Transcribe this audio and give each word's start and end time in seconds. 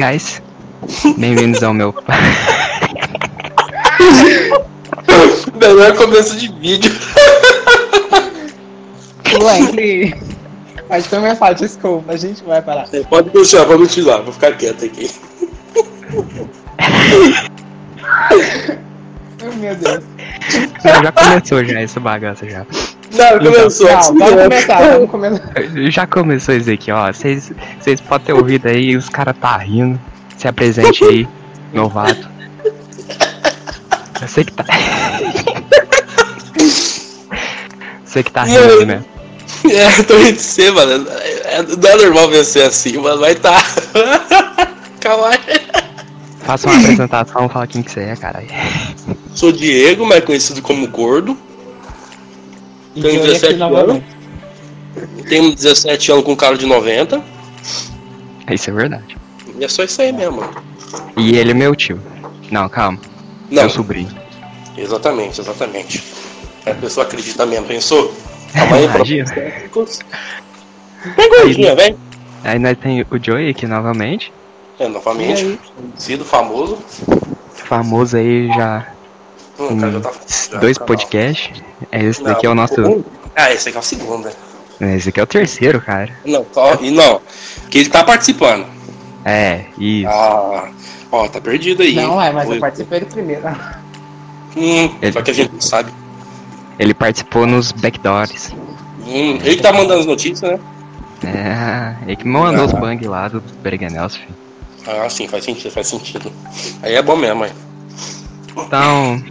Guys, 0.00 0.40
bem-vindos 1.18 1.62
ao 1.62 1.74
meu. 1.74 1.94
Melhor 5.60 5.94
começo 5.94 6.38
de 6.38 6.50
vídeo. 6.54 6.90
Wesley, 9.42 10.14
pode 10.88 11.06
começar, 11.06 11.52
desculpa, 11.52 12.12
a 12.14 12.16
gente 12.16 12.42
vai 12.44 12.62
parar. 12.62 12.88
É, 12.94 13.02
pode 13.02 13.28
continuar, 13.28 13.66
pode 13.66 13.82
continuar, 13.82 14.22
vou 14.22 14.32
ficar 14.32 14.56
quieto 14.56 14.86
aqui. 14.86 15.10
Oh, 19.42 19.56
meu 19.56 19.74
Deus. 19.74 20.04
Já 20.82 21.12
começou 21.12 21.64
já 21.64 21.80
essa 21.80 21.98
bagaça 21.98 22.46
já. 22.46 22.66
Não, 23.12 23.38
começou. 23.38 23.86
Não, 23.90 23.98
assim, 23.98 24.18
vamos 24.18 24.42
começar, 24.42 24.92
vamos 24.92 25.10
começar. 25.10 25.52
Já 25.90 26.06
começou 26.06 26.54
isso 26.54 26.70
aqui, 26.70 26.92
ó. 26.92 27.12
Vocês 27.12 27.52
vocês 27.80 28.00
podem 28.00 28.26
ter 28.26 28.32
ouvido 28.32 28.66
aí, 28.66 28.96
os 28.96 29.08
caras 29.08 29.36
tá 29.38 29.56
rindo. 29.56 30.00
Se 30.36 30.46
apresente 30.48 31.04
aí, 31.04 31.28
novato. 31.72 32.28
Eu 34.20 34.28
sei 34.28 34.44
que 34.44 34.52
tá. 34.52 34.64
Sei 38.04 38.22
que 38.24 38.32
tá 38.32 38.42
rindo, 38.42 38.86
né? 38.86 39.04
É, 39.70 40.02
tô 40.02 40.16
rindo 40.16 40.32
de 40.32 40.42
você, 40.42 40.70
mano. 40.70 41.06
É, 41.44 41.62
não 41.62 41.88
é 41.90 41.96
normal 41.96 42.28
vencer 42.28 42.66
assim, 42.66 42.98
mano, 42.98 43.20
mas 43.20 43.38
tá. 43.38 43.62
Calma 45.00 45.28
aí. 45.28 45.38
Faça 46.40 46.66
uma 46.68 46.76
apresentação, 46.76 47.48
fala 47.48 47.66
quem 47.68 47.82
que 47.82 47.92
você 47.92 48.00
é, 48.00 48.16
caralho. 48.16 48.48
Sou 49.32 49.52
Diego, 49.52 50.04
mais 50.04 50.24
conhecido 50.24 50.60
como 50.60 50.88
Gordo. 50.88 51.38
E 52.94 53.02
Tenho 53.02 53.20
eu 53.20 53.26
ia 53.26 53.32
17 53.32 53.46
aqui 53.46 53.56
novamente. 53.56 54.06
Tenho 55.28 55.54
17 55.54 56.12
anos 56.12 56.24
com 56.24 56.36
cara 56.36 56.56
de 56.56 56.66
90. 56.66 57.22
Isso 58.50 58.70
é 58.70 58.72
verdade. 58.72 59.16
E 59.58 59.64
é 59.64 59.68
só 59.68 59.84
isso 59.84 60.02
aí 60.02 60.12
mesmo, 60.12 60.38
mano. 60.38 60.54
E 61.16 61.36
ele 61.36 61.52
é 61.52 61.54
meu 61.54 61.74
tio. 61.76 62.00
Não, 62.50 62.68
calma. 62.68 62.98
Não, 63.50 63.62
Meu 63.62 63.70
sobrinho. 63.70 64.08
exatamente, 64.76 65.40
exatamente. 65.40 66.02
A 66.66 66.74
pessoa 66.74 67.06
acredita 67.06 67.46
mesmo, 67.46 67.66
pensou? 67.66 68.12
Calma 68.52 68.76
aí, 68.76 68.84
Imagina. 68.86 69.24
próximos 69.72 70.00
Tem 71.16 71.28
gordinha, 71.28 71.74
velho. 71.74 71.98
Aí 72.44 72.58
nós 72.58 72.76
tem 72.78 73.02
o 73.02 73.06
Joey 73.22 73.50
aqui 73.50 73.66
novamente. 73.66 74.32
É, 74.78 74.88
novamente, 74.88 75.58
conhecido, 75.76 76.24
famoso. 76.24 76.78
Famoso 77.54 78.16
aí 78.16 78.48
já 78.48 78.86
Hum, 79.60 79.78
cara 79.78 79.92
já 79.92 80.00
tá 80.00 80.58
dois 80.60 80.78
podcasts. 80.78 81.62
É, 81.92 82.02
Esse 82.04 82.22
Não, 82.22 82.32
daqui 82.32 82.46
é 82.46 82.48
o 82.50 82.54
nosso. 82.54 82.80
um- 82.80 83.04
Ah, 83.36 83.52
esse 83.52 83.68
aqui 83.68 83.76
é 83.76 83.80
o 83.80 83.84
segundo, 83.84 84.30
né? 84.80 84.96
Esse 84.96 85.10
aqui 85.10 85.20
é 85.20 85.22
o 85.22 85.26
terceiro, 85.26 85.80
cara. 85.80 86.10
Não, 86.24 86.44
só, 86.52 86.74
e 86.80 86.90
não, 86.90 87.20
que 87.70 87.78
ele 87.78 87.88
tá 87.90 88.02
participando. 88.02 88.66
É, 89.24 89.64
isso. 89.78 90.08
Ah, 90.08 90.70
ó, 91.12 91.28
tá 91.28 91.40
perdido 91.40 91.82
aí. 91.82 91.94
Não, 91.94 92.20
é, 92.20 92.32
mas 92.32 92.48
Oi. 92.48 92.56
eu 92.56 92.60
participei 92.60 93.00
do 93.00 93.06
primeiro. 93.06 93.42
Hum, 94.56 94.94
Ele- 95.02 95.12
Só 95.12 95.22
que 95.22 95.30
a 95.30 95.34
gente 95.34 95.52
não 95.52 95.60
sabe. 95.60 95.92
Ele 96.78 96.94
participou 96.94 97.46
nos 97.46 97.72
backdoors. 97.72 98.52
Hum, 99.06 99.38
ele 99.42 99.56
que 99.56 99.62
tá 99.62 99.72
mandando 99.72 100.00
as 100.00 100.06
notícias, 100.06 100.50
né? 100.52 100.58
É, 101.22 101.96
ele 102.06 102.16
que 102.16 102.26
mandou 102.26 102.64
os 102.64 102.72
Ah. 102.74 102.78
bang 102.78 103.06
lá 103.06 103.28
do 103.28 103.40
Berganels, 103.62 104.16
filho. 104.16 104.34
Ah, 104.86 105.08
sim, 105.10 105.28
faz 105.28 105.44
sentido, 105.44 105.70
faz 105.70 105.88
sentido. 105.88 106.32
Aí 106.82 106.94
é 106.94 107.02
bom 107.02 107.16
mesmo, 107.16 107.44
aí. 107.44 107.52
Então, 108.56 109.22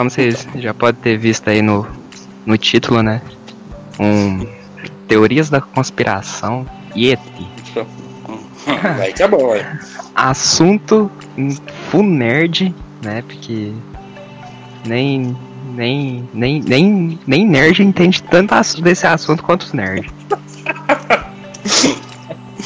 como 0.00 0.08
vocês 0.08 0.48
já 0.54 0.72
podem 0.72 0.98
ter 1.02 1.18
visto 1.18 1.46
aí 1.50 1.60
no, 1.60 1.86
no 2.46 2.56
título, 2.56 3.02
né? 3.02 3.20
Um. 3.98 4.46
Teorias 5.06 5.50
da 5.50 5.60
conspiração 5.60 6.66
Yeti. 6.96 7.46
Hum, 8.66 8.76
aí 9.00 9.10
que 9.14 9.22
é 9.22 9.26
bom, 9.26 9.54
aí. 9.54 9.64
Assunto 10.14 11.10
full 11.90 12.02
nerd, 12.02 12.74
né? 13.02 13.22
Porque 13.22 13.72
nem. 14.86 15.34
Nem, 15.74 16.28
nem, 16.34 16.60
nem, 16.60 17.18
nem 17.26 17.46
nerd 17.46 17.82
entende 17.82 18.22
tanto 18.24 18.54
desse 18.82 19.06
assunto 19.06 19.42
quanto 19.42 19.62
os 19.62 19.72
nerds. 19.72 20.12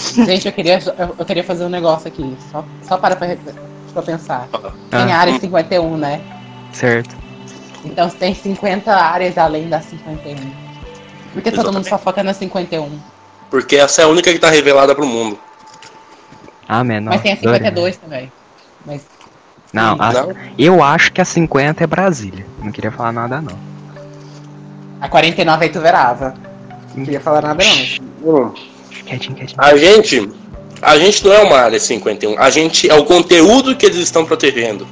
Gente, 0.27 0.47
eu 0.47 0.53
queria, 0.53 0.81
eu, 1.17 1.25
queria 1.25 1.45
fazer 1.45 1.65
um 1.65 1.69
negócio 1.69 2.09
aqui, 2.09 2.37
só, 2.51 2.65
só 2.83 2.97
para 2.99 3.15
pra, 3.15 3.37
pra 3.93 4.03
pensar. 4.03 4.49
Tem 4.91 5.13
Ah. 5.13 5.19
área 5.19 5.39
51, 5.39 5.97
né? 5.97 6.21
Certo. 6.73 7.24
Então 7.85 8.09
tem 8.11 8.35
50 8.35 8.93
áreas 8.95 9.37
além 9.39 9.69
das 9.69 9.85
51. 9.87 10.37
Por 11.33 11.43
que 11.43 11.51
todo 11.51 11.73
mundo 11.73 11.87
só 11.89 11.99
foca 11.99 12.23
na 12.23 12.33
51? 12.33 12.99
Porque 13.51 13.77
essa 13.77 14.03
é 14.03 14.05
a 14.05 14.09
única 14.09 14.33
que 14.33 14.39
tá 14.39 14.49
revelada 14.51 14.95
pro 14.95 15.07
mundo. 15.07 15.39
Ah, 16.69 16.83
menor. 16.83 17.11
Mas 17.11 17.23
tem 17.23 17.33
a 17.33 17.37
52 17.37 17.97
também. 17.99 18.33
Mas 18.87 19.03
Não, 19.73 19.97
a- 20.01 20.13
Não? 20.13 20.33
eu 20.59 20.83
acho 20.83 21.13
que 21.13 21.21
a 21.21 21.25
50 21.25 21.85
é 21.85 21.87
Brasília. 21.87 22.47
Não 22.63 22.71
queria 22.73 22.91
falar 22.93 23.13
nada, 23.13 23.41
não. 23.41 23.59
a 25.01 25.09
49 25.09 25.65
aí 25.65 25.71
tu 25.71 25.81
verava. 25.81 26.35
Não 26.95 27.05
queria 27.05 27.21
falar 27.21 27.43
nada 27.43 27.63
não. 28.23 28.55
Quietinho, 29.05 29.35
quietinho. 29.37 29.61
A 29.61 29.77
gente. 29.77 30.31
A 30.81 30.99
gente 30.99 31.25
não 31.25 31.33
é 31.33 31.43
uma 31.43 31.59
área 31.59 31.79
51. 31.81 32.39
A 32.39 32.51
gente 32.51 32.91
é 32.91 32.95
o 32.95 33.05
conteúdo 33.05 33.75
que 33.77 33.85
eles 33.87 33.99
estão 33.99 34.25
protegendo. 34.25 34.87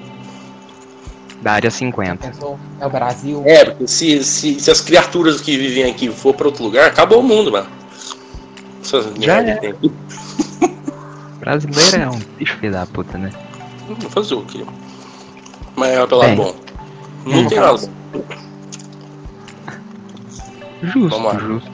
Da 1.43 1.53
área 1.53 1.71
50. 1.71 2.29
Pensou? 2.29 2.59
É 2.81 2.87
o 2.87 2.91
Brasil. 2.91 3.43
É, 3.45 3.65
porque 3.65 3.89
se, 3.89 4.23
se, 4.23 4.61
se 4.61 4.71
as 4.71 4.81
criaturas 4.81 5.41
que 5.41 5.57
vivem 5.59 5.91
aqui 5.91 6.09
for 6.09 6.33
pra 6.35 6.47
outro 6.47 6.63
lugar, 6.63 6.87
acabou 6.87 7.19
o 7.21 7.23
mundo, 7.23 7.51
mano. 7.51 7.67
Essas 8.83 9.13
Já 9.19 9.41
é. 9.43 9.75
Brasileiro 11.41 11.97
é 11.97 12.09
um 12.09 12.21
bicho 12.39 12.57
filho 12.59 12.73
da 12.73 12.87
puta, 12.87 13.19
né? 13.19 13.31
Hum, 13.89 13.97
Fazer 14.11 14.35
o 14.35 14.43
quê? 14.43 14.65
Mas 15.75 15.91
é 15.91 16.07
Bem. 16.07 16.37
bom. 16.37 16.55
Não 17.27 17.49
tem 17.49 17.59
nada. 17.59 17.79
Justo, 20.83 21.09
Vamos 21.11 21.33
lá. 21.33 21.39
justo. 21.41 21.71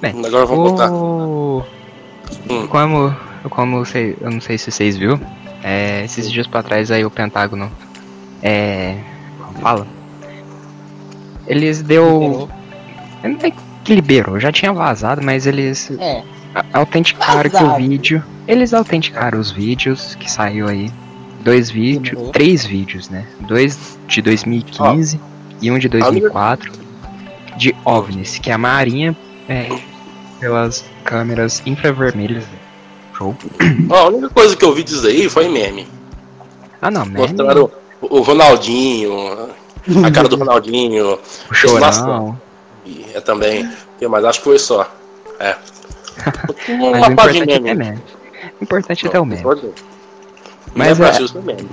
Bem, 0.00 0.10
Agora 0.26 0.42
eu 0.44 0.46
vou 0.46 0.70
botar. 0.70 0.90
o... 0.92 1.64
Hum. 2.48 2.66
Como, 2.68 3.16
como 3.50 3.84
sei, 3.84 4.16
eu 4.20 4.30
não 4.30 4.40
sei 4.40 4.56
se 4.58 4.70
vocês 4.70 4.96
viram, 4.96 5.20
é, 5.62 6.04
esses 6.04 6.30
dias 6.30 6.46
pra 6.46 6.62
trás 6.62 6.90
aí 6.90 7.04
o 7.04 7.10
Pentágono, 7.10 7.70
é, 8.42 8.96
como 9.38 9.58
fala? 9.60 9.86
Eles 11.46 11.82
deu, 11.82 12.48
não 13.22 13.38
é 13.42 13.50
que 13.84 13.94
liberou, 13.94 14.38
já 14.38 14.52
tinha 14.52 14.72
vazado, 14.72 15.22
mas 15.22 15.46
eles 15.46 15.90
É. 15.98 16.22
autenticaram 16.72 17.48
que 17.48 17.56
o 17.56 17.60
Vazado. 17.60 17.76
vídeo, 17.76 18.22
eles 18.46 18.74
autenticaram 18.74 19.38
os 19.40 19.50
vídeos 19.50 20.14
que 20.16 20.30
saiu 20.30 20.68
aí, 20.68 20.90
dois 21.42 21.70
vídeos, 21.70 22.10
Demorou. 22.10 22.32
três 22.32 22.66
vídeos, 22.66 23.08
né? 23.08 23.26
Dois 23.40 23.98
de 24.06 24.20
2015 24.20 25.18
e 25.62 25.70
um 25.70 25.78
de 25.78 25.88
2004 25.88 26.70
de 27.56 27.74
OVNIs, 27.84 28.38
que 28.38 28.50
a 28.50 28.58
Marinha 28.58 29.16
é, 29.48 29.68
pelas 30.38 30.84
câmeras 31.02 31.62
infravermelhas. 31.64 32.44
Show. 33.16 33.34
Ó, 33.88 33.96
a 33.96 34.08
única 34.08 34.28
coisa 34.28 34.54
que 34.54 34.64
eu 34.64 34.74
vi 34.74 34.84
disso 34.84 35.06
aí 35.06 35.28
foi 35.30 35.48
meme. 35.48 35.86
Ah 36.80 36.90
não, 36.90 37.04
meme, 37.06 37.18
Mostraram 37.18 37.70
o 38.00 38.20
Ronaldinho, 38.22 39.50
a 40.04 40.10
cara 40.10 40.28
do 40.28 40.36
Ronaldinho. 40.38 41.18
o 41.50 41.54
chorão. 41.54 42.38
É 43.14 43.20
também. 43.20 43.68
Mais, 44.08 44.24
acho 44.24 44.38
que 44.38 44.44
foi 44.44 44.58
só. 44.58 44.90
É. 45.40 45.56
Mas 46.68 47.06
Uma 47.06 47.14
página 47.16 47.44
importante 47.44 47.52
é 47.52 47.60
meme. 47.60 47.84
meme. 47.84 48.02
O 48.60 48.64
importante 48.64 49.06
é 49.06 49.10
ter 49.10 49.18
o 49.18 49.24
meme. 49.24 49.42
Mas 50.74 50.98
Mas 50.98 51.00
é 51.00 51.22
é- 51.38 51.40
meme. 51.42 51.68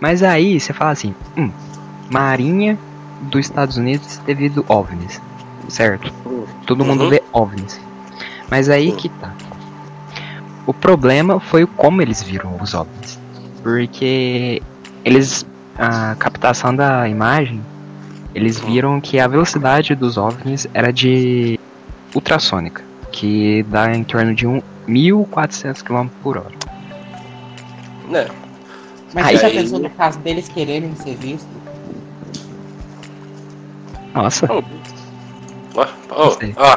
Mas 0.00 0.22
aí 0.22 0.58
você 0.60 0.72
fala 0.72 0.92
assim, 0.92 1.14
hum, 1.36 1.50
Marinha 2.10 2.78
dos 3.22 3.40
Estados 3.46 3.76
Unidos 3.76 4.18
devido 4.24 4.64
OVNIs, 4.68 5.20
certo? 5.68 6.12
Todo 6.66 6.84
mundo 6.84 7.04
Uhum. 7.04 7.10
vê 7.10 7.22
OVNIs. 7.32 7.80
Mas 8.50 8.68
aí 8.68 8.90
Sim. 8.90 8.96
que 8.96 9.08
tá. 9.08 9.32
O 10.66 10.72
problema 10.72 11.40
foi 11.40 11.66
como 11.66 12.00
eles 12.00 12.22
viram 12.22 12.56
os 12.60 12.74
OVNIs. 12.74 13.18
Porque 13.62 14.62
eles. 15.08 15.46
A 15.80 16.16
captação 16.16 16.74
da 16.74 17.08
imagem, 17.08 17.64
eles 18.34 18.60
Hum. 18.60 18.66
viram 18.66 19.00
que 19.00 19.20
a 19.20 19.28
velocidade 19.28 19.94
dos 19.94 20.16
OVNIs 20.16 20.66
era 20.74 20.92
de 20.92 21.58
ultrassônica, 22.14 22.82
que 23.12 23.62
dá 23.68 23.94
em 23.94 24.02
torno 24.02 24.34
de 24.34 24.44
um 24.44 24.60
1400 24.88 25.80
km 25.82 26.08
por 26.20 26.36
hora. 26.38 26.50
Né? 28.08 28.26
Mas 29.14 29.26
Aí- 29.26 29.36
você 29.38 29.42
já 29.48 29.50
pensou 29.50 29.78
no 29.78 29.90
caso 29.90 30.18
deles 30.18 30.48
quererem 30.48 30.92
ser 30.96 31.14
vistos? 31.14 31.46
Nossa, 34.14 34.48
Ó, 34.50 35.86
ó, 36.10 36.30
Sei. 36.32 36.54
ó. 36.58 36.76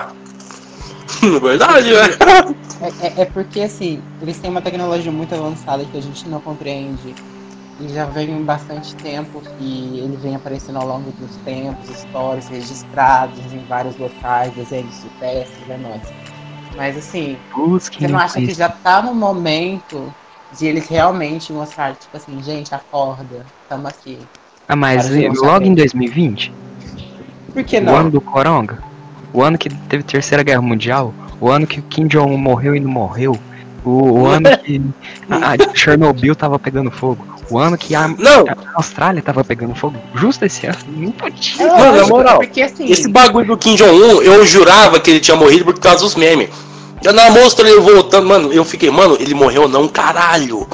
Verdade, 1.40 1.90
velho. 1.92 2.18
É, 2.82 3.08
é- 3.08 3.22
é 3.22 3.26
porque 3.26 3.62
assim, 3.62 4.00
eles 4.22 4.38
têm 4.40 4.52
uma 4.52 4.62
tecnologia 4.62 5.12
muito 5.12 5.34
avançada 5.34 5.84
que 5.86 5.98
a 5.98 6.02
gente 6.02 6.28
não 6.30 6.40
compreende. 6.40 7.16
E 7.82 7.90
já 7.90 8.06
vem 8.06 8.44
bastante 8.44 8.96
tempo 8.96 9.42
que 9.42 10.00
ele 10.00 10.16
vem 10.18 10.36
aparecendo 10.36 10.78
ao 10.78 10.88
longo 10.88 11.12
dos 11.14 11.36
tempos, 11.38 11.90
histórias 11.90 12.48
registradas 12.48 13.40
em 13.52 13.66
vários 13.68 13.98
locais, 13.98 14.54
desenhos 14.54 15.04
terrestres, 15.20 15.68
é 15.68 15.78
nóis. 15.78 16.02
Mas 16.76 16.96
assim, 16.96 17.38
Busquem 17.54 18.02
você 18.02 18.08
não 18.08 18.20
acha 18.20 18.40
que 18.40 18.54
já 18.54 18.70
tá 18.70 19.02
no 19.02 19.16
momento 19.16 20.14
de 20.58 20.68
eles 20.68 20.88
realmente 20.88 21.52
mostrar, 21.52 21.96
tipo 21.96 22.16
assim, 22.16 22.42
gente, 22.44 22.74
acorda, 22.74 23.46
tamo 23.68 23.88
aqui. 23.88 24.20
Ah, 24.68 24.76
mas 24.76 25.10
logo 25.42 25.66
em 25.66 25.74
2020, 25.74 26.54
Por 27.52 27.64
que 27.64 27.78
o 27.78 27.82
não? 27.82 27.96
ano 27.96 28.12
do 28.12 28.22
Coronga, 28.22 28.84
o 29.34 29.42
ano 29.42 29.58
que 29.58 29.70
teve 29.70 30.04
Terceira 30.04 30.44
Guerra 30.44 30.62
Mundial, 30.62 31.14
o 31.40 31.50
ano 31.50 31.66
que 31.66 31.80
o 31.80 31.84
Kim 31.84 32.08
Jong-un 32.08 32.38
morreu 32.38 32.76
e 32.76 32.80
não 32.80 32.92
morreu, 32.92 33.38
o, 33.84 33.90
o 33.90 34.28
ano 34.30 34.50
que 34.60 34.82
a, 35.30 35.54
a 35.54 35.76
Chernobyl 35.76 36.36
tava 36.36 36.60
pegando 36.60 36.92
fogo, 36.92 37.26
o 37.52 37.58
ano 37.58 37.78
que 37.78 37.94
a, 37.94 38.08
Não, 38.08 38.46
a 38.48 38.56
Austrália 38.76 39.22
tava 39.22 39.44
pegando 39.44 39.76
fogo, 39.76 39.98
justo 40.16 40.46
esse 40.46 40.66
ano, 40.66 40.78
não 40.88 41.12
podia. 41.12 41.62
É 41.62 41.68
Mano, 41.68 41.98
na 41.98 42.08
moral, 42.08 42.38
porque 42.38 42.62
assim, 42.62 42.86
esse 42.90 43.10
bagulho 43.10 43.48
do 43.48 43.58
Kim 43.58 43.76
Jong-un, 43.76 44.22
eu 44.22 44.46
jurava 44.46 45.00
que 45.00 45.12
ele 45.12 45.20
tinha 45.20 45.36
morrido 45.36 45.66
por 45.66 45.78
causa 45.78 46.00
dos 46.00 46.16
memes. 46.16 46.50
Já 47.04 47.12
na 47.12 47.30
mostra 47.30 47.70
ele 47.70 47.82
voltando, 47.82 48.28
mano, 48.28 48.54
eu 48.54 48.64
fiquei, 48.64 48.90
mano, 48.90 49.18
ele 49.20 49.34
morreu 49.34 49.68
não, 49.68 49.88
caralho. 49.88 50.66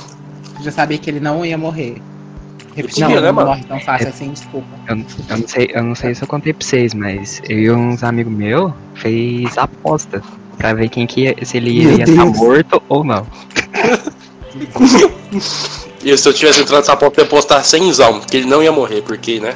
já 0.62 0.72
sabia 0.72 0.98
que 0.98 1.10
ele 1.10 1.20
não 1.20 1.44
ia 1.44 1.58
morrer. 1.58 2.02
Não, 3.00 3.10
né, 3.10 3.32
mano? 3.32 3.48
morre 3.50 3.64
tão 3.64 3.80
fácil 3.80 4.10
assim, 4.10 4.30
desculpa. 4.30 4.68
Eu, 4.88 4.98
eu 4.98 5.38
não 5.38 5.48
sei, 5.48 5.72
eu 5.74 5.84
não 5.84 5.96
sei 5.96 6.14
se 6.14 6.22
eu 6.22 6.28
contei 6.28 6.54
pra 6.54 6.64
vocês, 6.64 6.94
mas 6.94 7.42
eu 7.50 7.58
e 7.58 7.72
uns 7.72 8.04
amigos 8.04 8.32
meus 8.32 8.72
fez 8.94 9.58
aposta 9.58 10.22
pra 10.58 10.74
ver 10.74 10.88
quem 10.90 11.08
que 11.08 11.22
ia, 11.22 11.36
se 11.44 11.58
ele 11.58 11.72
ia 11.72 12.04
estar 12.04 12.06
Deus. 12.06 12.38
morto 12.38 12.84
ou 12.88 13.04
não. 13.04 13.26
E 16.04 16.16
se 16.18 16.28
eu 16.30 16.34
tivesse 16.34 16.62
entrado 16.62 16.80
nessa 16.80 16.96
porta, 16.96 17.22
eu 17.22 17.26
ia 17.26 17.30
postar 17.30 17.64
100 17.64 17.92
que 18.30 18.38
ele 18.38 18.46
não 18.48 18.62
ia 18.62 18.72
morrer, 18.72 19.02
porque, 19.02 19.40
né? 19.40 19.56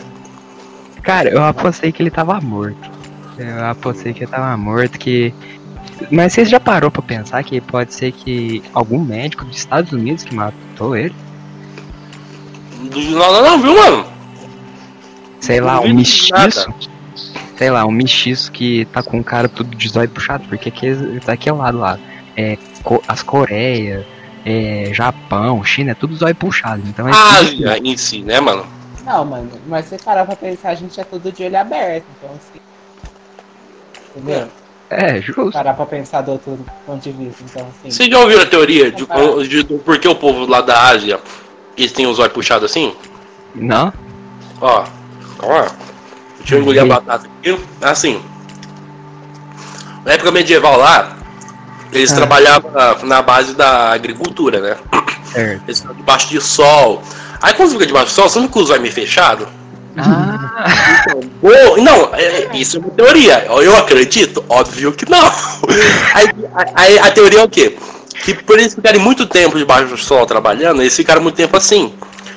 Cara, 1.04 1.30
eu 1.30 1.44
apostei 1.44 1.92
que 1.92 2.02
ele 2.02 2.12
tava 2.12 2.40
morto. 2.42 2.90
Eu 3.38 3.66
apostei 3.66 4.14
que 4.14 4.24
ele 4.24 4.32
tava 4.32 4.56
morto, 4.58 5.00
que. 5.00 5.34
Mas 6.10 6.34
vocês 6.34 6.50
já 6.50 6.60
parou 6.60 6.90
pra 6.92 7.02
pensar 7.02 7.44
que 7.44 7.62
pode 7.62 7.94
ser 7.94 8.12
que 8.12 8.62
algum 8.74 9.00
médico 9.00 9.46
dos 9.46 9.58
Estados 9.58 9.92
Unidos 9.92 10.24
que 10.24 10.34
matou 10.34 10.96
ele? 10.96 11.14
Não, 12.92 13.32
não, 13.34 13.44
não, 13.44 13.62
viu, 13.62 13.76
mano? 13.76 14.06
Sei 15.40 15.60
lá, 15.60 15.80
um 15.80 15.94
mestiço? 15.94 16.74
Sei 17.58 17.70
lá, 17.70 17.86
um 17.86 17.92
mestiço 17.92 18.52
que 18.52 18.86
tá 18.86 19.04
com 19.04 19.20
o 19.20 19.24
cara 19.24 19.48
tudo 19.48 19.76
de 19.76 19.88
zóio 19.88 20.10
puxado, 20.10 20.44
porque 20.48 20.70
aqui, 20.70 20.92
daquele 21.26 21.56
lado 21.58 21.78
lá. 21.78 22.00
É, 22.36 22.58
Co- 22.84 23.04
as 23.08 23.22
Coreia, 23.22 24.06
é, 24.46 24.92
Japão, 24.94 25.64
China, 25.64 25.92
é 25.92 25.96
tudo 25.96 26.16
zóio 26.16 26.36
puxado. 26.36 26.82
Então 26.86 27.08
é 27.08 27.12
Ásia 27.12 27.78
em 27.78 27.98
si, 27.98 28.22
né, 28.22 28.40
mano? 28.40 28.66
Não, 29.06 29.26
mano, 29.26 29.50
mas 29.68 29.86
se 29.86 29.98
parar 29.98 30.26
pra 30.26 30.36
pensar, 30.36 30.70
a 30.70 30.76
gente 30.76 31.00
é 31.00 31.04
tudo 31.04 31.32
de 31.32 31.44
olho 31.44 31.60
aberto, 31.60 32.06
então 32.18 32.30
assim. 32.36 32.62
Entendeu? 34.16 34.48
É, 34.90 35.22
justo. 35.22 35.52
Parar 35.52 35.74
pra 35.74 35.86
pensar 35.86 36.22
do 36.22 36.34
outro 36.34 36.60
ponto 36.86 37.02
de 37.02 37.12
vista, 37.12 37.44
então 37.44 37.68
assim. 37.68 37.90
Vocês 37.90 38.10
já 38.10 38.20
ouviram 38.20 38.44
a 38.44 38.46
teoria 38.46 38.92
de, 38.92 39.08
de, 39.48 39.64
do 39.64 39.80
por 39.80 39.98
que 40.00 40.08
o 40.08 40.16
povo 40.16 40.46
lá 40.46 40.62
da 40.62 40.90
Ásia 40.90 41.20
eles 41.78 41.92
têm 41.92 42.06
os 42.06 42.20
olhos 42.20 42.34
puxados 42.34 42.70
assim? 42.70 42.94
Não? 43.56 43.92
Ó, 44.60 44.86
ó. 45.40 45.68
Deixa 46.40 46.56
eu 46.56 46.62
engolir 46.62 46.82
a 46.82 46.86
batata 46.86 47.28
aqui. 47.40 47.60
Assim. 47.82 48.22
Na 50.04 50.14
época 50.14 50.32
medieval 50.32 50.78
lá, 50.78 51.18
eles 51.92 52.12
Ah. 52.12 52.16
trabalhavam 52.16 52.72
na, 52.72 52.96
na 53.04 53.22
base 53.22 53.54
da 53.56 53.92
agricultura, 53.92 54.60
né? 54.60 54.76
Certo. 55.32 55.64
Eles 55.68 55.80
ficam 55.80 55.96
debaixo 55.96 56.30
de 56.30 56.42
sol. 56.42 57.02
Aí 57.42 57.54
quando 57.54 57.70
você 57.70 57.76
fica 57.76 57.88
debaixo 57.88 58.08
do 58.08 58.12
sol, 58.16 58.30
você 58.30 58.40
não 58.40 58.46
fica 58.48 58.54
com 58.54 58.64
os 58.64 58.70
olhos 58.70 58.82
meio 58.82 58.94
fechados? 58.94 59.48
Ah, 59.98 61.06
Boa, 61.42 61.78
não, 61.78 62.10
é- 62.14 62.50
isso 62.54 62.78
é 62.78 62.80
uma 62.80 62.90
teoria. 62.92 63.46
Eu 63.46 63.76
acredito? 63.78 64.44
Óbvio 64.48 64.92
que 64.94 65.10
não. 65.10 65.22
Aí, 66.14 66.28
aí 66.76 67.00
a 67.00 67.12
teoria 67.12 67.40
é 67.40 67.44
o 67.44 67.50
quê? 67.50 67.78
Que 68.24 68.34
por 68.36 68.60
eles 68.60 68.74
ficarem 68.76 69.00
muito 69.02 69.26
tempo 69.26 69.58
debaixo 69.58 69.88
do 69.88 69.98
sol 69.98 70.26
trabalhando, 70.26 70.82
eles 70.82 70.96
ficaram 70.96 71.22
muito 71.22 71.36
tempo 71.36 71.56
assim. 71.58 71.94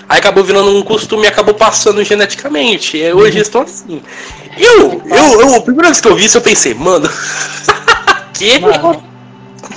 Aí 0.08 0.18
acabou 0.18 0.42
virando 0.44 0.70
um 0.76 0.82
costume 0.82 1.24
e 1.24 1.26
acabou 1.26 1.54
passando 1.54 2.02
geneticamente. 2.04 2.96
E 2.96 3.12
hoje 3.12 3.36
eles 3.38 3.48
estão 3.48 3.62
assim. 3.62 4.02
Eu, 4.56 5.02
eu, 5.06 5.40
eu, 5.40 5.54
a 5.56 5.60
primeira 5.60 5.88
vez 5.88 6.00
que 6.00 6.08
eu 6.08 6.14
vi 6.16 6.24
isso, 6.24 6.38
eu 6.38 6.42
pensei, 6.42 6.74
mano. 6.74 7.08
que? 8.34 8.58
Mano, 8.58 9.02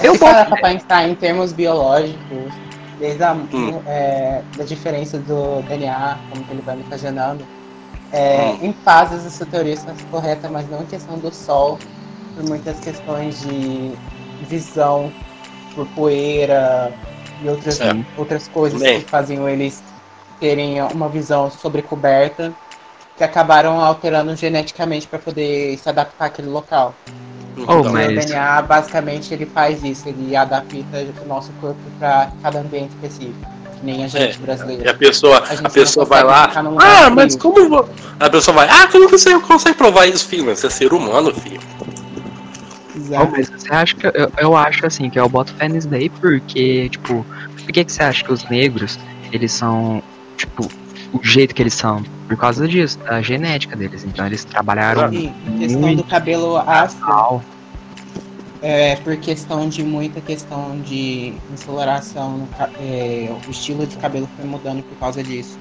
Eu 0.04 0.13
se 0.13 0.19
parar 0.19 0.45
pra 0.45 0.57
pensar 0.57 1.07
em 1.07 1.16
termos 1.16 1.54
biológicos, 1.54 2.54
desde 3.00 3.24
a 3.24 3.34
Hum. 3.34 3.81
é, 3.86 4.42
da 4.57 4.63
diferença 4.63 5.18
do 5.19 5.62
DNA, 5.68 6.18
como 6.30 6.44
que 6.44 6.51
ele 6.51 6.62
vai 6.62 6.75
mutagenando, 6.75 7.45
é, 8.12 8.51
em 8.62 8.74
fases 8.74 9.25
essa 9.25 9.45
teoria 9.45 9.74
está 9.74 9.94
correta, 10.10 10.50
mas 10.50 10.69
não 10.69 10.81
em 10.81 10.86
questão 10.86 11.18
do 11.18 11.34
Sol, 11.34 11.78
por 12.36 12.44
muitas 12.45 12.80
questões 12.80 13.42
de 13.42 13.94
visão 14.48 15.12
por 15.75 15.88
poeira 15.89 16.92
e 17.44 17.50
outras, 17.50 17.80
outras 18.18 18.48
coisas 18.48 18.81
Bem. 18.81 19.01
que 19.01 19.10
faziam 19.10 19.48
eles 19.48 19.84
terem 20.39 20.81
uma 20.81 21.10
visão 21.10 21.51
sobrecoberta, 21.51 22.54
que 23.16 23.24
acabaram 23.24 23.81
alterando 23.81 24.36
geneticamente 24.36 25.07
para 25.07 25.19
poder 25.19 25.78
se 25.78 25.89
adaptar 25.89 26.25
àquele 26.25 26.50
local. 26.50 26.94
Oh, 27.57 27.62
Então, 27.63 27.81
O 27.81 27.94
mas- 27.94 28.25
DNA 28.25 28.62
basicamente 28.62 29.33
ele 29.33 29.45
faz 29.45 29.83
isso, 29.83 30.07
ele 30.07 30.36
adapta 30.36 30.75
o 31.24 31.27
nosso 31.27 31.51
corpo 31.59 31.80
para 32.00 32.30
cada 32.44 32.59
ambiente 32.59 32.89
específico, 32.92 33.39
que 33.80 33.86
nem 33.86 34.04
a 34.04 34.07
gente 34.07 34.38
E 34.38 34.42
a 34.42 34.45
brasileiro. 34.45 34.98
pessoa, 34.98 35.38
A 35.39 35.68
a 35.68 35.69
pessoa 35.69 36.06
vai 36.06 36.24
lá. 36.24 36.45
Ah, 36.45 36.51
frio." 37.04 37.15
mas 37.15 37.36
como. 37.36 37.68
vo-" 37.69 37.89
A 38.19 38.30
pessoa 38.30 38.56
vai. 38.56 38.68
Ah, 38.69 38.88
como 38.92 39.07
que 39.09 39.18
você 39.18 39.39
consegue 39.39 39.75
provar 39.77 40.06
isso, 40.07 40.27
filho? 40.27 40.45
Você 40.45 40.68
é 40.68 40.69
ser 40.69 40.94
humano, 40.94 41.33
filho. 41.33 41.59
Oh, 41.80 42.98
Exato. 43.00 43.31
mas 43.31 43.50
você 43.50 43.74
acha 43.74 43.95
que 43.95 44.07
eu, 44.07 44.31
eu 44.38 44.57
acho 44.57 44.86
assim 44.86 45.10
que 45.10 45.19
eu 45.19 45.30
boto 45.30 45.53
fé 45.56 45.68
nisso 45.69 45.88
daí 45.88 46.10
porque, 46.10 46.89
tipo, 46.89 47.25
por 47.63 47.71
que, 47.71 47.83
que 47.86 47.92
você 47.92 48.03
acha 48.03 48.24
que 48.24 48.31
os 48.33 48.44
negros, 48.50 49.00
eles 49.31 49.51
são, 49.51 50.01
tipo, 50.36 50.67
o 51.13 51.20
jeito 51.24 51.53
que 51.55 51.62
eles 51.62 51.74
são? 51.74 52.03
Por 52.27 52.36
causa 52.38 52.67
disso, 52.67 52.98
da 53.00 53.22
genética 53.22 53.75
deles. 53.75 54.03
Então 54.03 54.25
eles 54.25 54.43
trabalharam 54.43 55.13
E 55.13 55.31
questão 55.60 55.79
muito 55.81 55.98
do 55.98 56.03
cabelo 56.10 56.53
mal. 57.01 57.41
É 58.67 58.97
por 58.97 59.15
questão 59.15 59.69
de 59.69 59.81
muita 59.81 60.19
questão 60.19 60.77
de 60.81 61.33
insolação, 61.53 62.45
é, 62.81 63.29
o 63.47 63.50
estilo 63.50 63.88
de 63.88 63.95
cabelo 63.95 64.27
foi 64.36 64.43
mudando 64.43 64.83
por 64.83 64.97
causa 64.97 65.24
disso. 65.24 65.57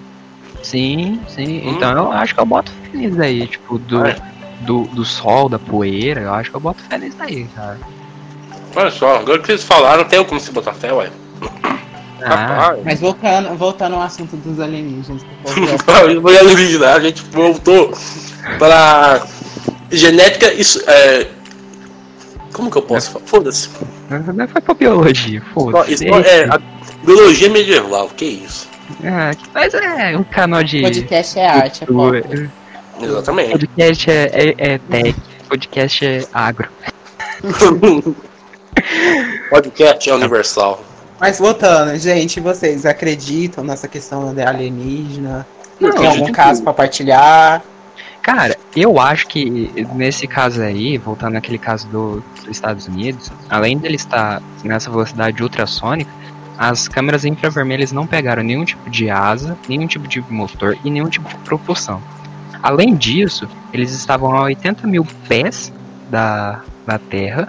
Sim, 0.60 1.20
sim. 1.28 1.60
Hum. 1.64 1.76
Então 1.76 1.92
eu 1.92 2.10
acho 2.10 2.34
que 2.34 2.40
eu 2.40 2.46
boto 2.46 2.72
nisso 2.92 3.16
daí, 3.16 3.46
tipo, 3.46 3.78
do, 3.78 4.04
é. 4.04 4.16
do, 4.62 4.88
do 4.88 5.04
sol, 5.04 5.48
da 5.48 5.56
poeira, 5.56 6.22
eu 6.22 6.34
acho 6.34 6.50
que 6.50 6.56
eu 6.56 6.60
boto 6.60 6.82
fé 6.82 6.98
nisso 6.98 7.16
daí, 7.16 7.44
cara. 7.54 7.78
Olha 8.74 8.90
só, 8.90 9.20
agora 9.20 9.38
que 9.38 9.46
vocês 9.46 9.62
falaram, 9.62 10.02
tem 10.04 10.24
como 10.24 10.40
se 10.40 10.50
botar 10.50 10.74
fé, 10.74 10.92
ué. 10.92 11.08
Ah. 12.24 12.74
Mas 12.84 12.98
voltando, 12.98 13.56
voltando 13.56 13.94
ao 13.94 14.02
assunto 14.02 14.36
dos 14.38 14.58
alienígenas, 14.58 15.24
alienígena, 16.40 16.94
a 16.94 17.00
gente 17.00 17.22
voltou 17.30 17.92
para 18.58 19.24
genética. 19.92 20.52
Isso 20.52 20.82
é. 20.88 21.35
Como 22.56 22.70
que 22.70 22.78
eu 22.78 22.82
posso 22.82 23.10
falar? 23.10 23.26
Foda-se. 23.26 23.68
não 24.08 24.48
foi 24.48 24.62
pra 24.62 24.72
biologia, 24.72 25.42
foda-se. 25.52 26.08
É, 26.08 26.44
a 26.48 26.58
biologia 27.04 27.50
medieval, 27.50 28.08
que 28.08 28.24
isso? 28.24 28.66
Ah, 29.04 29.32
mas 29.52 29.74
é 29.74 30.16
um 30.16 30.24
canal 30.24 30.64
de. 30.64 30.80
podcast 30.80 31.38
é 31.38 31.46
arte, 31.46 31.84
é. 31.84 33.04
Exatamente. 33.04 33.50
Podcast 33.50 34.10
é, 34.10 34.30
é, 34.32 34.54
é 34.56 34.78
tech, 34.78 35.14
podcast 35.50 36.06
é 36.06 36.24
agro. 36.32 36.68
Podcast 39.50 40.08
é 40.08 40.14
universal. 40.14 40.82
Mas 41.20 41.38
voltando, 41.38 41.96
gente, 41.98 42.40
vocês 42.40 42.86
acreditam 42.86 43.64
nessa 43.64 43.86
questão 43.86 44.34
de 44.34 44.42
alienígena? 44.42 45.46
Não, 45.78 45.90
Tem 45.90 46.06
algum 46.06 46.32
caso 46.32 46.62
pra 46.62 46.72
partilhar? 46.72 47.62
Cara, 48.22 48.55
eu 48.76 49.00
acho 49.00 49.26
que 49.26 49.72
nesse 49.94 50.26
caso 50.26 50.60
aí, 50.60 50.98
voltando 50.98 51.32
naquele 51.32 51.56
caso 51.56 51.88
do, 51.88 52.22
dos 52.34 52.48
Estados 52.48 52.86
Unidos, 52.86 53.32
além 53.48 53.78
dele 53.78 53.96
estar 53.96 54.42
nessa 54.62 54.90
velocidade 54.90 55.42
ultrassônica, 55.42 56.10
as 56.58 56.86
câmeras 56.86 57.24
infravermelhas 57.24 57.90
não 57.90 58.06
pegaram 58.06 58.42
nenhum 58.42 58.66
tipo 58.66 58.90
de 58.90 59.08
asa, 59.08 59.56
nenhum 59.66 59.86
tipo 59.86 60.06
de 60.06 60.20
motor 60.30 60.76
e 60.84 60.90
nenhum 60.90 61.08
tipo 61.08 61.26
de 61.26 61.34
propulsão. 61.36 62.02
Além 62.62 62.94
disso, 62.94 63.48
eles 63.72 63.92
estavam 63.92 64.34
a 64.36 64.42
80 64.42 64.86
mil 64.86 65.06
pés 65.26 65.72
da, 66.10 66.60
da 66.86 66.98
Terra 66.98 67.48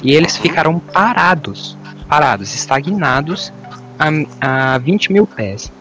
e 0.00 0.12
eles 0.14 0.36
ficaram 0.36 0.78
parados, 0.78 1.76
parados, 2.08 2.54
estagnados 2.54 3.52
a, 3.98 4.74
a 4.74 4.78
20 4.78 5.12
mil 5.12 5.26
pés. 5.26 5.72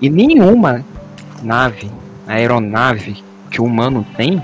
E 0.00 0.10
nenhuma 0.10 0.84
nave, 1.42 1.90
aeronave 2.26 3.22
que 3.54 3.60
o 3.60 3.64
humano 3.64 4.04
tem, 4.16 4.42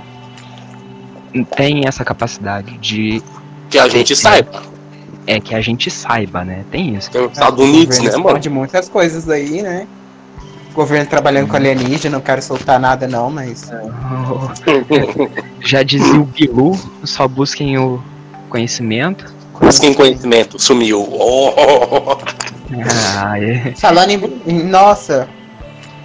tem 1.57 1.87
essa 1.87 2.05
capacidade 2.05 2.79
de. 2.79 3.21
Que 3.69 3.77
a 3.77 3.89
gente 3.89 4.15
saiba. 4.15 4.63
É 5.27 5.41
que 5.41 5.53
a 5.53 5.61
gente 5.61 5.91
saiba, 5.91 6.45
né? 6.45 6.65
Tem 6.71 6.95
isso. 6.95 7.11
Tem 7.11 7.21
os 7.21 7.33
Estados 7.33 7.59
Unidos, 7.59 7.99
o 7.99 8.03
né, 8.03 8.07
governo 8.07 8.25
mano? 8.25 8.37
esconde 8.37 8.51
muitas 8.51 8.89
coisas 8.89 9.29
aí, 9.29 9.63
né? 9.63 9.89
O 10.71 10.75
governo 10.75 11.11
trabalhando 11.11 11.49
com 11.49 11.57
alienígena, 11.57 12.17
não 12.17 12.23
quero 12.23 12.41
soltar 12.41 12.79
nada 12.79 13.09
não, 13.09 13.29
mas... 13.29 13.69
Já 15.61 15.83
dizia 15.83 16.21
o 16.21 16.25
Bilu, 16.25 16.79
só 17.03 17.27
busquem 17.27 17.77
o, 17.77 18.01
conhecimento. 18.49 19.35
Mas 19.61 19.81
quem 19.81 19.93
conhecimento 19.93 20.59
sumiu. 20.59 21.03
Oh. 21.11 22.19
Ah, 23.19 23.37
é. 23.37 23.75
Falando 23.75 24.11
em, 24.11 24.43
em- 24.47 24.63
Nossa, 24.63 25.29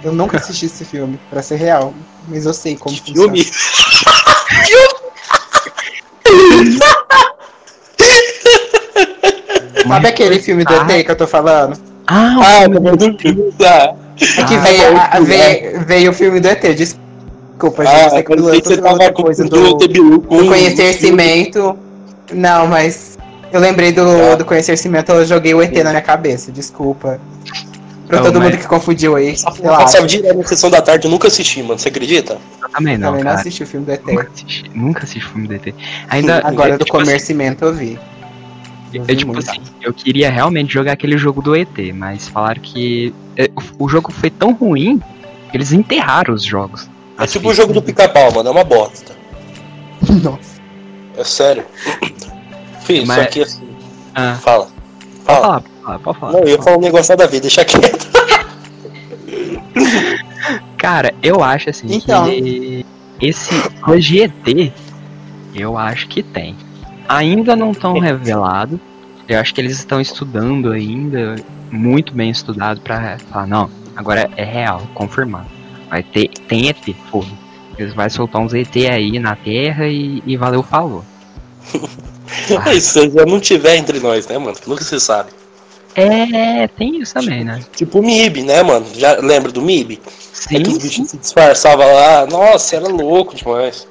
eu 0.02 0.12
nunca 0.12 0.36
assisti 0.36 0.66
esse 0.66 0.84
filme, 0.84 1.16
pra 1.30 1.40
ser 1.40 1.54
real. 1.56 1.94
Mas 2.28 2.44
eu 2.46 2.54
sei 2.54 2.76
como 2.76 2.96
Que 2.96 3.12
filme? 3.12 3.44
Sabe 9.86 10.08
aquele 10.08 10.38
filme 10.40 10.64
do 10.64 10.74
ET 10.74 11.04
que 11.04 11.10
eu 11.10 11.16
tô 11.16 11.26
falando? 11.26 11.78
Ah, 12.06 12.34
Ah, 12.40 12.66
o 12.68 12.72
tá 12.72 12.80
vendo? 12.80 13.52
Tá. 13.58 13.94
É 14.20 14.44
que 14.44 14.54
Ah, 14.54 14.58
veio, 14.60 14.82
é 14.82 15.20
o 15.20 15.24
veio, 15.24 15.84
veio 15.86 16.10
o 16.10 16.14
filme 16.14 16.40
do 16.40 16.48
ET, 16.48 16.62
desculpa, 16.74 17.84
gente. 17.84 17.94
Ah, 17.94 18.04
eu 18.04 18.10
sei 18.10 18.22
que 18.22 18.32
eu 18.32 18.36
que 18.62 18.68
você 18.68 18.76
tava 18.78 19.12
coisa 19.12 19.44
o 19.44 19.48
do, 19.48 20.20
com 20.22 20.38
do 20.38 20.46
conhecimento. 20.48 21.78
Não, 22.32 22.66
mas 22.66 23.18
eu 23.52 23.60
lembrei 23.60 23.92
do, 23.92 24.02
Ah. 24.02 24.34
do 24.36 24.44
conhecimento, 24.44 25.12
eu 25.12 25.24
joguei 25.26 25.54
o 25.54 25.62
ET 25.62 25.72
na 25.82 25.90
minha 25.90 26.02
cabeça, 26.02 26.50
desculpa. 26.50 27.20
Pra 28.06 28.18
Não, 28.18 28.26
todo 28.26 28.38
mas- 28.38 28.50
mundo 28.52 28.60
que 28.60 28.68
confundiu 28.68 29.16
aí, 29.16 29.32
Passava 29.32 29.56
relaxa. 29.62 30.06
direto 30.06 30.38
na 30.38 30.44
sessão 30.44 30.70
da 30.70 30.80
tarde, 30.80 31.06
eu 31.06 31.10
nunca 31.10 31.26
assisti, 31.28 31.62
mano. 31.62 31.78
Você 31.78 31.88
acredita? 31.88 32.38
eu 32.62 32.68
também 32.68 32.96
não, 32.96 33.08
Também 33.08 33.24
não 33.24 33.30
cara. 33.30 33.40
assisti 33.40 33.62
o 33.62 33.66
filme 33.66 33.84
do 33.86 33.92
ET. 33.92 34.02
Nunca 34.06 34.30
assisti, 34.32 34.70
nunca 34.74 35.02
assisti 35.04 35.28
filme 35.28 35.48
do 35.48 35.54
ET. 35.54 35.74
Ainda. 36.08 36.40
Agora 36.46 36.70
eu, 36.70 36.78
do 36.78 36.84
tipo 36.84 36.96
assim, 36.98 37.06
conhecimento 37.06 37.64
eu 37.64 37.74
vi. 37.74 37.98
Eu 38.94 39.04
Eu, 39.08 39.16
tipo 39.16 39.32
muito. 39.32 39.50
assim, 39.50 39.60
eu 39.82 39.92
queria 39.92 40.30
realmente 40.30 40.72
jogar 40.72 40.92
aquele 40.92 41.18
jogo 41.18 41.42
do 41.42 41.54
ET, 41.56 41.92
mas 41.92 42.28
falaram 42.28 42.62
que 42.62 43.12
é, 43.36 43.50
o- 43.78 43.84
o 43.84 43.88
jogo 43.88 44.12
foi 44.12 44.30
tão 44.30 44.52
ruim 44.54 44.98
que 45.50 45.56
eles 45.56 45.72
enterraram 45.72 46.32
os 46.34 46.44
jogos. 46.44 46.88
É 47.18 47.24
As 47.24 47.32
tipo 47.32 47.48
o 47.50 47.54
jogo 47.54 47.72
do 47.72 47.82
pica-pau, 47.82 48.32
mano. 48.32 48.48
É 48.48 48.52
uma 48.52 48.64
bosta. 48.64 49.12
Nossa. 50.22 50.60
É 51.16 51.24
sério. 51.24 51.64
Filho, 52.82 53.06
Mas- 53.06 53.18
isso 53.18 53.26
aqui 53.26 53.42
assim. 53.42 53.68
Ah, 54.14 54.38
Fala. 54.40 54.68
pode 55.24 55.40
Fala. 55.40 55.64
Falar, 55.86 55.98
pode 56.00 56.18
falar. 56.18 56.32
Não, 56.32 56.40
eu 56.40 56.48
ia 56.48 56.62
falar 56.62 56.76
um 56.76 56.80
negócio 56.80 57.12
nada 57.12 57.24
a 57.24 57.26
ver, 57.26 57.40
deixa 57.40 57.64
quieto. 57.64 58.06
Cara, 60.76 61.14
eu 61.22 61.42
acho 61.42 61.70
assim 61.70 61.86
Então. 61.90 62.26
que 62.26 62.84
esse 63.20 63.54
ET, 64.22 64.72
eu 65.54 65.78
acho 65.78 66.08
que 66.08 66.22
tem. 66.22 66.56
Ainda 67.08 67.56
não 67.56 67.72
tão 67.72 67.98
revelado. 67.98 68.78
Eu 69.28 69.40
acho 69.40 69.54
que 69.54 69.60
eles 69.60 69.78
estão 69.78 70.00
estudando 70.00 70.70
ainda, 70.70 71.34
muito 71.70 72.12
bem 72.14 72.30
estudado 72.30 72.80
pra 72.80 73.18
falar, 73.18 73.46
não, 73.46 73.68
agora 73.96 74.30
é 74.36 74.44
real, 74.44 74.82
confirmado. 74.94 75.48
Vai 75.90 76.02
ter, 76.02 76.28
tem 76.48 76.68
ET, 76.68 76.94
foda. 77.10 77.30
Eles 77.76 77.92
vão 77.92 78.08
soltar 78.08 78.40
uns 78.40 78.54
ET 78.54 78.74
aí 78.76 79.18
na 79.18 79.34
Terra 79.34 79.88
e, 79.88 80.22
e 80.24 80.36
valeu, 80.36 80.62
falou. 80.62 81.04
É 82.66 82.74
isso, 82.74 83.00
se 83.00 83.10
já 83.10 83.24
não 83.24 83.38
tiver 83.38 83.76
entre 83.76 84.00
nós, 84.00 84.26
né, 84.26 84.36
mano? 84.36 84.56
Nunca 84.66 84.82
se 84.82 84.98
sabe. 84.98 85.30
É, 85.96 86.68
tem 86.68 87.00
isso 87.00 87.14
também, 87.14 87.42
né? 87.44 87.60
Tipo 87.74 88.00
o 88.00 88.02
MIB, 88.02 88.42
né, 88.42 88.62
mano? 88.62 88.86
Já 88.94 89.16
lembra 89.18 89.50
do 89.50 89.62
MIB? 89.62 90.00
Sim, 90.32 90.56
Aqueles 90.56 90.74
sim. 90.74 90.80
bichos 90.80 91.10
se 91.10 91.16
disfarçavam 91.16 91.86
lá. 91.86 92.26
Nossa, 92.26 92.76
era 92.76 92.86
louco 92.88 93.34
demais. 93.34 93.88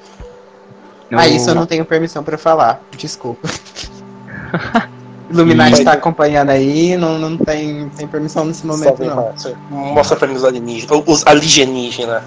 Ah, 1.12 1.26
isso 1.26 1.50
eu 1.50 1.54
não 1.54 1.66
tenho 1.66 1.84
permissão 1.84 2.22
pra 2.22 2.38
falar. 2.38 2.80
Desculpa. 2.96 3.48
Illuminati 5.28 5.84
tá 5.84 5.92
acompanhando 5.92 6.50
aí, 6.50 6.96
não, 6.96 7.18
não 7.18 7.36
tem, 7.36 7.88
tem 7.90 8.06
permissão 8.06 8.44
nesse 8.44 8.64
momento, 8.64 8.96
vem 8.96 9.08
não. 9.08 9.32
Mostra 9.70 10.16
pra 10.16 10.28
mim 10.28 10.34
os 10.34 10.44
alienígenas. 10.44 11.02
Os 11.04 11.26
alienígenas. 11.26 12.22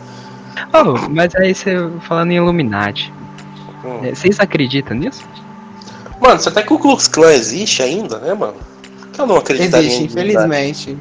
Oh, 0.74 1.10
mas 1.10 1.34
aí 1.36 1.56
você 1.56 1.90
falando 2.02 2.32
em 2.32 2.36
Illuminati, 2.36 3.14
Hum. 3.86 4.00
é, 4.04 4.14
vocês 4.14 4.38
acreditam 4.42 4.98
nisso? 4.98 5.24
Mano, 6.20 6.38
você 6.40 6.50
até 6.50 6.62
que 6.64 6.74
o 6.74 6.78
Klux 6.78 7.08
Klan 7.08 7.32
existe 7.32 7.82
ainda, 7.82 8.20
né, 8.20 8.34
mano? 8.34 8.56
Eu 9.20 9.28
não 9.28 9.36
acreditaria 9.36 9.88
Existe, 9.88 10.06
infelizmente. 10.06 10.98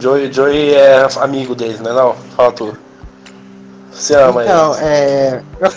Joey, 0.00 0.32
Joey 0.32 0.74
é 0.74 1.06
amigo 1.20 1.54
deles, 1.54 1.80
né? 1.80 1.92
Não, 1.92 2.14
fala 2.36 2.52
tu. 2.52 2.76
Você 3.92 4.16
ama 4.16 4.42
Então, 4.42 4.72
eles. 4.72 4.82
é, 4.82 5.42
eu 5.60 5.70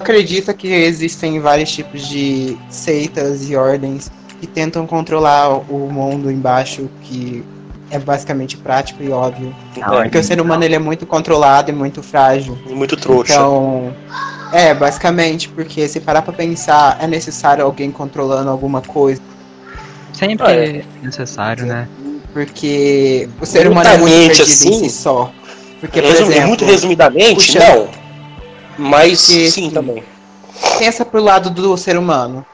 acredito 0.00 0.52
que 0.52 0.66
existem 0.66 1.38
vários 1.38 1.70
tipos 1.70 2.08
de 2.08 2.58
seitas 2.68 3.48
e 3.48 3.54
ordens 3.54 4.10
que 4.40 4.46
tentam 4.46 4.86
controlar 4.86 5.48
o 5.48 5.88
mundo 5.92 6.30
embaixo, 6.30 6.88
que 7.02 7.44
é 7.90 7.98
basicamente 7.98 8.56
prático 8.56 9.02
e 9.02 9.10
óbvio. 9.10 9.54
Não, 9.76 10.02
Porque 10.02 10.18
o 10.18 10.24
ser 10.24 10.40
humano 10.40 10.64
ele 10.64 10.74
é 10.74 10.78
muito 10.78 11.06
controlado 11.06 11.70
e 11.70 11.74
muito 11.74 12.02
frágil. 12.02 12.58
É, 12.68 12.72
muito 12.72 12.96
trouxa. 12.96 13.34
Então, 13.34 13.92
é, 14.52 14.74
basicamente, 14.74 15.48
porque 15.48 15.86
se 15.86 16.00
parar 16.00 16.22
pra 16.22 16.32
pensar, 16.32 16.98
é 17.00 17.06
necessário 17.06 17.64
alguém 17.64 17.90
controlando 17.90 18.50
alguma 18.50 18.80
coisa. 18.80 19.20
Sempre 20.20 20.46
Ah, 20.46 20.52
é. 20.54 20.76
é 20.76 20.84
necessário, 21.02 21.64
né? 21.66 21.88
Porque 22.32 23.28
o 23.40 23.46
ser 23.46 23.66
humano 23.66 23.88
é 23.88 23.96
muito 23.96 24.42
assim, 24.42 24.68
em 24.68 24.88
si 24.88 24.90
só. 24.90 25.32
Porque, 25.80 26.00
por 26.02 26.10
exemplo, 26.10 26.46
muito 26.48 26.64
resumidamente, 26.64 27.34
puxa- 27.34 27.58
não. 27.58 27.88
Mas 28.78 29.26
Porque, 29.26 29.50
sim 29.50 29.64
assim, 29.66 29.70
também. 29.70 30.04
pensa 30.78 31.04
pro 31.06 31.22
lado 31.22 31.48
do 31.50 31.74
ser 31.78 31.96
humano. 31.96 32.44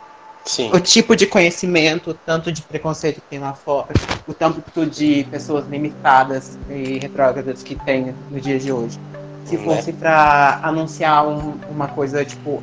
Sim. 0.45 0.71
O 0.73 0.79
tipo 0.79 1.17
de 1.17 1.27
conhecimento, 1.27 2.11
o 2.11 2.15
tanto 2.15 2.53
de 2.53 2.63
preconceito 2.63 3.17
que 3.17 3.27
tem 3.29 3.41
lá 3.41 3.53
fora, 3.53 3.89
o 4.29 4.33
tanto 4.33 4.87
de 4.87 5.27
pessoas 5.29 5.67
limitadas 5.69 6.57
e 6.71 7.01
retrógradas 7.03 7.65
que 7.65 7.75
tem 7.75 8.15
no 8.31 8.41
dia 8.41 8.61
de 8.61 8.71
hoje. 8.71 8.97
Se 9.45 9.57
Né? 9.57 9.65
fosse 9.65 9.93
pra 9.93 10.61
anunciar 10.63 11.27
um- 11.27 11.55
uma 11.69 11.89
coisa 11.89 12.25
tipo 12.25 12.63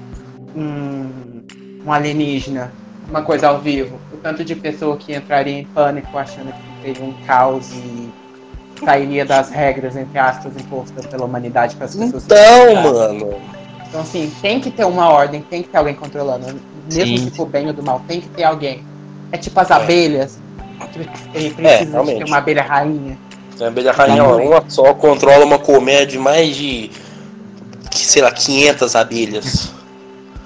um, 0.56 1.10
um 1.86 1.92
alienígena, 1.92 2.72
uma 3.10 3.22
coisa 3.22 3.48
ao 3.50 3.60
vivo, 3.60 4.00
o 4.14 4.18
tanto 4.18 4.44
de 4.44 4.56
pessoa 4.56 4.98
que 4.98 5.14
entraria 5.16 5.60
em 5.60 5.66
pânico 5.66 6.18
achando 6.18 6.52
que 6.54 6.82
teria 6.84 7.04
um 7.04 7.14
caos 7.26 7.72
e 7.72 8.10
sairia 8.84 9.26
das 9.26 9.50
regras, 9.50 9.96
entre 9.96 10.18
aspas, 10.20 10.56
impostas 10.56 11.06
pela 11.06 11.26
humanidade 11.26 11.76
para 11.76 11.86
as 11.86 11.96
pessoas. 11.96 12.24
Então, 12.26 12.76
mano. 12.84 13.36
Então, 13.88 14.02
assim, 14.02 14.32
tem 14.42 14.60
que 14.60 14.72
ter 14.72 14.86
uma 14.86 15.10
ordem, 15.10 15.42
tem 15.42 15.62
que 15.62 15.70
ter 15.70 15.78
alguém 15.78 15.94
controlando. 15.94 16.48
Mesmo 16.92 17.18
Sim. 17.18 17.24
se 17.26 17.32
for 17.32 17.46
bem 17.46 17.68
ou 17.68 17.74
do 17.74 17.84
mal, 17.84 18.02
tem 18.08 18.20
que 18.22 18.28
ter 18.30 18.44
alguém. 18.44 18.84
É 19.32 19.38
tipo 19.38 19.60
as 19.60 19.70
É. 19.70 19.74
abelhas. 19.76 20.40
que 20.92 21.00
Precisa 21.52 21.86
de 21.86 21.92
realmente. 21.92 22.18
ter 22.20 22.24
uma 22.26 22.38
abelha 22.38 22.64
rainha. 22.64 23.18
A 23.62 23.68
abelha 23.68 23.92
rainha, 23.92 24.24
uma 24.26 24.64
só, 24.68 24.94
controla 24.94 25.46
uma 25.46 25.58
colmeia 25.60 26.06
de 26.06 26.18
mais 26.18 26.56
de, 26.56 26.90
que, 27.90 28.00
sei 28.06 28.22
lá, 28.22 28.32
500 28.32 28.96
abelhas. 28.96 29.72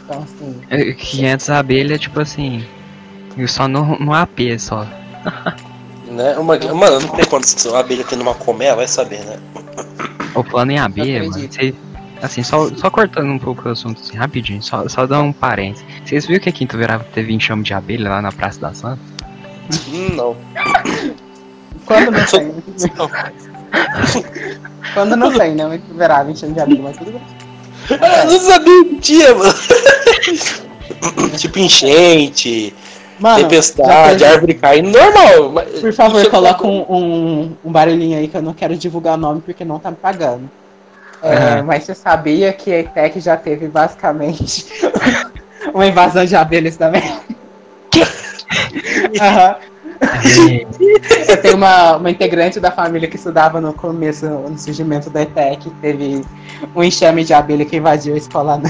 Então, 0.08 0.24
assim, 0.24 0.62
É, 0.70 0.94
500 0.94 1.50
abelhas, 1.50 2.00
tipo 2.00 2.20
assim. 2.22 2.66
E 3.38 3.46
só 3.48 3.68
no, 3.68 4.00
no 4.00 4.14
AP 4.14 4.40
só. 4.58 4.88
Né? 6.08 6.38
Uma, 6.38 6.58
mano, 6.58 7.02
não 7.02 7.10
tem 7.10 7.26
quantas 7.26 7.66
uma 7.66 7.80
abelha 7.80 8.02
tem 8.02 8.18
numa 8.18 8.34
colmeia, 8.34 8.74
vai 8.74 8.88
saber, 8.88 9.20
né? 9.26 9.38
O 10.34 10.42
plano 10.42 10.72
em 10.72 10.80
abelha, 10.80 11.30
mano. 11.30 11.52
Cê, 11.52 11.76
assim, 12.22 12.44
só, 12.44 12.70
só 12.76 12.90
cortando 12.90 13.30
um 13.30 13.38
pouco 13.38 13.68
o 13.68 13.72
assunto 13.74 14.00
assim, 14.00 14.16
rapidinho, 14.16 14.64
só, 14.64 14.88
só 14.88 15.06
dar 15.06 15.22
um 15.22 15.34
parênteses. 15.34 15.86
Vocês 16.06 16.26
viram 16.26 16.42
que 16.42 16.48
a 16.48 16.52
Quinto 16.54 16.78
Verava 16.78 17.04
teve 17.14 17.34
enxame 17.34 17.62
de 17.62 17.74
abelha 17.74 18.10
lá 18.10 18.22
na 18.22 18.32
Praça 18.32 18.58
da 18.62 18.74
Santa? 18.74 19.02
Hum, 19.90 20.16
não. 20.16 20.38
quando 21.86 22.10
não 22.10 22.24
tem, 22.26 22.54
quando 24.94 25.16
não 25.18 25.38
tem, 25.38 25.54
né? 25.54 25.82
20 26.26 26.44
anos 26.44 26.56
de 26.56 26.60
abelha, 26.62 26.84
mas 26.84 26.98
tudo 26.98 27.12
bem. 27.12 27.37
Eu 27.90 28.26
não 28.32 28.42
sabia 28.42 28.86
que 28.86 28.96
tinha, 28.96 29.34
mano. 29.36 29.54
tipo 31.38 31.60
enchente, 31.60 32.74
Mano, 33.20 33.40
tempestade, 33.44 34.20
teve- 34.20 34.26
árvore 34.34 34.54
caindo, 34.56 34.90
normal. 34.92 35.52
mas- 35.54 35.80
por 35.80 35.94
favor, 35.94 36.22
Isso- 36.22 36.30
coloca 36.32 36.66
um, 36.68 36.82
um, 36.90 37.52
um 37.66 37.72
barulhinho 37.72 38.18
aí 38.18 38.28
que 38.28 38.36
eu 38.38 38.42
não 38.42 38.54
quero 38.54 38.76
divulgar 38.76 39.14
o 39.16 39.18
nome 39.18 39.42
porque 39.42 39.64
não 39.64 39.80
tá 39.80 39.90
me 39.92 39.98
pagando. 39.98 40.50
É, 41.24 41.34
Aham. 41.34 41.64
Mas 41.64 41.84
você 41.84 41.96
sabia 41.96 42.54
que 42.54 42.72
a 42.72 42.80
ETEC 42.80 43.20
já 43.20 43.36
teve 43.38 43.68
basicamente 43.68 44.66
uma 45.74 45.88
invasão 45.88 46.26
de 46.26 46.36
abelhas 46.36 46.78
também? 46.78 47.02
Aham. 49.20 49.56
Eu 51.28 51.38
tenho 51.42 51.56
uma, 51.56 51.98
uma 51.98 52.10
integrante 52.12 52.60
da 52.60 52.72
família 52.72 53.08
que 53.08 53.16
estudava 53.16 53.60
no 53.62 53.74
começo, 53.74 54.26
no 54.26 54.58
surgimento 54.58 55.10
da 55.10 55.22
ETEC, 55.22 55.70
teve 55.82 56.22
um 56.76 56.84
enxame 56.84 57.24
de 57.24 57.34
abelha 57.34 57.66
que 57.66 57.78
invadiu 57.78 58.14
a 58.14 58.18
escola. 58.18 58.62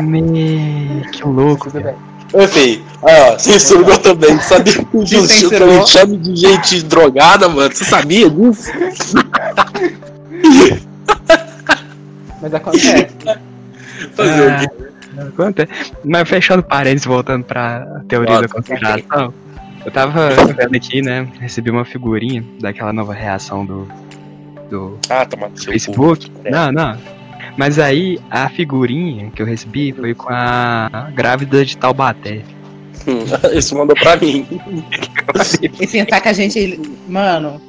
Me... 0.00 1.02
Que 1.12 1.22
louco, 1.26 1.70
Tudo 1.70 1.82
velho. 1.82 1.96
bem. 2.32 2.48
Filho, 2.48 2.82
ah, 3.02 3.38
censurou 3.38 3.98
também. 3.98 4.40
Sabia 4.40 4.72
que 4.72 4.96
o 4.96 5.04
Justiça 5.04 6.06
de 6.06 6.34
gente 6.34 6.82
drogada, 6.82 7.46
mano? 7.46 7.74
Você 7.74 7.84
sabia 7.84 8.30
disso? 8.30 8.70
Mas 12.40 12.54
acontece. 12.54 13.06
Fazer 14.14 14.42
o 14.42 14.50
Ah, 14.50 14.58
quê? 14.60 15.30
Conta. 15.36 15.68
Mas 16.04 16.28
fechando 16.28 16.62
parênteses, 16.62 17.04
voltando 17.06 17.44
pra 17.44 17.86
teoria 18.08 18.36
Nossa, 18.36 18.48
da 18.48 18.54
conspiração. 18.54 19.34
Eu 19.84 19.90
tava 19.90 20.30
vendo 20.30 20.76
aqui, 20.76 21.02
né? 21.02 21.26
Recebi 21.40 21.70
uma 21.70 21.84
figurinha 21.84 22.44
daquela 22.60 22.92
nova 22.92 23.12
reação 23.12 23.64
do, 23.66 23.88
do 24.70 24.98
Ah, 25.10 25.24
toma. 25.24 25.50
Facebook. 25.56 26.30
É. 26.44 26.50
Não, 26.50 26.72
não. 26.72 26.96
Mas 27.56 27.78
aí, 27.78 28.18
a 28.30 28.48
figurinha 28.48 29.30
que 29.30 29.42
eu 29.42 29.46
recebi 29.46 29.92
foi 29.92 30.14
com 30.14 30.32
a 30.32 31.10
grávida 31.14 31.64
de 31.64 31.76
Taubaté. 31.76 32.42
Isso 33.52 33.76
mandou 33.76 33.96
pra 33.96 34.16
mim. 34.16 34.46
E 35.62 35.86
pensar 35.86 36.20
que 36.20 36.28
a 36.28 36.32
gente. 36.32 36.80
Mano. 37.08 37.60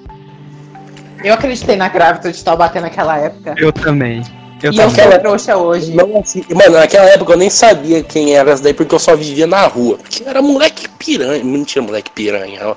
Eu 1.24 1.34
acreditei 1.34 1.75
na 1.75 1.88
grávida 1.88 2.32
de 2.32 2.43
Taubaté 2.43 2.79
naquela 2.82 3.17
época. 3.17 3.55
Eu 3.58 3.72
também. 3.72 4.22
Eu 4.63 4.72
e 4.72 4.77
eu 4.79 5.20
trouxa 5.22 5.58
hoje. 5.58 5.91
Não, 5.93 6.20
assim, 6.20 6.43
mano, 6.53 6.77
naquela 6.77 7.10
época 7.10 7.34
eu 7.34 7.38
nem 7.38 7.50
sabia 7.50 8.01
quem 8.01 8.34
era 8.34 8.51
essa 8.51 8.63
daí 8.63 8.74
porque 8.74 8.96
eu 8.96 9.00
só 9.00 9.15
vivia 9.15 9.46
na 9.46 9.67
rua. 9.67 9.98
Porque 9.98 10.24
eu 10.24 10.29
era 10.29 10.41
moleque 10.41 10.88
piranha. 10.98 11.43
Mentira, 11.43 11.84
moleque 11.86 12.10
piranha. 12.12 12.60
ó. 12.70 12.75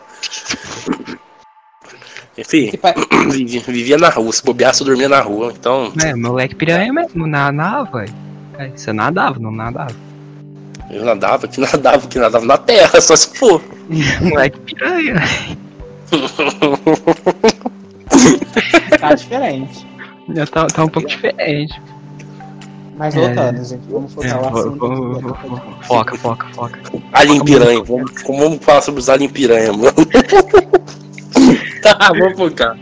Enfim, 2.38 2.66
Esse 2.66 2.76
pai- 2.78 2.94
vivia, 3.30 3.60
vivia 3.66 3.98
na 3.98 4.08
rua. 4.08 4.32
Se 4.32 4.44
bobeasse, 4.44 4.82
eu 4.82 4.86
dormia 4.86 5.08
na 5.08 5.20
rua. 5.20 5.52
Então, 5.58 5.92
É, 6.04 6.14
moleque 6.14 6.54
piranha 6.54 6.92
mesmo, 6.92 7.26
nadava. 7.26 8.04
É, 8.58 8.68
você 8.74 8.92
nadava, 8.92 9.38
não 9.38 9.52
nadava. 9.52 9.94
eu 10.90 11.04
nadava, 11.04 11.46
que 11.46 11.60
nadava, 11.60 12.06
que 12.08 12.18
nadava 12.18 12.44
na 12.44 12.58
terra, 12.58 13.00
só 13.00 13.14
se 13.14 13.38
for. 13.38 13.62
moleque 14.20 14.58
piranha. 14.60 15.14
Tá 18.98 19.14
diferente. 19.14 19.86
Já 20.34 20.46
tá, 20.46 20.66
tá 20.66 20.84
um 20.84 20.88
pouco 20.88 21.08
diferente. 21.08 21.80
Mas 22.96 23.14
É. 23.14 23.20
voltando, 23.20 23.64
gente. 23.64 23.82
Vamos 23.90 24.12
É, 24.24 24.28
focar 24.28 24.50
vou- 24.50 24.76
vou- 24.76 25.60
foca, 25.82 26.16
foca, 26.16 26.46
foca. 26.54 26.78
Alien 27.12 27.44
piranha. 27.44 27.82
Vamos, 27.84 28.10
vamos 28.26 28.58
falar 28.64 28.80
sobre 28.82 29.00
os 29.00 29.08
alien 29.08 29.28
piranha, 29.30 29.72
mano. 29.72 29.92
tá, 31.82 32.10
vamos 32.18 32.36
focar. 32.38 32.76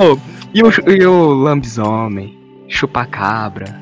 Oh, 0.00 0.18
e, 0.52 0.62
o, 0.62 0.70
e 0.90 1.06
o 1.06 1.32
lambisomem, 1.32 2.36
chupacabra, 2.68 3.80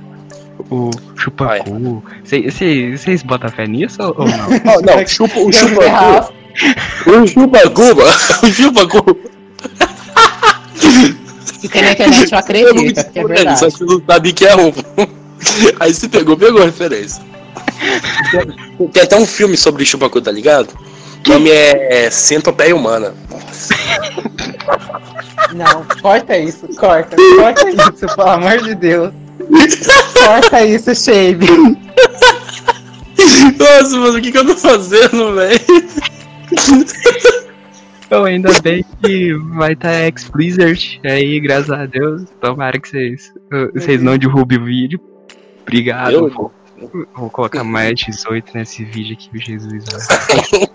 o 0.71 0.91
chupacu. 1.17 2.03
Vocês 2.23 3.23
botam 3.23 3.49
fé 3.51 3.67
nisso 3.67 4.03
ou 4.03 4.15
não? 4.27 4.49
Oh, 4.77 4.81
não, 4.83 5.07
chupa, 5.07 5.39
o 5.41 5.45
Deus 5.51 5.57
chupa 5.57 5.83
ferrar. 5.83 6.29
O 7.07 7.27
chupa 7.27 7.71
Cuba, 7.71 8.05
o 8.45 8.47
chupa 8.53 8.87
Se 11.65 11.69
tem 11.71 11.83
na 11.83 11.93
internet, 11.93 12.29
eu 12.31 12.39
acredito, 12.39 13.05
porque 13.05 13.19
é 13.19 13.23
Só 13.23 13.29
verdade. 13.29 13.65
que 13.65 13.71
você 13.71 13.85
não 13.85 14.03
sabe 14.07 14.33
que 14.35 14.45
é 14.45 14.55
um. 14.55 14.71
Aí 15.81 15.95
você 15.95 16.09
pegou, 16.11 16.37
pegou 16.37 16.61
a 16.61 16.67
referência. 16.67 17.23
Tem 18.93 19.03
até 19.03 19.17
um 19.17 19.27
filme 19.27 19.57
sobre 19.57 19.85
chupacu, 19.85 20.21
tá 20.21 20.31
ligado? 20.31 20.69
O 21.27 21.31
nome 21.31 21.51
é 21.51 22.11
Centopeia 22.11 22.77
Humana. 22.77 23.15
Não, 25.55 25.87
corta 26.03 26.37
isso, 26.37 26.69
corta, 26.77 27.17
corta 27.37 27.71
isso, 27.71 28.15
pelo 28.15 28.29
amor 28.29 28.59
de 28.63 28.75
Deus. 28.75 29.13
Corta 30.23 30.65
isso, 30.65 30.95
Shave. 30.95 31.47
Nossa, 33.59 33.97
mano, 33.97 34.19
o 34.19 34.23
que, 34.23 34.33
que 34.33 34.39
eu 34.39 34.47
tô 34.47 34.57
fazendo, 34.57 35.35
velho? 35.35 35.61
Então, 38.07 38.25
ainda 38.25 38.51
bem 38.61 38.85
que 39.03 39.35
vai 39.57 39.73
estar 39.73 39.93
X-Blizzard 39.93 41.01
aí, 41.05 41.41
graças 41.41 41.71
a 41.71 41.87
Deus. 41.87 42.25
Tomara 42.41 42.79
que 42.79 42.89
vocês 42.89 43.33
vocês 43.73 44.03
não 44.03 44.17
derrubem 44.19 44.59
o 44.59 44.65
vídeo. 44.65 45.01
Obrigado. 45.63 46.13
Eu? 46.13 46.31
Vou, 46.31 46.53
vou 47.17 47.31
colocar 47.31 47.65
mais 47.65 47.99
18 47.99 48.53
nesse 48.55 48.85
vídeo 48.85 49.15
aqui, 49.15 49.39
Jesus. 49.39 49.85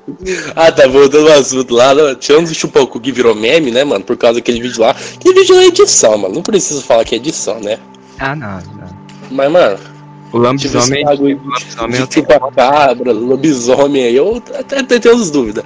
Ah, 0.55 0.69
tá 0.69 0.85
voltando 0.87 1.31
ao 1.31 1.39
assunto 1.39 1.73
lá. 1.73 1.93
né? 1.93 2.13
Tirando 2.15 2.47
o 2.47 2.53
chupacu 2.53 2.99
que 2.99 3.11
virou 3.11 3.33
meme, 3.33 3.71
né, 3.71 3.85
mano? 3.85 4.03
Por 4.03 4.17
causa 4.17 4.39
daquele 4.39 4.59
vídeo 4.59 4.81
lá. 4.81 4.93
Que 4.93 5.33
vídeo 5.33 5.55
é 5.55 5.67
edição, 5.67 6.17
mano. 6.17 6.35
Não 6.35 6.41
preciso 6.43 6.83
falar 6.83 7.05
que 7.05 7.15
é 7.15 7.17
edição, 7.19 7.57
né? 7.61 7.79
Ah, 8.19 8.35
não, 8.35 8.57
não. 8.57 8.89
Mas, 9.31 9.49
mano, 9.51 9.79
O 10.31 10.31
Tipo, 10.31 10.37
lambisomem. 10.39 10.83
esse 11.01 11.03
bagulho 11.05 11.41
o 11.43 11.49
lambisomem 11.49 11.91
de 11.91 11.99
eu 11.99 12.07
tenho. 12.07 12.25
chupacabra, 12.27 13.11
lobisomem 13.11 14.03
aí, 14.03 14.15
eu 14.15 14.43
até, 14.59 14.79
até 14.79 14.99
tenho 14.99 15.15
as 15.15 15.31
dúvidas. 15.31 15.63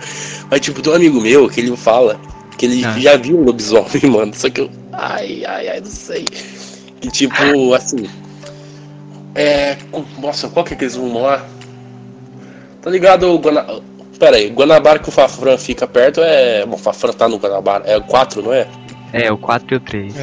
Mas 0.49 0.62
tipo, 0.62 0.82
tem 0.82 0.93
um 0.93 0.95
amigo 0.95 1.19
meu 1.21 1.49
que 1.49 1.60
ele 1.60 1.76
fala 1.76 2.19
que 2.58 2.65
ele 2.65 2.86
Ah. 2.86 2.97
já 2.97 3.17
viu 3.17 3.38
o 3.39 3.43
lobisomem, 3.43 4.04
mano. 4.10 4.32
Só 4.36 4.49
que 4.49 4.62
eu. 4.62 4.69
Ai, 4.93 5.43
ai, 5.45 5.67
ai, 5.69 5.80
não 5.82 5.86
sei. 5.88 6.23
Que 7.02 7.10
tipo, 7.12 7.36
assim. 7.76 8.06
É. 9.36 9.76
Nossa, 10.21 10.47
qual 10.47 10.63
que 10.63 10.73
é 10.73 10.76
aqueles 10.76 10.95
rumos 10.95 11.21
lá? 11.21 11.45
Tá 12.82 12.89
ligado 12.89 13.28
o 13.30 13.38
Guana... 13.39 13.65
Pera 14.19 14.38
aí, 14.38 14.47
Guanabara 14.49 14.99
que 14.99 15.10
o 15.10 15.12
Fafran 15.12 15.58
fica 15.58 15.88
perto 15.88 16.21
é. 16.21 16.65
Bom, 16.65 16.76
o 16.76 16.78
Fafran 16.78 17.12
tá 17.13 17.28
no 17.28 17.38
Guanabara. 17.38 17.84
É 17.86 17.97
o 17.97 18.04
4, 18.04 18.41
não 18.41 18.54
é? 18.54 18.67
É, 19.12 19.32
o 19.32 19.38
4 19.38 19.73
e 19.73 19.78
o 19.78 19.80
3. 19.80 20.13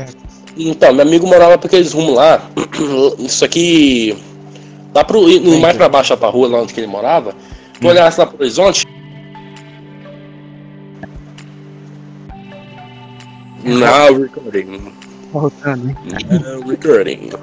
Então, 0.57 0.93
meu 0.93 1.05
amigo 1.07 1.27
morava 1.27 1.59
pra 1.59 1.67
aqueles 1.67 1.93
rumos 1.93 2.15
lá. 2.15 2.41
Isso 3.19 3.45
aqui. 3.45 4.17
Lá 4.95 5.05
pro. 5.05 5.29
indo 5.29 5.61
mais 5.61 5.77
pra 5.77 5.89
baixo, 5.89 6.17
pra 6.17 6.29
rua, 6.29 6.49
lá 6.49 6.63
onde 6.63 6.75
que 6.75 6.81
ele 6.81 6.87
morava. 6.87 7.35
Tu 7.81 7.87
olhasse 7.87 8.21
lá 8.21 8.27
pro 8.27 8.41
horizonte. 8.41 8.87
Não, 13.65 14.21
recording. 14.21 14.93
Voltando, 15.33 15.89
hein? 15.89 15.97
Não, 16.43 16.67
recording. 16.67 17.31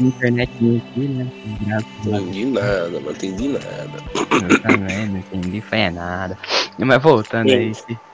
Internet 0.00 0.50
aqui, 0.50 1.08
né? 1.08 1.30
Não 1.68 1.78
Deus. 2.12 2.22
entendi 2.22 2.46
nada, 2.46 2.88
não 2.88 3.10
entendi 3.10 3.48
nada. 3.48 4.02
Eu 4.14 4.62
também 4.62 5.08
não 5.08 5.18
entendi, 5.18 5.60
foi 5.60 5.90
nada. 5.90 6.38
Mas 6.78 7.02
voltando 7.02 7.50
aí, 7.50 7.72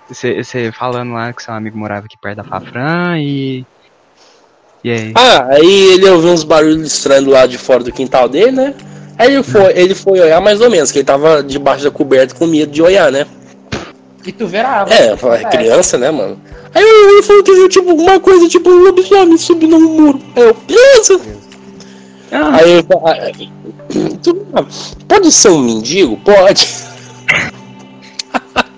você 0.09 0.73
falando 0.73 1.12
lá 1.12 1.33
que 1.33 1.43
seu 1.43 1.55
amigo 1.55 1.79
morava 1.79 2.07
aqui 2.07 2.17
perto 2.19 2.39
da 2.39 2.45
Fafran 2.45 3.21
e. 3.21 3.65
E 4.87 4.90
aí? 4.92 5.12
Ah, 5.16 5.46
aí 5.51 5.94
ele 5.94 6.09
ouviu 6.09 6.31
uns 6.31 6.44
barulhos 6.44 6.87
estranhos 6.87 7.27
lá 7.27 7.44
de 7.44 7.59
fora 7.59 7.83
do 7.83 7.90
quintal 7.90 8.29
dele, 8.29 8.53
né? 8.53 8.72
Aí 9.18 9.35
ele 9.35 9.42
foi, 9.42 9.72
ele 9.77 9.94
foi 9.96 10.20
olhar 10.20 10.40
mais 10.40 10.61
ou 10.61 10.70
menos, 10.70 10.92
que 10.92 10.99
ele 11.01 11.05
tava 11.05 11.42
debaixo 11.42 11.83
da 11.83 11.90
coberta 11.90 12.37
com 12.37 12.46
medo 12.46 12.70
de 12.70 12.81
olhar, 12.81 13.11
né? 13.11 13.27
E 14.25 14.31
tu 14.31 14.46
verava. 14.46 14.94
É, 14.94 15.09
é 15.40 15.44
criança, 15.51 15.99
né, 15.99 16.12
mano? 16.12 16.40
Aí 16.72 16.85
ele 16.85 17.22
falou 17.25 17.42
que 17.42 17.53
viu, 17.53 17.68
tipo, 17.68 17.94
uma 17.94 18.20
coisa, 18.20 18.49
tipo, 18.49 18.70
um 18.70 18.85
lobisomem 18.85 19.37
subindo 19.37 19.77
no 19.77 19.88
muro. 19.88 20.20
Aí 20.37 20.42
eu, 20.44 20.57
beleza. 20.68 21.20
Ah, 22.31 22.57
Aí 22.59 22.72
eu, 22.75 23.07
aí, 23.09 23.51
tu- 24.22 24.46
pode 25.09 25.33
ser 25.33 25.49
um 25.49 25.59
mendigo? 25.62 26.16
Pode. 26.18 26.68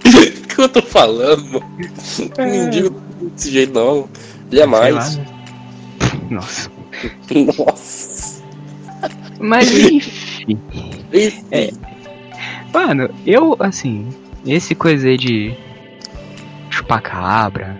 O 0.08 0.58
que 0.58 0.64
eu 0.64 0.68
tô 0.70 0.82
falando, 0.82 1.44
mano? 1.44 1.66
Mendigo 2.38 2.90
desse 3.20 3.50
jeito 3.50 3.72
não. 3.74 4.08
Ele 4.50 4.60
é 4.60 4.64
sei 4.64 4.66
mais. 4.66 4.94
lá, 4.94 5.22
né? 5.22 5.37
Nossa. 6.30 6.70
Nossa. 7.58 8.42
Mas 9.40 9.70
enfim. 9.72 10.58
É. 11.50 11.70
Mano, 12.72 13.08
eu, 13.26 13.56
assim, 13.60 14.08
esse 14.46 14.74
coisa 14.74 15.08
aí 15.08 15.16
de 15.16 15.54
chupacabra. 16.70 17.76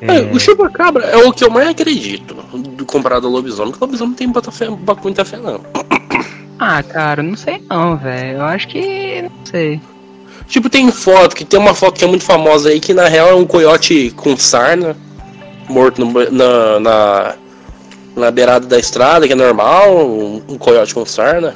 É, 0.00 0.16
É, 0.18 0.20
o 0.32 0.38
chupacabra 0.40 1.04
é 1.04 1.16
o 1.16 1.32
que 1.32 1.44
eu 1.44 1.50
mais 1.50 1.68
acredito 1.68 2.34
do 2.56 2.84
comparado 2.84 3.26
ao 3.26 3.32
lobisomem, 3.32 3.70
porque 3.72 3.84
o 3.84 3.86
lobisomem 3.86 4.14
tem 4.14 4.28
bota 4.28 4.50
fé, 4.50 4.68
muita 5.02 5.24
fé, 5.24 5.36
não. 5.38 5.60
Ah, 6.58 6.82
cara, 6.82 7.22
não 7.22 7.36
sei 7.36 7.62
não, 7.68 7.96
velho. 7.96 8.38
Eu 8.38 8.44
acho 8.44 8.68
que. 8.68 9.22
Não 9.22 9.30
sei. 9.46 9.80
Tipo, 10.46 10.68
tem 10.68 10.90
foto, 10.92 11.34
que 11.34 11.44
tem 11.44 11.58
uma 11.58 11.74
foto 11.74 11.98
que 11.98 12.04
é 12.04 12.08
muito 12.08 12.24
famosa 12.24 12.68
aí, 12.68 12.78
que 12.80 12.92
na 12.94 13.08
real 13.08 13.28
é 13.30 13.34
um 13.34 13.44
coiote 13.46 14.12
com 14.16 14.36
sarna, 14.36 14.96
morto 15.68 16.04
no- 16.04 16.30
na, 16.30 16.80
na, 16.80 17.34
na 18.16 18.30
beirada 18.30 18.66
da 18.66 18.78
estrada, 18.78 19.26
que 19.26 19.32
é 19.32 19.36
normal, 19.36 19.96
um, 19.96 20.36
um 20.48 20.58
coiote 20.58 20.94
com 20.94 21.04
sarna. 21.04 21.54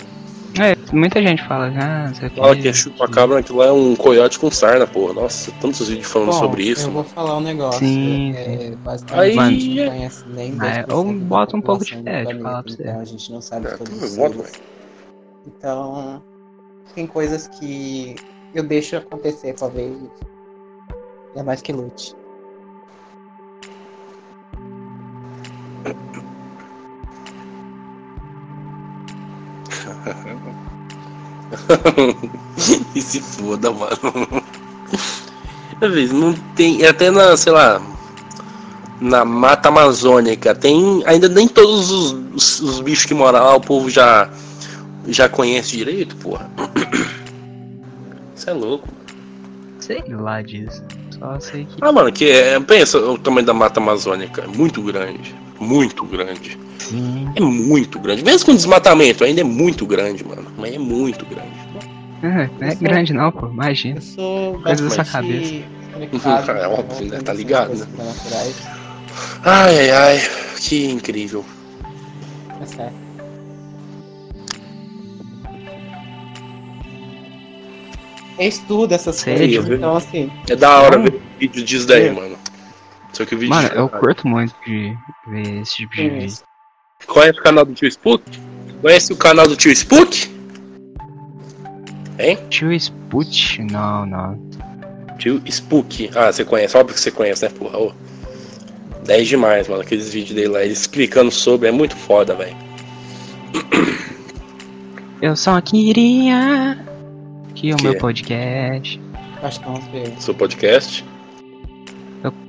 É, 0.59 0.75
muita 0.95 1.21
gente 1.21 1.47
fala, 1.47 1.71
ah. 1.77 2.11
Fala 2.35 2.57
que 2.57 2.69
é 2.69 2.73
chupacabra, 2.73 3.41
aquilo 3.41 3.59
lá 3.59 3.67
é 3.67 3.73
um 3.73 3.95
coiote 3.95 4.39
com 4.39 4.51
sarna, 4.51 4.87
pô. 4.87 5.13
Nossa, 5.13 5.53
tantos 5.61 5.89
vídeos 5.89 6.11
falando 6.11 6.31
Bom, 6.31 6.39
sobre 6.39 6.63
isso. 6.63 6.87
Eu 6.89 6.93
vou 6.93 7.05
falar 7.05 7.37
um 7.37 7.43
negócio. 7.43 7.81
Sim, 7.81 8.33
é, 8.35 8.75
basicamente, 8.77 9.39
Aí- 9.39 9.39
a 9.39 9.51
gente 9.51 9.81
não 9.81 9.87
conhece 9.93 10.25
nem 10.29 10.53
É, 10.53 10.83
10% 10.85 10.93
ou 10.95 11.13
bota 11.13 11.57
um 11.57 11.61
pouco 11.61 11.85
de 11.85 12.03
fé, 12.03 12.25
de 12.25 12.41
falar 12.41 12.63
pra 12.63 12.73
você. 12.73 12.83
Então 12.83 13.01
a 13.01 13.05
gente 13.05 13.33
não 13.33 13.41
sabe 13.43 13.67
É, 13.67 13.71
todos 13.77 13.93
tudo 14.15 14.43
velho. 14.43 14.45
Então, 15.47 16.23
tem 16.95 17.07
coisas 17.07 17.47
que 17.49 18.17
eu 18.55 18.63
deixo 18.63 18.97
acontecer, 18.97 19.53
talvez. 19.53 19.95
É 21.37 21.43
mais 21.43 21.61
que 21.61 21.73
lute. 21.73 22.15
E 32.95 33.01
se 33.01 33.21
foda, 33.21 33.71
mano. 33.71 34.43
Às 35.81 35.93
vezes 35.93 36.13
não 36.13 36.33
tem. 36.55 36.85
Até 36.85 37.11
na, 37.11 37.37
sei 37.37 37.53
lá. 37.53 37.81
Na 39.01 39.25
mata 39.25 39.69
amazônica, 39.69 40.55
tem. 40.55 41.03
Ainda 41.07 41.29
nem 41.29 41.47
todos 41.47 41.91
os, 41.91 42.13
os, 42.35 42.61
os 42.61 42.81
bichos 42.81 43.05
que 43.05 43.15
moram 43.15 43.41
lá 43.41 43.57
o 43.57 43.61
povo 43.61 43.91
já. 43.91 44.31
Já 45.09 45.29
conhece 45.29 45.77
direito, 45.77 46.17
porra. 46.17 46.51
Isso 48.35 48.51
é 48.51 48.53
louco. 48.53 48.89
Sei 49.79 50.03
lá 50.09 50.43
disso. 50.43 50.83
Só 51.19 51.41
sei 51.41 51.65
que. 51.65 51.77
Ah, 51.81 51.93
mano, 51.93 52.13
que 52.13 52.31
é. 52.31 52.59
Pensa 52.61 52.99
o 52.99 53.17
tamanho 53.19 53.47
da 53.47 53.55
mata 53.55 53.81
amazônica. 53.81 54.43
É 54.43 54.47
muito 54.47 54.83
grande. 54.83 55.35
Muito 55.59 56.05
grande. 56.05 56.59
Sim. 56.79 57.29
É 57.35 57.41
muito 57.41 57.99
grande. 57.99 58.23
Mesmo 58.23 58.47
com 58.47 58.55
desmatamento, 58.55 59.25
ainda 59.25 59.41
é 59.41 59.45
muito 59.45 59.87
grande, 59.87 60.25
mano. 60.25 60.47
Mas 60.59 60.75
é 60.75 60.79
muito 60.79 61.25
grande. 61.27 61.51
É, 62.23 62.29
não 62.29 62.41
é 62.41 62.45
Isso 62.73 62.85
é- 62.85 62.89
grande 62.89 63.13
não, 63.13 63.31
pô. 63.33 63.47
Imagina. 63.49 63.99
Eu 63.99 64.03
sou 64.03 64.53
Coisa 64.61 64.83
da 64.85 64.91
sua 64.91 64.97
bastante 65.05 65.13
cabeça. 65.13 65.65
conectado 65.93 66.51
É 66.59 66.69
óbvio, 66.69 67.07
né? 67.09 67.19
Tá 67.21 67.33
ligado, 67.33 67.75
né? 67.75 67.87
Ai, 69.45 69.79
ai, 69.79 69.91
ai. 69.91 70.21
Que 70.61 70.87
incrível. 70.91 71.45
É 72.61 72.67
certo. 72.67 73.06
Eu 78.39 78.49
estudo 78.49 78.93
essas 78.93 79.17
Sério? 79.17 79.63
coisas, 79.63 79.79
então 79.79 79.97
assim, 79.97 80.31
É 80.49 80.55
da 80.57 80.81
hora 80.81 80.99
ver 80.99 81.21
vídeo 81.39 81.65
disso 81.65 81.87
daí, 81.87 82.09
É. 82.09 82.13
mano. 82.13 82.37
Só 83.13 83.25
que 83.25 83.35
o 83.35 83.39
vídeo. 83.39 83.55
Mano, 83.55 83.69
de- 83.71 83.77
eu 83.77 83.89
curto 83.89 84.29
muito 84.29 84.55
de 84.67 84.95
ver 85.29 85.63
esse 85.63 85.77
tipo 85.77 85.95
de 85.97 86.09
vídeo. 86.11 86.37
Conhece 87.07 87.39
o 87.39 87.43
canal 87.43 87.65
do 87.65 87.73
tio 87.75 87.89
Spook? 87.89 88.23
Conhece 88.83 89.13
o 89.13 89.17
canal 89.17 89.49
do 89.49 89.57
tio 89.57 89.71
Spook? 89.73 90.31
Hein? 92.19 92.39
Tio 92.51 92.73
Sput? 92.73 93.63
Não, 93.71 94.05
não. 94.07 94.39
Tio 95.19 95.41
Spook. 95.47 96.11
Ah, 96.15 96.31
você 96.33 96.45
conhece, 96.45 96.77
óbvio 96.77 96.95
que 96.95 97.01
você 97.01 97.11
conhece, 97.11 97.43
né, 97.45 97.51
porra? 97.59 97.79
Ô. 97.79 97.93
10 99.05 99.29
demais, 99.29 99.69
mano. 99.69 99.81
Aqueles 99.83 100.13
vídeos 100.13 100.35
dele 100.35 100.49
lá, 100.49 100.63
ele 100.63 100.73
explicando 100.73 101.31
sobre, 101.31 101.69
é 101.69 101.73
muito 101.73 101.97
foda, 101.97 102.35
velho. 102.35 102.57
Eu 105.23 105.35
só 105.37 105.61
queria 105.61 106.79
que 107.57 107.73
o 107.73 107.77
Que? 107.77 107.83
meu 107.83 107.99
podcast 107.99 109.01
acho 109.43 109.61
que 109.61 109.97
é. 109.97 110.13
Seu 110.19 110.35
podcast. 110.35 111.05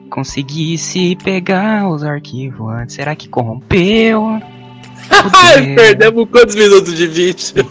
conseguisse 0.09 1.17
pegar 1.23 1.87
os 1.89 2.03
arquivos 2.03 2.71
antes. 2.73 2.95
Será 2.95 3.15
que 3.15 3.27
corrompeu? 3.27 4.41
Perdemos 5.75 6.27
quantos 6.29 6.55
minutos 6.55 6.95
de 6.95 7.07
vídeo? 7.07 7.65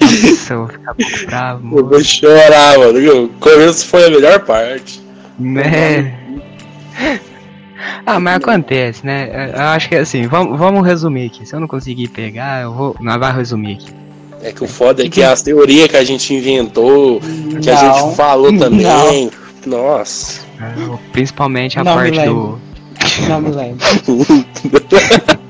Nossa, 0.00 0.54
eu 0.54 0.58
vou 0.58 0.68
ficar 0.68 0.94
bravo, 1.26 1.78
Eu 1.78 1.88
vou 1.88 2.04
chorar, 2.04 2.78
mano. 2.78 3.24
O 3.24 3.28
começo 3.40 3.86
foi 3.86 4.06
a 4.06 4.10
melhor 4.10 4.40
parte. 4.40 5.00
Né? 5.38 6.18
Ah, 8.04 8.18
mas 8.18 8.36
acontece, 8.36 9.04
né? 9.04 9.52
Eu 9.54 9.60
acho 9.60 9.88
que 9.88 9.94
assim, 9.96 10.26
vamos, 10.26 10.58
vamos 10.58 10.84
resumir 10.84 11.26
aqui. 11.26 11.46
Se 11.46 11.54
eu 11.54 11.60
não 11.60 11.68
conseguir 11.68 12.08
pegar, 12.08 12.62
eu 12.62 12.72
vou. 12.72 12.96
Nós 13.00 13.16
vamos 13.18 13.36
resumir 13.36 13.74
aqui. 13.74 14.01
É 14.42 14.52
que 14.52 14.64
o 14.64 14.66
foda 14.66 15.04
é 15.04 15.08
que 15.08 15.22
as 15.22 15.40
teorias 15.42 15.88
que 15.88 15.96
a 15.96 16.04
gente 16.04 16.34
inventou, 16.34 17.20
que 17.62 17.70
a 17.70 17.82
Não. 17.82 17.94
gente 18.04 18.16
falou 18.16 18.58
também. 18.58 19.30
Nossa. 19.64 20.42
né? 20.58 20.74
Principalmente 21.12 21.78
a 21.78 21.84
Não 21.84 21.96
me 21.96 22.10
parte 22.10 22.28
do. 22.28 22.58
Não 23.28 23.40
me 23.40 23.50
lembro. 23.50 23.86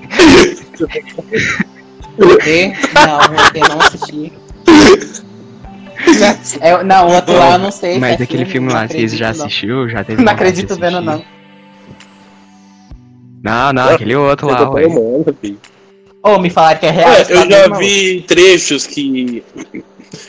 E? 2.47 2.73
Não, 2.95 3.21
eu 3.55 3.69
não 3.69 3.81
assisti. 3.81 4.33
É, 6.61 6.83
não, 6.85 7.09
o 7.09 7.15
outro 7.15 7.35
lá 7.35 7.53
eu 7.53 7.59
não 7.59 7.71
sei. 7.71 7.95
se 7.95 8.01
Mas 8.01 8.21
é 8.21 8.25
aquele 8.25 8.45
filme 8.45 8.69
não 8.69 8.75
lá, 8.75 8.87
vocês 8.87 9.17
já 9.17 9.33
não. 9.33 9.45
assistiu? 9.45 9.89
Já 9.89 10.05
teve 10.05 10.23
Não 10.23 10.33
acredito 10.33 10.75
vendo, 10.77 11.01
não. 11.01 11.25
Não, 13.43 13.73
não, 13.73 13.89
aquele 13.89 14.15
outro 14.15 14.49
lá, 14.49 14.61
Eu 14.61 14.67
tô 14.67 14.73
ué. 14.75 14.89
falando, 14.89 15.37
filho. 15.41 15.59
Ô, 16.23 16.39
me 16.39 16.51
falaram 16.51 16.79
que 16.79 16.87
é 16.87 16.91
real. 16.91 17.13
É, 17.13 17.23
eu 17.23 17.51
já 17.51 17.69
não. 17.69 17.79
vi 17.79 18.23
trechos 18.23 18.87
que. 18.87 19.43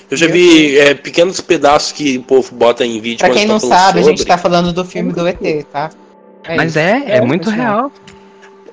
Eu 0.09 0.17
já 0.17 0.27
vi 0.27 0.77
é, 0.77 0.93
pequenos 0.93 1.41
pedaços 1.41 1.91
que 1.91 2.17
o 2.17 2.23
povo 2.23 2.55
bota 2.55 2.85
em 2.85 3.01
vídeo 3.01 3.19
Pra 3.19 3.29
quem 3.29 3.45
tá 3.45 3.53
não 3.53 3.59
sabe, 3.59 3.99
a 3.99 4.03
gente 4.03 4.19
sobre. 4.19 4.33
tá 4.33 4.37
falando 4.37 4.71
do 4.71 4.85
filme 4.85 5.11
do 5.11 5.27
ET, 5.27 5.39
tá? 5.71 5.89
Mas 6.55 6.71
isso. 6.71 6.79
é, 6.79 7.03
é, 7.05 7.17
É, 7.17 7.21
muito 7.21 7.49
real. 7.49 7.91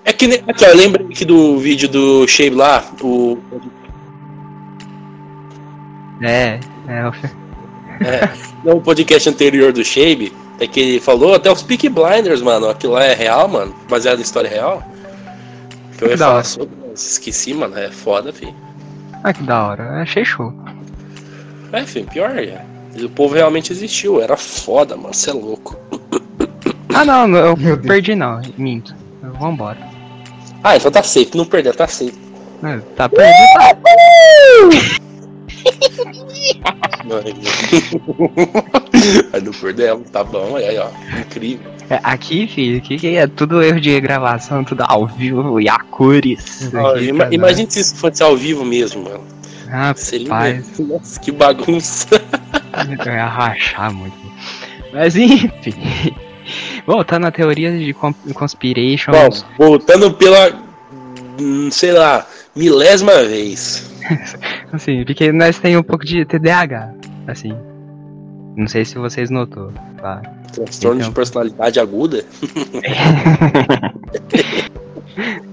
É 0.04 0.12
que 0.12 0.26
nem. 0.26 0.42
Aqui, 0.46 0.64
ó, 0.64 0.74
lembra 0.74 1.02
aqui 1.02 1.24
do 1.24 1.58
vídeo 1.58 1.88
do 1.88 2.26
Shape 2.26 2.56
lá? 2.56 2.84
O. 3.02 3.38
É, 6.22 6.60
é, 6.88 8.30
No 8.64 8.80
podcast 8.80 9.28
anterior 9.28 9.72
do 9.72 9.84
Shape, 9.84 10.32
é 10.58 10.66
que 10.66 10.80
ele 10.80 11.00
falou 11.00 11.34
até 11.34 11.50
os 11.50 11.62
Peak 11.62 11.88
Blinders, 11.88 12.42
mano. 12.42 12.68
Aquilo 12.68 12.94
lá 12.94 13.04
é 13.04 13.14
real, 13.14 13.48
mano. 13.48 13.74
Baseado 13.88 14.18
em 14.18 14.22
história 14.22 14.48
real. 14.48 14.82
Que 15.96 16.04
eu 16.04 16.10
ia 16.10 16.18
falar 16.18 16.44
sobre, 16.44 16.74
mas 16.76 16.79
esqueci, 17.08 17.54
mano. 17.54 17.76
É 17.78 17.90
foda, 17.90 18.32
filho. 18.32 18.54
Ah, 19.22 19.32
que 19.32 19.42
da 19.42 19.66
hora. 19.66 20.02
Achei 20.02 20.24
show. 20.24 20.52
É, 21.72 21.84
filho, 21.84 22.06
pior, 22.06 22.36
é. 22.38 22.64
O 23.02 23.08
povo 23.10 23.34
realmente 23.34 23.72
existiu, 23.72 24.20
era 24.20 24.36
foda, 24.36 24.96
mano. 24.96 25.14
Você 25.14 25.30
é 25.30 25.34
louco. 25.34 25.76
Ah, 26.92 27.04
não, 27.04 27.28
não, 27.28 27.38
eu 27.38 27.56
Meu 27.56 27.76
Deus. 27.76 27.86
perdi 27.86 28.16
não. 28.16 28.42
Minto. 28.58 28.92
Vambora. 29.38 29.78
Ah, 30.62 30.76
então 30.76 30.90
tá 30.90 31.02
safe, 31.04 31.30
não 31.36 31.44
perder, 31.44 31.74
tá 31.76 31.86
safe. 31.86 32.12
É, 32.64 32.78
Tá 32.96 33.08
perdido. 33.08 33.36
tá. 33.54 33.76
Aí 39.32 39.40
não 39.42 39.52
perdemos, 39.52 40.10
tá 40.10 40.24
bom, 40.24 40.56
aí 40.56 40.78
ó, 40.78 40.88
incrível. 41.20 41.70
É, 41.90 41.98
Aqui, 42.04 42.46
filho, 42.46 42.78
aqui 42.78 42.96
que 42.96 43.16
é 43.16 43.26
tudo 43.26 43.60
erro 43.62 43.80
de 43.80 44.00
gravação, 44.00 44.62
tudo 44.62 44.84
ao 44.86 45.06
vivo 45.08 45.60
e 45.60 45.68
a 45.68 45.76
cores. 45.78 46.72
Aqui, 46.72 47.08
ima- 47.08 47.24
cara. 47.24 47.34
imagine 47.34 47.68
se 47.70 47.80
isso 47.80 47.96
fosse 47.96 48.22
ao 48.22 48.36
vivo 48.36 48.64
mesmo, 48.64 49.02
mano. 49.04 49.24
Seria. 49.96 50.28
Rapaz, 50.28 50.78
Nossa, 50.78 51.20
que 51.20 51.32
bagunça. 51.32 52.08
eu 53.06 53.12
ia 53.12 53.26
rachar 53.26 53.92
muito. 53.92 54.16
Mas 54.92 55.16
enfim. 55.16 56.14
Voltando 56.86 57.26
à 57.26 57.30
teoria 57.30 57.76
de 57.76 57.92
con- 57.92 58.14
conspiration. 58.34 59.12
Bom, 59.12 59.28
voltando 59.58 60.12
pela. 60.12 60.52
hum, 61.40 61.68
sei 61.70 61.92
lá, 61.92 62.26
milésima 62.54 63.22
vez. 63.24 63.90
Assim, 64.72 65.04
porque 65.04 65.30
nós 65.32 65.58
tem 65.58 65.76
um 65.76 65.82
pouco 65.82 66.04
de 66.04 66.24
TDAH. 66.24 66.92
Assim. 67.26 67.54
Não 68.56 68.66
sei 68.68 68.84
se 68.84 68.96
vocês 68.98 69.30
notou, 69.30 69.72
tá? 70.00 70.20
Transtorno 70.52 71.00
Então. 71.00 71.08
de 71.10 71.14
personalidade 71.14 71.78
aguda. 71.80 72.24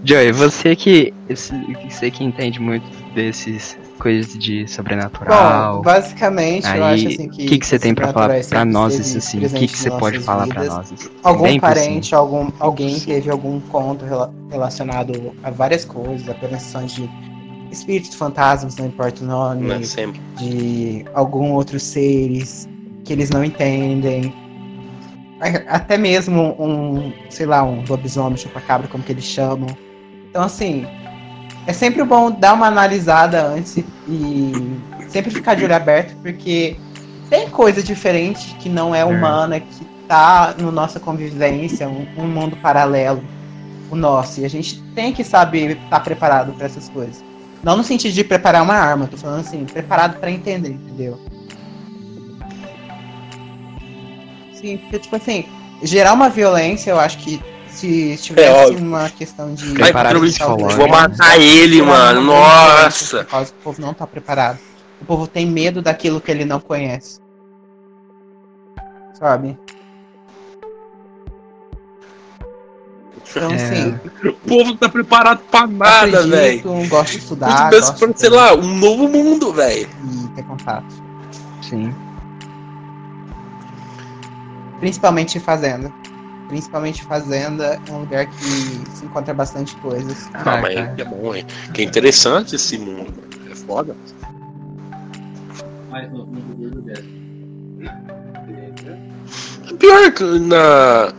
Joey, 0.04 0.32
você 0.32 0.76
que. 0.76 1.14
Você 1.30 2.10
que 2.12 2.24
entende 2.24 2.60
muito 2.60 2.86
desses 3.14 3.78
coisas 4.00 4.38
de 4.38 4.68
sobrenatural. 4.68 5.78
Bom, 5.78 5.82
basicamente, 5.82 6.66
eu 6.68 6.72
Aí, 6.86 6.94
acho 6.94 7.08
assim 7.08 7.30
que. 7.30 7.44
o 7.46 7.48
que, 7.50 7.58
que 7.60 7.66
você 7.68 7.80
tem 7.80 7.94
pra 7.94 8.14
falar 8.14 8.42
sempre 8.44 8.66
nós, 8.72 8.94
esteve 8.94 9.46
assim? 9.46 9.58
O 9.58 9.60
que, 9.60 9.68
que 9.68 9.78
você 9.78 9.90
pode 9.92 10.20
falar 10.20 10.48
pra 10.48 10.62
vidas. 10.62 10.78
nós? 10.78 10.94
assim? 10.94 11.10
Algum 11.24 11.44
Bem 11.44 11.60
parente, 11.60 12.16
algum, 12.16 12.50
alguém 12.60 13.00
teve 13.00 13.30
algum 13.30 13.60
conto 13.60 14.06
rela- 14.06 14.32
relacionado 14.50 15.34
a 15.44 15.50
várias 15.52 15.84
coisas, 15.84 16.30
aparições 16.30 16.94
de 16.94 17.10
espíritos, 17.72 18.16
fantasmas, 18.16 18.76
não 18.78 18.86
importa 18.86 19.24
o 19.24 19.28
nome, 19.28 19.64
Né, 19.68 19.82
sempre. 19.84 20.22
de 20.38 21.04
algum 21.14 21.52
outros 21.52 21.84
seres 21.84 22.70
que 23.08 23.13
eles 23.13 23.30
não 23.30 23.43
entendem. 23.43 24.34
A- 25.39 25.76
Até 25.78 25.98
mesmo 25.98 26.56
um, 26.60 27.13
sei 27.30 27.46
lá, 27.46 27.63
um 27.63 27.84
lobisomem, 27.88 28.38
chupacabra, 28.38 28.88
como 28.88 29.04
que 29.04 29.12
eles 29.13 29.24
chamam. 29.24 29.67
Então, 30.30 30.43
assim, 30.43 30.86
é 31.65 31.74
sempre 31.74 32.04
bom 32.04 32.30
dar 32.30 32.54
uma 32.54 32.67
analisada 32.67 33.41
antes 33.48 33.78
e 33.78 34.52
sempre 35.08 35.32
ficar 35.32 35.56
de 35.56 35.63
olho 35.63 35.76
aberto, 35.76 36.15
porque 36.22 36.76
tem 37.30 37.50
coisa 37.50 37.82
diferente 37.82 38.54
que 38.60 38.67
não 38.70 38.93
é 38.93 39.04
humana, 39.06 39.60
que 39.60 39.86
tá 40.08 40.54
na 40.60 40.72
nossa 40.72 41.00
convivência, 41.00 41.88
um, 41.88 42.06
um 42.17 42.28
mundo 42.28 42.56
paralelo, 42.58 43.24
o 43.89 43.96
nosso. 43.96 44.41
E 44.41 44.46
a 44.46 44.50
gente 44.50 44.82
tem 44.96 45.13
que 45.13 45.24
saber 45.24 45.78
estar 45.84 46.02
preparado 46.02 46.52
para 46.54 46.65
essas 46.65 46.89
coisas. 46.89 47.24
Não 47.63 47.76
no 47.78 47.84
sentido 47.84 48.13
de 48.13 48.24
preparar 48.24 48.63
uma 48.63 48.76
arma, 48.76 49.08
tô 49.08 49.17
falando 49.17 49.39
assim, 49.41 49.65
preparado 49.65 50.20
para 50.20 50.30
entender, 50.32 50.72
entendeu? 50.72 51.20
Sim, 54.60 54.78
porque, 54.78 55.00
tipo 55.00 55.15
assim, 55.15 55.46
gerar 55.84 56.13
uma 56.13 56.30
violência, 56.30 56.91
eu 56.91 57.00
acho 57.00 57.17
que 57.20 57.41
se 57.70 58.17
tivesse 58.22 58.50
óbvio. 58.72 58.80
uma 58.86 59.10
questão 59.10 59.54
de. 59.54 59.67
Ai, 59.70 59.76
Preparado 59.76 60.15
eu 60.17 60.22
psicológico. 60.22 60.72
vou 60.82 60.88
matar 60.89 61.39
ele, 61.39 61.82
mano. 61.82 62.22
Nossa. 62.22 63.17
Por 63.24 63.26
causa 63.32 63.52
que 63.52 63.60
o 63.60 63.63
povo 63.63 63.82
não 63.82 63.93
tá 63.93 64.08
preparado. 64.08 64.58
O 65.02 65.06
povo 65.06 65.28
tem 65.28 65.46
medo 65.46 65.82
daquilo 65.82 66.20
que 66.20 66.32
ele 66.32 66.43
não 66.43 66.60
conhece. 66.60 67.20
Sabe? 69.13 69.58
Então, 73.30 73.52
É. 73.52 73.56
assim, 73.56 74.00
O 74.26 74.34
povo 74.48 74.76
tá 74.76 74.88
preparado 74.89 75.39
pra 75.52 75.67
nada, 75.67 76.26
velho. 76.26 76.63
gosto 76.88 77.12
de 77.12 77.17
estudar. 77.20 77.70
Gosto 77.70 77.98
pra, 78.00 78.08
de- 78.08 78.20
sei 78.20 78.30
lá, 78.30 78.54
um 78.56 78.76
novo 78.78 79.08
mundo, 79.08 79.52
velho. 79.54 79.88
E 80.24 80.28
ter 80.30 80.43
contato. 80.43 80.96
Sim. 81.62 81.93
Principalmente 84.80 85.40
fazenda. 85.40 85.92
Principalmente 86.48 87.04
fazenda 87.04 87.80
é 87.88 87.92
um 87.92 88.00
lugar 88.00 88.26
que 88.26 88.44
se 88.94 89.04
encontra 89.06 89.34
bastante 89.34 89.76
coisas. 89.78 90.30
Ah, 90.34 90.42
Ah, 90.46 90.62
mas 90.62 90.76
cara. 90.76 90.96
é 90.98 91.04
bom, 91.04 91.36
hein? 91.36 91.46
Que 91.74 91.82
é 91.82 91.86
interessante 91.86 92.56
esse 92.56 92.78
mundo. 92.78 93.13
É 93.52 93.56
foda. 93.56 93.96
mais 95.92 96.10
no 96.12 96.26
mundo. 96.26 96.84
Pior 99.80 100.12
que 100.12 100.24
na. 100.24 101.12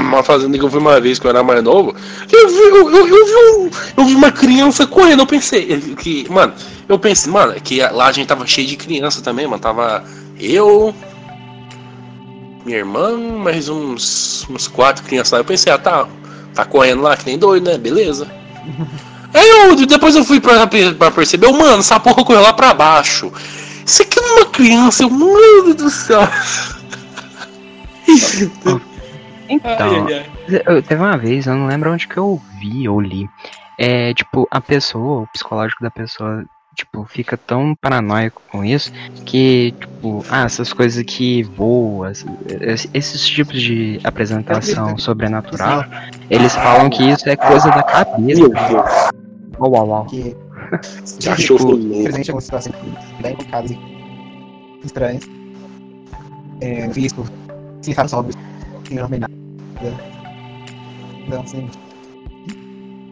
uma 0.00 0.22
fazenda 0.22 0.56
que 0.56 0.64
eu 0.64 0.70
fui 0.70 0.78
uma 0.78 1.00
vez 1.00 1.18
que 1.18 1.26
eu 1.26 1.30
era 1.30 1.42
mais 1.42 1.62
novo. 1.62 1.94
Eu 2.32 2.48
vi, 2.48 2.54
eu, 2.56 2.90
eu, 2.90 3.06
eu 3.08 3.26
vi, 3.26 3.32
um, 3.58 3.70
eu 3.96 4.04
vi 4.04 4.14
uma 4.14 4.30
criança 4.30 4.86
correndo. 4.86 5.20
Eu 5.22 5.26
pensei 5.26 5.80
que, 5.96 6.30
mano, 6.30 6.52
eu 6.88 6.98
pensei, 6.98 7.30
mano, 7.32 7.54
que 7.60 7.80
lá 7.80 8.06
a 8.06 8.12
gente 8.12 8.28
tava 8.28 8.46
cheio 8.46 8.66
de 8.68 8.76
criança 8.76 9.20
também, 9.20 9.46
mano. 9.46 9.60
Tava 9.60 10.04
eu, 10.38 10.94
minha 12.66 12.78
irmã, 12.78 13.16
mais 13.16 13.68
uns, 13.68 14.44
uns 14.50 14.66
quatro 14.66 15.04
crianças 15.04 15.30
lá. 15.32 15.38
Eu 15.38 15.44
pensei, 15.44 15.72
ah, 15.72 15.78
tá, 15.78 16.08
tá 16.52 16.64
correndo 16.64 17.02
lá 17.02 17.16
que 17.16 17.24
nem 17.24 17.38
doido, 17.38 17.70
né? 17.70 17.78
Beleza. 17.78 18.26
Aí 19.32 19.48
eu, 19.48 19.86
depois 19.86 20.16
eu 20.16 20.24
fui 20.24 20.40
pra, 20.40 20.66
pra 20.66 21.10
perceber, 21.10 21.50
mano, 21.52 21.78
essa 21.78 22.00
porra 22.00 22.24
correu 22.24 22.40
lá 22.40 22.52
pra 22.52 22.74
baixo. 22.74 23.32
Isso 23.84 24.02
aqui 24.02 24.18
é 24.18 24.22
uma 24.22 24.46
criança, 24.46 25.04
eu, 25.04 25.10
mano 25.10 25.74
do 25.74 25.88
céu. 25.88 26.20
Então, 29.48 30.08
ai. 30.08 30.82
teve 30.82 31.00
uma 31.00 31.16
vez, 31.16 31.46
eu 31.46 31.54
não 31.54 31.68
lembro 31.68 31.92
onde 31.92 32.08
que 32.08 32.16
eu 32.16 32.42
vi 32.58 32.88
ou 32.88 33.00
li. 33.00 33.30
É, 33.78 34.12
tipo, 34.12 34.48
a 34.50 34.60
pessoa, 34.60 35.22
o 35.22 35.26
psicológico 35.28 35.84
da 35.84 35.90
pessoa, 35.90 36.44
tipo, 36.76 37.04
fica 37.06 37.36
tão 37.36 37.74
paranoico 37.74 38.42
com 38.50 38.64
isso 38.64 38.92
que, 39.24 39.74
tipo, 39.80 40.24
ah, 40.28 40.44
essas 40.44 40.72
coisas 40.72 41.02
que 41.02 41.42
voam, 41.42 42.10
esses 42.92 43.26
tipos 43.26 43.60
de 43.60 43.98
apresentação 44.04 44.96
sobrenatural, 44.98 45.84
eles 46.30 46.54
falam 46.54 46.90
que 46.90 47.02
isso 47.02 47.28
é 47.28 47.34
coisa 47.34 47.68
da 47.70 47.82
cabeça. 47.82 48.42
Uau, 49.58 49.70
uau, 49.72 49.88
uau. 49.88 50.04
Que 50.04 50.36
já 51.18 51.32
achou 51.32 51.56
tipo, 51.56 52.02
presente 52.02 52.30
algumas 52.30 52.44
situações 52.44 52.74
bem 53.20 53.32
complicadas 53.34 53.70
e 53.70 53.78
estranhas. 54.84 55.22
É, 56.60 56.86
risco, 56.86 57.24
sem 57.82 57.94
fatos 57.94 58.12
óbvios, 58.12 58.36
sem 58.86 58.96
não 58.96 59.08
nada. 59.08 59.32
Então, 61.26 61.42
assim, 61.42 61.68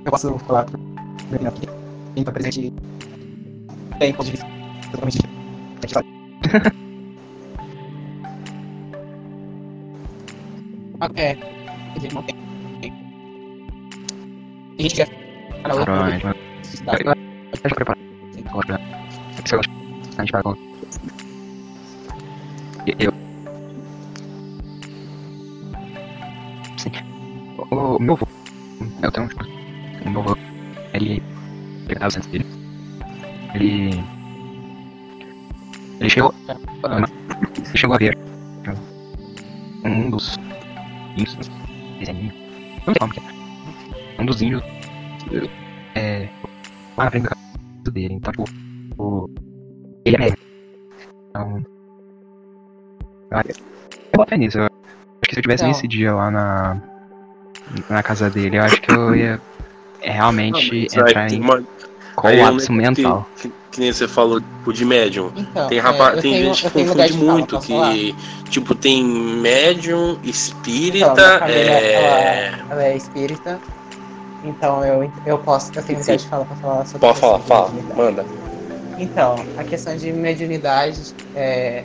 eu 0.04 0.10
posso 0.10 0.38
falar 0.40 0.64
para 0.64 0.78
o 0.78 1.48
aqui, 1.48 1.66
quem 2.14 2.22
está 2.22 2.32
presente 2.32 2.72
tem 3.98 4.12
ponto 4.12 4.26
de 4.26 4.30
vista 4.32 4.46
totalmente 4.90 5.18
diferente. 5.80 6.14
É, 11.16 11.34
quer 11.34 11.38
dizer, 11.96 12.14
não 12.14 12.22
tem. 12.22 12.34
Gente 14.78 14.94
que 14.94 15.02
é. 15.02 15.06
Cara, 15.62 16.34
Deixa 17.52 17.68
eu 17.68 17.74
preparar. 17.74 17.98
Agora, 18.46 18.80
se 19.44 19.54
eu 19.54 19.60
a 20.16 20.22
gente 20.22 20.32
vai 20.32 20.42
com. 20.42 20.56
Eu. 22.86 23.12
Sim. 26.76 26.90
O, 27.70 27.98
meu 27.98 28.14
avô. 28.14 28.28
Eu 29.02 29.12
tenho 29.12 29.26
um. 29.26 30.06
O 30.06 30.10
meu 30.10 30.20
avô. 30.20 30.36
Ele. 30.92 31.22
Pegava 31.86 32.08
os 32.08 32.26
dele. 32.26 32.53
Ele. 33.54 34.02
Ele 36.00 36.10
chegou. 36.10 36.34
Ele 36.44 37.76
chegou 37.76 37.94
a 37.94 37.98
ver. 37.98 38.18
Um 39.84 40.10
dos. 40.10 40.36
Índios. 41.16 41.50
Desenhinho. 41.98 42.32
Não 42.86 42.94
sei 42.94 42.94
como 42.98 43.12
que 43.12 43.20
é. 43.20 44.20
Um 44.20 44.26
dos 44.26 44.42
índios. 44.42 44.62
É. 45.94 46.28
Lá 46.96 47.04
na 47.04 47.10
frente 47.10 47.28
do 47.84 47.90
dele. 47.90 48.14
Então, 48.14 48.32
tipo, 48.32 48.44
o, 48.98 49.30
ele 50.04 50.16
é 50.16 50.34
Então. 51.28 51.64
Eu 53.30 54.16
boto 54.16 54.34
nisso. 54.36 54.58
Eu 54.58 54.64
acho 54.64 54.72
que 55.28 55.34
se 55.34 55.38
eu 55.38 55.42
tivesse 55.42 55.64
nesse 55.64 55.88
dia 55.88 56.14
lá 56.14 56.30
na. 56.30 56.82
Na 57.88 58.02
casa 58.02 58.28
dele, 58.28 58.58
eu 58.58 58.62
acho 58.62 58.80
que 58.82 58.92
eu 58.92 59.14
ia 59.16 59.40
realmente 60.02 60.86
não, 60.96 61.08
entrar 61.08 61.32
em. 61.32 61.40
Colapso 62.30 62.72
mental. 62.72 63.28
Que, 63.40 63.52
que, 63.72 63.80
nem 63.80 63.92
você 63.92 64.06
falou, 64.06 64.40
tipo, 64.40 64.72
de 64.72 64.84
médium. 64.84 65.32
Então, 65.36 65.68
tem 65.68 65.78
rapaz, 65.78 66.18
é, 66.18 66.22
tem 66.22 66.32
tenho, 66.32 66.54
gente 66.54 66.70
que 66.70 66.84
confunde 66.84 67.12
muito 67.14 67.58
que, 67.60 67.72
falar. 67.72 67.94
tipo, 68.50 68.74
tem 68.74 69.04
médium, 69.04 70.18
espírita, 70.22 71.12
então, 71.12 71.48
é... 71.48 72.52
Ela, 72.52 72.72
ela 72.72 72.84
é 72.84 72.96
espírita, 72.96 73.58
então 74.44 74.84
eu, 74.84 75.10
eu 75.24 75.38
posso, 75.38 75.72
eu 75.74 75.82
tenho 75.82 75.98
lugar 75.98 76.16
de 76.16 76.26
fala 76.26 76.44
para 76.44 76.56
falar 76.56 76.86
sobre 76.86 76.98
Pode 77.00 77.18
falar, 77.18 77.38
fala, 77.40 77.70
manda. 77.96 78.24
Então, 78.98 79.36
a 79.56 79.64
questão 79.64 79.96
de 79.96 80.12
mediunidade 80.12 81.14
é 81.34 81.84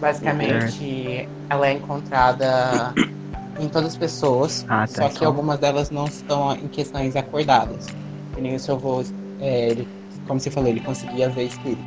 basicamente 0.00 1.28
ela 1.48 1.66
é 1.66 1.72
encontrada 1.72 2.92
em 3.58 3.68
todas 3.68 3.90
as 3.92 3.96
pessoas, 3.96 4.64
ah, 4.68 4.80
tá, 4.80 4.86
só 4.86 5.08
que 5.08 5.16
então. 5.16 5.28
algumas 5.28 5.58
delas 5.58 5.90
não 5.90 6.04
estão 6.04 6.54
em 6.54 6.68
questões 6.68 7.16
acordadas. 7.16 7.86
Que 8.34 8.40
nem 8.40 8.56
o 8.56 8.60
seu 8.60 8.74
avô, 8.74 9.02
é, 9.44 9.70
ele, 9.70 9.88
como 10.26 10.40
você 10.40 10.50
falou, 10.50 10.70
ele 10.70 10.80
conseguia 10.80 11.28
ver 11.28 11.44
espírito. 11.44 11.84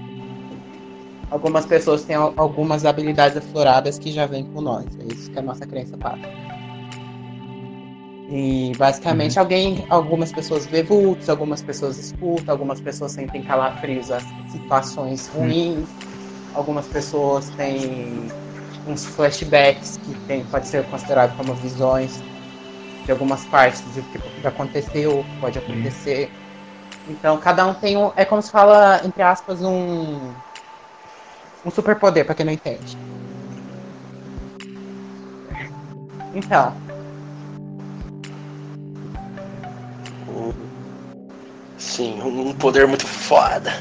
Algumas 1.30 1.66
pessoas 1.66 2.04
têm 2.04 2.16
algumas 2.16 2.86
habilidades 2.86 3.36
afloradas 3.36 4.00
que 4.00 4.12
já 4.12 4.26
vêm 4.26 4.46
com 4.46 4.62
nós. 4.62 4.86
É 5.02 5.14
isso 5.14 5.30
que 5.32 5.40
a 5.40 5.42
nossa 5.42 5.66
crença 5.66 5.98
passa. 5.98 6.22
E 8.30 8.72
basicamente 8.78 9.38
uhum. 9.38 9.42
alguém, 9.44 9.86
algumas 9.90 10.32
pessoas 10.32 10.66
vê 10.68 10.84
vultos, 10.84 11.30
algumas 11.30 11.62
pessoas 11.62 11.98
escutam, 11.98 12.54
algumas 12.54 12.80
pessoas 12.80 13.14
sentem 13.14 13.42
calafrios 13.42 14.12
a 14.12 14.20
situações 14.50 15.28
ruins, 15.30 15.78
uhum. 15.78 15.86
algumas 16.54 16.86
pessoas 16.88 17.50
têm 17.52 18.28
uns 18.86 19.06
flashbacks 19.06 19.98
que 19.98 20.14
tem, 20.28 20.44
pode 20.46 20.68
ser 20.68 20.86
considerado 20.86 21.36
como 21.36 21.54
visões 21.56 22.22
de 23.06 23.12
algumas 23.12 23.44
partes 23.46 23.82
de 23.94 24.02
que 24.02 24.48
aconteceu, 24.48 25.26
pode 25.42 25.58
acontecer. 25.58 26.30
Então 27.10 27.38
cada 27.38 27.66
um 27.66 27.74
tem 27.74 27.98
um, 27.98 28.12
é 28.16 28.26
como 28.26 28.42
se 28.42 28.52
fala 28.52 29.02
entre 29.04 29.22
aspas 29.22 29.62
um 29.62 30.32
um 31.66 31.72
superpoder 31.72 32.26
para 32.26 32.36
quem 32.36 32.46
não 32.46 32.54
entende. 32.54 32.98
Então, 36.34 36.74
Sim, 41.78 42.22
um 42.22 42.54
poder 42.54 42.88
muito 42.88 43.08
foda. 43.08 43.74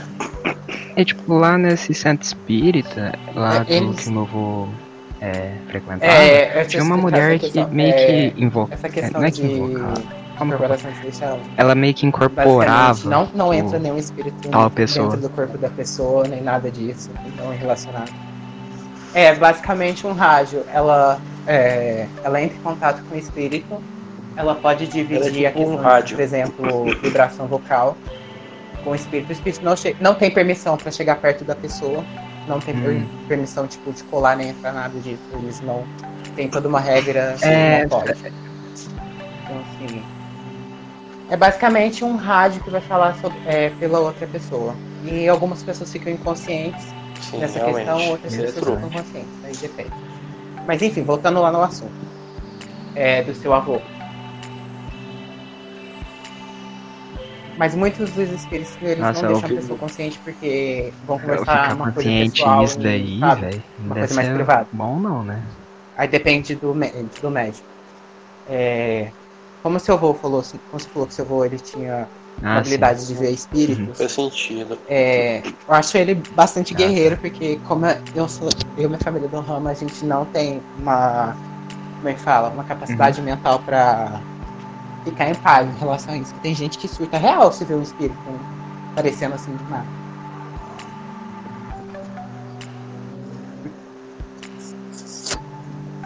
É 0.96 1.04
tipo, 1.04 1.34
lá 1.34 1.58
nesse 1.58 1.92
centro 1.92 2.26
espírita, 2.26 3.12
lá 3.34 3.56
é, 3.68 3.80
do 3.80 3.92
que 3.94 4.08
o 4.08 4.12
meu 4.12 4.22
avô 4.22 4.68
é, 5.20 5.52
frequentava, 5.68 6.12
é, 6.12 6.64
tinha 6.64 6.82
uma 6.82 6.96
mulher 6.96 7.38
que 7.38 7.64
meio 7.66 7.92
que 7.94 8.00
é, 8.00 8.32
invoca. 8.36 8.74
Essa 8.74 8.88
questão 8.88 9.20
não 9.20 9.28
é 9.28 9.30
que 9.30 9.42
invoca. 9.42 10.02
Como 10.38 10.52
ela 11.56 11.74
meio 11.74 11.94
que 11.94 12.06
incorporava. 12.06 13.08
Não, 13.08 13.28
não 13.34 13.54
entra 13.54 13.78
nenhum 13.78 13.96
espírito 13.96 14.36
dentro 14.40 14.70
pessoa. 14.70 15.16
do 15.16 15.30
corpo 15.30 15.56
da 15.56 15.70
pessoa, 15.70 16.28
nem 16.28 16.42
nada 16.42 16.70
disso. 16.70 17.10
Não 17.36 17.52
é 17.52 17.56
relacionado. 17.56 18.12
É 19.14 19.34
basicamente 19.34 20.06
um 20.06 20.12
rádio. 20.12 20.62
Ela, 20.72 21.18
é, 21.46 22.06
ela 22.22 22.42
entra 22.42 22.56
em 22.56 22.60
contato 22.60 23.02
com 23.08 23.14
o 23.14 23.18
espírito 23.18 23.82
ela 24.36 24.54
pode 24.54 24.86
dividir 24.86 25.46
é 25.46 25.50
tipo 25.50 25.78
a 25.80 26.02
questão, 26.02 26.02
um 26.04 26.16
por 26.16 26.20
exemplo, 26.20 26.84
vibração 27.02 27.46
vocal 27.46 27.96
com 28.84 28.90
o 28.90 28.94
espírito. 28.94 29.30
O 29.30 29.32
espírito 29.32 29.64
não, 29.64 29.74
não 30.00 30.14
tem 30.14 30.30
permissão 30.30 30.76
para 30.76 30.92
chegar 30.92 31.16
perto 31.16 31.42
da 31.42 31.54
pessoa, 31.56 32.04
não 32.46 32.60
tem 32.60 32.76
hum. 32.76 33.06
permissão 33.26 33.66
tipo, 33.66 33.90
de 33.92 34.04
colar 34.04 34.36
nem 34.36 34.50
entrar 34.50 34.72
nada 34.72 34.98
disso. 35.00 35.22
Eles 35.32 35.60
não 35.62 35.84
tem 36.36 36.48
toda 36.48 36.68
uma 36.68 36.78
regra, 36.78 37.32
assim, 37.32 37.48
é... 37.48 37.82
não 37.82 37.88
pode. 37.88 38.12
Então, 38.12 39.56
assim, 39.58 40.02
é 41.28 41.36
basicamente 41.36 42.04
um 42.04 42.16
rádio 42.16 42.62
que 42.62 42.70
vai 42.70 42.80
falar 42.80 43.14
sobre, 43.16 43.38
é, 43.46 43.70
pela 43.70 43.98
outra 43.98 44.26
pessoa. 44.26 44.74
E 45.04 45.28
algumas 45.28 45.62
pessoas 45.62 45.90
ficam 45.92 46.12
inconscientes 46.12 46.84
Sim, 47.20 47.38
nessa 47.38 47.58
realmente. 47.58 47.86
questão, 47.86 48.10
outras 48.10 48.34
é 48.34 48.42
pessoas 48.42 48.76
ficam 48.76 48.90
conscientes. 48.90 49.44
Aí 49.44 49.56
depende. 49.56 49.92
Mas 50.66 50.82
enfim, 50.82 51.02
voltando 51.02 51.40
lá 51.40 51.50
no 51.50 51.62
assunto 51.62 51.92
é, 52.96 53.22
do 53.22 53.34
seu 53.34 53.52
avô. 53.52 53.80
Mas 57.58 57.74
muitos 57.74 58.10
dos 58.10 58.28
espíritos 58.30 58.76
eles 58.82 58.98
Nossa, 58.98 59.22
não 59.22 59.32
deixam 59.32 59.50
a 59.50 59.60
pessoa 59.60 59.78
consciente 59.78 60.18
porque 60.22 60.92
vão 61.06 61.18
conversar 61.18 61.74
uma 61.74 61.92
coisa 61.92 62.10
pessoal. 62.10 62.60
Nisso 62.60 62.78
daí, 62.78 63.20
velho. 63.40 63.62
Uma 63.78 63.94
coisa 63.94 64.14
mais 64.14 64.28
privada. 64.28 64.66
Bom 64.72 65.00
não, 65.00 65.22
né? 65.22 65.42
Aí 65.96 66.06
depende 66.06 66.54
do, 66.54 66.74
do 67.22 67.30
médico. 67.30 67.66
É, 68.48 69.10
como 69.66 69.78
o 69.78 69.80
seu 69.80 69.96
avô 69.96 70.14
falou, 70.14 70.44
como 70.70 70.80
você 70.80 70.88
falou 70.88 71.08
que 71.08 71.12
o 71.12 71.16
seu 71.16 71.24
avô 71.24 71.44
ele 71.44 71.58
tinha 71.58 72.06
ah, 72.40 72.58
habilidade 72.58 73.00
sim. 73.00 73.08
de 73.08 73.14
ver 73.18 73.32
espíritos. 73.32 73.88
Uhum. 73.88 73.94
Faz 73.94 74.12
sentido. 74.12 74.78
É, 74.88 75.42
eu 75.44 75.74
acho 75.74 75.98
ele 75.98 76.14
bastante 76.14 76.72
ah, 76.72 76.76
guerreiro, 76.76 77.16
porque 77.16 77.58
como 77.66 77.84
eu 78.14 78.28
sou, 78.28 78.48
eu 78.78 78.84
e 78.84 78.86
minha 78.86 79.00
família 79.00 79.26
do 79.26 79.40
ramo, 79.40 79.66
a 79.66 79.74
gente 79.74 80.04
não 80.04 80.24
tem 80.26 80.62
uma. 80.78 81.36
Como 81.96 82.08
é 82.08 82.14
que 82.14 82.20
fala? 82.20 82.50
Uma 82.50 82.62
capacidade 82.62 83.18
uhum. 83.18 83.26
mental 83.26 83.58
para 83.58 84.20
ficar 85.02 85.30
em 85.30 85.34
paz 85.34 85.68
em 85.68 85.78
relação 85.80 86.14
a 86.14 86.16
isso. 86.16 86.32
Tem 86.44 86.54
gente 86.54 86.78
que 86.78 86.86
surta 86.86 87.18
real 87.18 87.50
se 87.50 87.64
vê 87.64 87.74
um 87.74 87.82
espírito 87.82 88.16
aparecendo 88.92 89.34
assim 89.34 89.52
de 89.56 89.64
nada. 89.64 90.05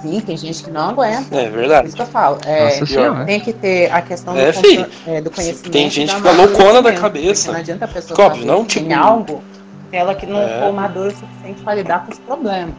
Sim, 0.03 0.21
tem 0.21 0.37
gente 0.37 0.63
que 0.65 0.71
não 0.71 0.91
aguenta. 0.91 1.37
É 1.37 1.45
Por 1.51 1.59
verdade. 1.59 1.89
isso 1.89 1.97
que 1.97 2.03
eu 2.03 2.07
falo. 2.07 2.39
É, 2.47 2.81
Nossa 2.81 3.25
tem 3.27 3.41
que 3.41 3.53
ter 3.53 3.93
a 3.93 4.01
questão 4.01 4.37
É, 4.37 4.51
do, 4.53 4.61
filho. 4.61 4.85
contra- 4.87 5.13
é, 5.13 5.21
do 5.21 5.31
conhecimento. 5.31 5.71
Tem 5.71 5.91
gente 5.91 6.09
que 6.11 6.17
fica 6.17 6.31
loucona 6.33 6.81
da 6.83 6.93
cabeça. 6.93 7.53
Não 7.53 7.59
adianta 7.61 7.85
a 7.85 7.89
pessoa 7.89 8.19
Óbvio, 8.27 8.43
saber 8.43 8.53
não, 8.53 8.65
que 8.65 8.75
tem 8.81 8.89
tipo- 8.89 8.99
algo 9.01 9.43
se 9.91 9.97
ela 9.97 10.15
que 10.15 10.25
não 10.27 10.41
É. 10.41 10.61
for 10.61 10.73
madura 10.73 11.09
o 11.09 11.17
suficiente 11.17 11.61
para 11.63 11.75
lidar 11.75 12.07
com 12.07 12.13
os 12.13 12.19
problemas. 12.21 12.75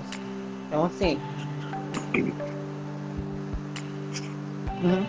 Então, 0.67 0.86
assim. 0.86 1.19
Uhum. 4.84 5.05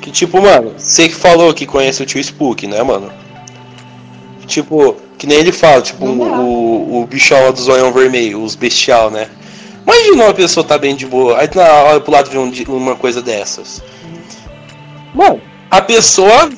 Que 0.00 0.10
tipo, 0.10 0.40
mano, 0.40 0.74
você 0.76 1.08
que 1.08 1.14
falou 1.14 1.52
que 1.54 1.66
conhece 1.66 2.02
o 2.02 2.06
tio 2.06 2.20
Spook, 2.20 2.66
né, 2.66 2.82
mano? 2.82 3.10
Tipo, 4.54 4.94
que 5.18 5.26
nem 5.26 5.38
ele 5.38 5.50
fala, 5.50 5.82
tipo, 5.82 6.06
o, 6.06 7.02
o 7.02 7.06
bichão 7.06 7.44
lá 7.44 7.50
do 7.50 7.60
zoião 7.60 7.92
vermelho, 7.92 8.40
os 8.40 8.54
bestial, 8.54 9.10
né? 9.10 9.28
Imagina 9.82 10.26
uma 10.26 10.32
pessoa 10.32 10.64
tá 10.64 10.78
bem 10.78 10.94
de 10.94 11.04
boa, 11.06 11.40
aí 11.40 11.50
na 11.52 11.64
hora 11.64 12.00
pro 12.00 12.12
lado 12.12 12.30
vê 12.30 12.38
um 12.38 12.52
uma 12.68 12.94
coisa 12.94 13.20
dessas. 13.20 13.82
Mano, 15.12 15.40
a 15.68 15.80
pessoa. 15.80 16.52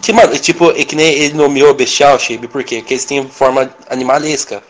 Que, 0.00 0.12
mano, 0.12 0.38
tipo, 0.38 0.70
é 0.70 0.84
que 0.84 0.94
nem 0.94 1.12
ele 1.12 1.34
nomeou 1.34 1.74
bestial, 1.74 2.16
Shabe, 2.20 2.46
por 2.46 2.62
quê? 2.62 2.76
Porque 2.76 2.94
eles 2.94 3.04
têm 3.04 3.26
forma 3.26 3.68
animalesca. 3.90 4.62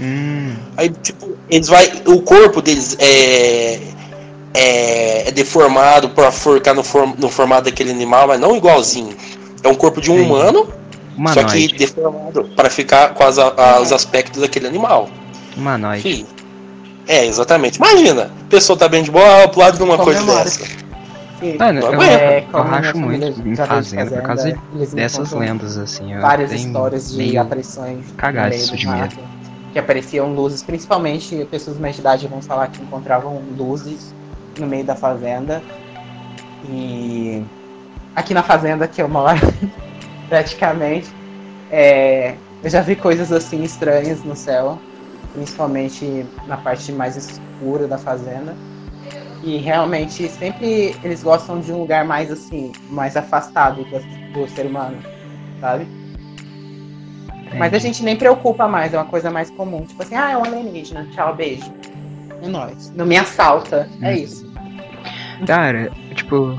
Hum, 0.00 0.54
Aí, 0.76 0.90
tipo, 0.90 1.36
eles 1.50 1.66
vai. 1.66 1.90
O 2.06 2.22
corpo 2.22 2.62
deles 2.62 2.96
é. 3.00 3.80
É, 4.54 5.28
é 5.28 5.30
deformado 5.32 6.10
pra 6.10 6.30
ficar 6.30 6.72
no, 6.72 6.84
form, 6.84 7.14
no 7.18 7.28
formato 7.28 7.64
daquele 7.64 7.90
animal, 7.90 8.28
mas 8.28 8.38
não 8.38 8.54
igualzinho. 8.54 9.16
É 9.64 9.66
um 9.66 9.74
corpo 9.74 10.00
de 10.00 10.10
um 10.10 10.18
Sim. 10.18 10.26
humano, 10.26 10.72
só 11.28 11.40
que 11.40 11.40
humanoide. 11.46 11.76
deformado 11.76 12.44
para 12.56 12.70
ficar 12.70 13.14
com 13.14 13.24
as, 13.24 13.38
a- 13.38 13.80
os 13.80 13.92
aspectos 13.92 14.40
daquele 14.40 14.66
animal. 14.66 15.08
Humanoide. 15.56 16.02
Fih. 16.02 16.26
É, 17.08 17.26
exatamente. 17.26 17.76
Imagina, 17.76 18.24
a 18.24 18.48
pessoa 18.48 18.78
tá 18.78 18.88
bem 18.88 19.02
de 19.02 19.10
boa, 19.10 19.48
pro 19.48 19.60
lado 19.60 19.76
de 19.76 19.82
uma 19.82 19.98
coisa 19.98 20.20
Comemora. 20.20 20.44
dessa. 20.44 20.64
Sim. 21.40 21.56
Mano, 21.58 21.80
Não 21.80 21.92
eu. 21.94 22.02
É, 22.02 22.38
eu 22.38 22.42
como 22.52 22.64
racho 22.70 22.96
muito 22.98 23.24
em 23.26 23.50
de 23.50 23.56
fazenda 23.56 24.10
por 24.12 24.22
causa 24.22 24.42
fazenda, 24.44 24.60
me 24.72 24.86
dessas 24.86 25.32
lendas, 25.32 25.76
assim. 25.76 26.16
Várias 26.20 26.50
tenho 26.50 26.66
histórias 26.68 27.12
de 27.12 27.36
aparições 27.36 28.04
meio 28.16 28.54
isso 28.54 28.76
de 28.76 28.86
mato, 28.86 29.16
que 29.72 29.78
apareciam 29.80 30.32
luzes, 30.32 30.62
principalmente 30.62 31.44
pessoas 31.50 31.78
mais 31.80 31.96
de 31.96 32.00
idade 32.00 32.28
vão 32.28 32.40
falar 32.40 32.68
que 32.68 32.80
encontravam 32.80 33.42
luzes 33.58 34.14
no 34.56 34.66
meio 34.68 34.84
da 34.84 34.94
fazenda. 34.94 35.60
E 36.70 37.42
aqui 38.14 38.32
na 38.32 38.42
fazenda 38.44 38.86
que 38.86 39.02
eu 39.02 39.08
moro, 39.08 39.40
praticamente, 40.32 41.12
é, 41.70 42.36
eu 42.64 42.70
já 42.70 42.80
vi 42.80 42.96
coisas 42.96 43.30
assim 43.30 43.62
estranhas 43.64 44.24
no 44.24 44.34
céu, 44.34 44.78
principalmente 45.34 46.24
na 46.46 46.56
parte 46.56 46.90
mais 46.90 47.18
escura 47.18 47.86
da 47.86 47.98
fazenda. 47.98 48.56
E 49.44 49.58
realmente 49.58 50.26
sempre 50.30 50.96
eles 51.04 51.22
gostam 51.22 51.60
de 51.60 51.70
um 51.70 51.80
lugar 51.80 52.06
mais 52.06 52.30
assim, 52.30 52.72
mais 52.88 53.14
afastado 53.14 53.84
do, 53.84 54.32
do 54.32 54.48
ser 54.48 54.64
humano, 54.64 54.96
sabe? 55.60 55.86
Mas 57.58 57.74
a 57.74 57.78
gente 57.78 58.02
nem 58.02 58.16
preocupa 58.16 58.66
mais, 58.66 58.94
é 58.94 58.96
uma 58.96 59.04
coisa 59.04 59.30
mais 59.30 59.50
comum. 59.50 59.84
Tipo 59.84 60.02
assim, 60.02 60.14
ah, 60.14 60.30
é 60.30 60.36
um 60.38 60.44
alienígena, 60.44 61.06
tchau, 61.12 61.34
beijo. 61.36 61.70
É 62.42 62.48
nóis. 62.48 62.90
Não 62.96 63.04
me 63.04 63.18
assalta, 63.18 63.86
é 64.00 64.12
Hum. 64.12 64.14
isso. 64.14 64.50
Cara, 65.46 65.90
tipo. 66.14 66.58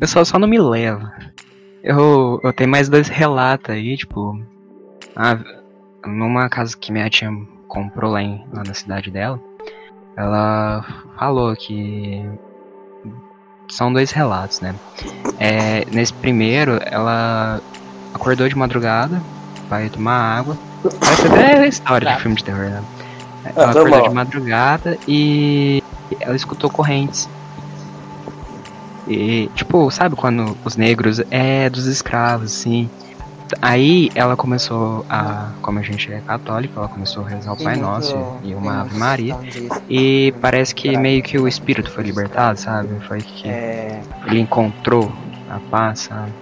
pessoal 0.00 0.24
só 0.24 0.38
não 0.38 0.48
me 0.48 0.58
leva. 0.58 1.12
Eu, 1.82 2.40
eu 2.42 2.52
tenho 2.52 2.70
mais 2.70 2.88
dois 2.88 3.08
relatos 3.08 3.70
aí, 3.74 3.96
tipo. 3.96 4.40
Ah, 5.14 5.38
numa 6.06 6.48
casa 6.48 6.76
que 6.76 6.90
minha 6.92 7.08
tia 7.10 7.30
comprou 7.68 8.10
lá, 8.12 8.22
em, 8.22 8.44
lá 8.52 8.62
na 8.66 8.74
cidade 8.74 9.10
dela, 9.10 9.38
ela 10.16 10.84
falou 11.18 11.54
que. 11.56 12.22
São 13.68 13.92
dois 13.92 14.10
relatos, 14.12 14.60
né? 14.60 14.74
É, 15.38 15.84
nesse 15.90 16.12
primeiro, 16.14 16.78
ela 16.84 17.60
acordou 18.12 18.46
de 18.48 18.56
madrugada, 18.56 19.20
vai 19.68 19.88
tomar 19.88 20.38
água. 20.38 20.56
Parece 21.00 21.26
até 21.26 21.66
história 21.68 22.06
de 22.08 22.14
Tá. 22.14 22.20
filme 22.20 22.36
de 22.36 22.44
terror, 22.44 22.64
né? 22.70 22.82
Ah, 23.46 23.50
Ela 23.56 23.70
acordou 23.70 23.88
normal. 23.90 24.08
de 24.08 24.14
madrugada 24.14 24.98
e 25.08 25.82
ela 26.20 26.36
escutou 26.36 26.70
correntes. 26.70 27.28
E, 29.06 29.50
tipo, 29.54 29.90
sabe 29.90 30.16
quando 30.16 30.56
os 30.64 30.76
negros 30.76 31.20
é 31.30 31.68
dos 31.68 31.86
escravos, 31.86 32.52
assim. 32.56 32.88
Aí 33.60 34.10
ela 34.14 34.36
começou 34.36 35.04
a. 35.10 35.50
Como 35.60 35.78
a 35.78 35.82
gente 35.82 36.10
é 36.10 36.20
católica, 36.20 36.72
ela 36.80 36.88
começou 36.88 37.24
a 37.24 37.28
rezar 37.28 37.52
o 37.52 37.62
Pai 37.62 37.76
Nosso 37.76 38.16
e 38.42 38.54
uma 38.54 38.80
Ave 38.80 38.96
Maria. 38.98 39.34
questão 39.36 39.68
disso. 39.68 39.82
E 39.90 40.32
parece 40.40 40.74
que 40.74 40.96
meio 40.96 41.22
que 41.22 41.38
o 41.38 41.46
espírito 41.46 41.90
foi 41.90 42.04
libertado, 42.04 42.58
sabe? 42.58 42.88
Foi 43.06 43.20
que 43.20 43.46
É, 43.46 44.00
ele 44.26 44.40
encontrou 44.40 45.12
a 45.50 45.58
paz, 45.70 46.00
sabe? 46.00 46.32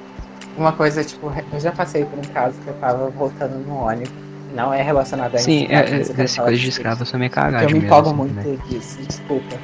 uma 0.57 0.71
coisa, 0.71 1.03
tipo, 1.03 1.33
eu 1.51 1.59
já 1.59 1.73
passei 1.73 2.05
por 2.05 2.19
um 2.19 2.23
caso 2.33 2.55
que 2.61 2.69
eu 2.69 2.75
tava 2.75 3.09
voltando 3.11 3.55
no 3.67 3.75
ônibus. 3.75 4.13
Não 4.55 4.73
é 4.73 4.83
relacionado 4.83 5.35
a 5.35 5.39
Sim, 5.39 5.65
isso, 5.65 5.73
é, 5.73 5.77
é, 5.77 5.81
eu 5.81 5.87
quero 5.87 6.15
desse 6.15 6.37
falar 6.37 6.49
coisa 6.49 6.61
de 6.61 6.69
escravo 6.69 7.07
sou 7.07 7.19
meio 7.19 7.31
cagado 7.31 7.65
eu 7.65 7.71
me 7.71 7.79
empolgo 7.79 8.09
assim, 8.09 8.17
muito 8.17 8.35
né? 8.35 8.59
disso, 8.69 8.99
desculpa. 9.03 9.57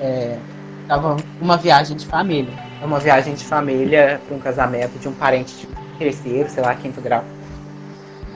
É, 0.00 0.38
tava 0.86 1.16
uma 1.40 1.56
viagem 1.56 1.96
de 1.96 2.06
família. 2.06 2.52
É 2.80 2.84
uma 2.84 3.00
viagem 3.00 3.34
de 3.34 3.44
família 3.44 4.20
para 4.26 4.36
um 4.36 4.40
casamento 4.40 4.98
de 4.98 5.08
um 5.08 5.12
parente 5.12 5.66
de 5.66 5.68
terceiro, 5.98 6.48
sei 6.48 6.62
lá, 6.62 6.74
quinto 6.74 7.00
grau. 7.00 7.24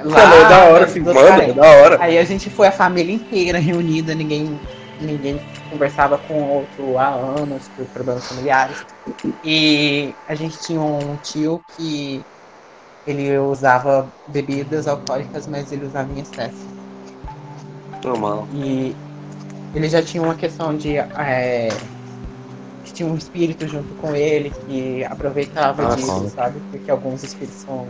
Mano, 0.04 0.34
é 0.34 0.48
da 0.48 0.64
hora, 0.64 0.86
meus 0.86 0.96
Mano, 0.96 1.28
parentes. 1.28 1.54
da 1.54 1.62
hora. 1.62 1.98
Aí 2.00 2.18
a 2.18 2.24
gente 2.24 2.50
foi 2.50 2.66
a 2.66 2.72
família 2.72 3.14
inteira 3.14 3.58
reunida, 3.58 4.14
ninguém, 4.14 4.58
ninguém 5.00 5.40
conversava 5.70 6.18
com 6.18 6.34
o 6.34 6.48
outro 6.48 6.98
há 6.98 7.08
anos 7.08 7.70
por 7.76 7.86
problemas 7.86 8.26
familiares. 8.26 8.84
E 9.44 10.12
a 10.28 10.34
gente 10.34 10.58
tinha 10.58 10.80
um 10.80 11.16
tio 11.22 11.62
que 11.76 12.24
ele 13.06 13.36
usava 13.38 14.06
bebidas 14.28 14.86
alcoólicas, 14.86 15.46
mas 15.46 15.70
ele 15.72 15.86
usava 15.86 16.10
em 16.12 16.20
excesso. 16.20 16.66
Normal. 18.04 18.46
E 18.52 18.94
ele 19.74 19.88
já 19.88 20.02
tinha 20.02 20.22
uma 20.22 20.34
questão 20.34 20.76
de. 20.76 20.96
É, 20.96 21.68
que 22.84 22.92
tinha 22.92 23.08
um 23.08 23.16
espírito 23.16 23.66
junto 23.68 23.94
com 23.94 24.14
ele 24.14 24.50
que 24.66 25.04
aproveitava 25.04 25.92
Ah, 25.92 25.94
disso, 25.94 26.06
claro. 26.06 26.30
sabe? 26.34 26.60
Porque 26.70 26.90
alguns 26.90 27.22
espíritos 27.22 27.60
são 27.62 27.86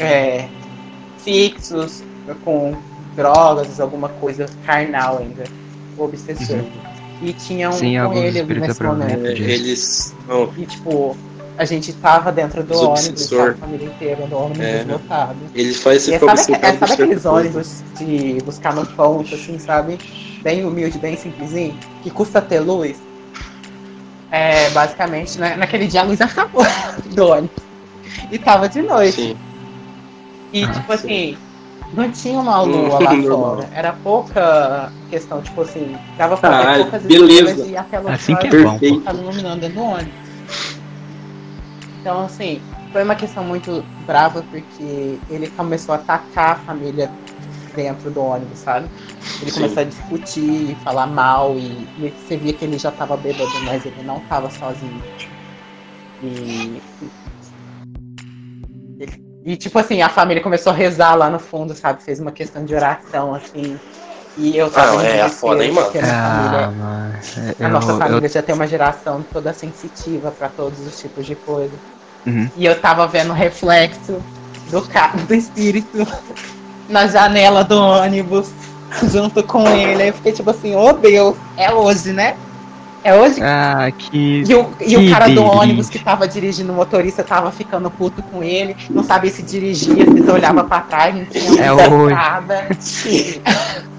é, 0.00 0.02
é, 0.04 0.48
fixos, 1.18 2.02
com 2.44 2.74
drogas, 3.14 3.80
alguma 3.80 4.08
coisa 4.08 4.46
carnal 4.64 5.18
ainda, 5.18 5.44
obsessor. 5.98 6.64
E 7.22 7.32
tinha 7.32 7.70
um 7.70 7.72
Sim, 7.72 7.96
com 7.96 8.02
alguns 8.02 8.18
ele 8.24 8.38
espíritos 8.40 8.68
nesse 8.68 8.82
momento. 8.82 9.26
Eles. 9.26 10.14
Não, 10.28 10.52
E 10.56 10.66
tipo, 10.66 11.16
a 11.58 11.64
gente 11.64 11.92
tava 11.94 12.30
dentro 12.32 12.62
do 12.62 12.74
ônibus, 12.78 13.28
tava 13.30 13.50
a 13.50 13.54
família 13.54 13.86
inteira 13.86 14.26
do 14.26 14.36
ônibus 14.36 14.60
É. 14.64 14.84
lotado. 14.88 15.36
eles 15.54 15.80
fazem 15.82 16.14
E 16.14 16.16
esse 16.16 16.24
é, 16.24 16.36
sabe, 16.36 16.66
é, 16.66 16.72
sabe 16.78 16.92
aqueles 16.92 17.24
ônibus 17.24 17.82
de 17.98 18.38
buscar 18.44 18.74
no 18.74 18.86
ponto, 18.86 19.34
assim, 19.34 19.58
sabe? 19.58 19.98
Bem 20.42 20.64
humilde, 20.64 20.98
bem 20.98 21.16
simplesinho, 21.16 21.74
que 22.02 22.10
custa 22.10 22.40
ter 22.42 22.60
luz? 22.60 22.96
É, 24.30 24.68
basicamente, 24.70 25.38
né, 25.38 25.56
naquele 25.56 25.86
dia 25.86 26.00
a 26.00 26.04
luz 26.04 26.20
acabou 26.22 26.64
do 27.14 27.26
ônibus. 27.28 27.56
E 28.30 28.38
tava 28.38 28.68
de 28.68 28.82
noite. 28.82 29.12
Sim. 29.22 29.36
E, 30.52 30.64
Ah, 30.64 30.72
tipo 30.72 30.92
assim, 30.92 31.36
não 31.94 32.10
tinha 32.10 32.38
uma 32.38 32.60
lua 32.62 32.98
lá 33.00 33.22
fora. 33.22 33.68
Era 33.74 33.92
pouca 33.92 34.92
questão, 35.10 35.40
tipo 35.40 35.62
assim, 35.62 35.96
dava 36.18 36.36
pra 36.36 36.50
Ah, 36.50 36.62
ver 36.76 36.82
poucas 36.82 37.02
beleza. 37.02 37.50
estrelas 37.50 37.70
e 37.70 37.76
Assim 38.12 38.34
que 38.36 38.46
é 38.48 38.62
bom. 38.62 39.00
tava 39.00 39.18
iluminando 39.18 39.60
dentro 39.60 39.76
do 39.76 39.82
ônibus. 39.84 40.25
Então, 42.06 42.20
assim, 42.20 42.62
foi 42.92 43.02
uma 43.02 43.16
questão 43.16 43.42
muito 43.42 43.84
brava 44.06 44.40
porque 44.44 45.18
ele 45.28 45.48
começou 45.48 45.92
a 45.92 45.98
atacar 45.98 46.52
a 46.52 46.54
família 46.54 47.10
dentro 47.74 48.12
do 48.12 48.22
ônibus, 48.22 48.60
sabe? 48.60 48.88
Ele 49.42 49.50
Sim. 49.50 49.62
começou 49.62 49.80
a 49.80 49.84
discutir, 49.84 50.76
falar 50.84 51.08
mal 51.08 51.58
e, 51.58 51.88
e 51.98 52.10
você 52.12 52.36
via 52.36 52.52
que 52.52 52.64
ele 52.64 52.78
já 52.78 52.92
tava 52.92 53.16
bêbado, 53.16 53.48
mas 53.64 53.84
ele 53.84 54.04
não 54.04 54.20
tava 54.20 54.48
sozinho. 54.50 55.02
E. 56.22 56.80
E 59.44 59.56
tipo 59.56 59.76
assim, 59.76 60.00
a 60.00 60.08
família 60.08 60.40
começou 60.40 60.72
a 60.72 60.76
rezar 60.76 61.16
lá 61.16 61.28
no 61.28 61.40
fundo, 61.40 61.74
sabe? 61.74 62.04
Fez 62.04 62.20
uma 62.20 62.30
questão 62.30 62.64
de 62.64 62.72
oração, 62.72 63.34
assim. 63.34 63.80
E 64.36 64.56
eu 64.56 64.70
tava 64.70 64.96
Ah, 64.96 65.02
é, 65.02 65.26
desespero, 65.26 65.40
foda, 65.40 65.64
hein, 65.64 65.72
mano? 65.72 65.88
família 66.22 66.68
Ah, 66.68 66.70
mano. 66.70 67.12
a 67.60 67.68
Eu, 67.68 67.68
nossa 67.68 67.92
eu, 67.92 67.98
família 67.98 68.28
já 68.28 68.42
tem 68.42 68.54
uma 68.54 68.66
geração 68.66 69.24
toda 69.24 69.52
sensitiva 69.52 70.30
pra 70.30 70.48
todos 70.48 70.78
os 70.86 70.96
tipos 71.00 71.26
de 71.26 71.34
coisa. 71.34 71.95
Uhum. 72.26 72.50
E 72.56 72.64
eu 72.64 72.80
tava 72.80 73.06
vendo 73.06 73.30
o 73.30 73.34
reflexo 73.34 74.20
do 74.70 74.82
carro 74.82 75.20
do 75.20 75.34
espírito 75.34 76.06
na 76.88 77.06
janela 77.06 77.62
do 77.62 77.78
ônibus 77.80 78.50
junto 79.10 79.42
com 79.42 79.66
ele. 79.68 80.02
Aí 80.02 80.08
eu 80.08 80.14
fiquei 80.14 80.32
tipo 80.32 80.50
assim, 80.50 80.74
oh 80.74 80.92
Deus, 80.92 81.36
é 81.56 81.72
hoje, 81.72 82.12
né? 82.12 82.36
É 83.04 83.14
hoje? 83.14 83.40
Ah, 83.40 83.88
que. 83.96 84.42
E 84.48 84.54
o, 84.54 84.68
e 84.84 84.96
o 84.96 85.08
cara 85.08 85.28
do 85.28 85.44
ônibus 85.44 85.88
que 85.88 85.98
tava 85.98 86.26
dirigindo, 86.26 86.72
o 86.72 86.74
motorista 86.74 87.22
tava 87.22 87.52
ficando 87.52 87.88
puto 87.88 88.20
com 88.24 88.42
ele, 88.42 88.76
não 88.90 89.04
sabia 89.04 89.30
se 89.30 89.42
dirigia, 89.42 90.04
se 90.04 90.30
olhava 90.30 90.64
pra 90.64 90.80
trás, 90.80 91.14
não 91.14 91.24
tinha 91.24 91.66
É 91.66 91.70
muita 91.70 91.86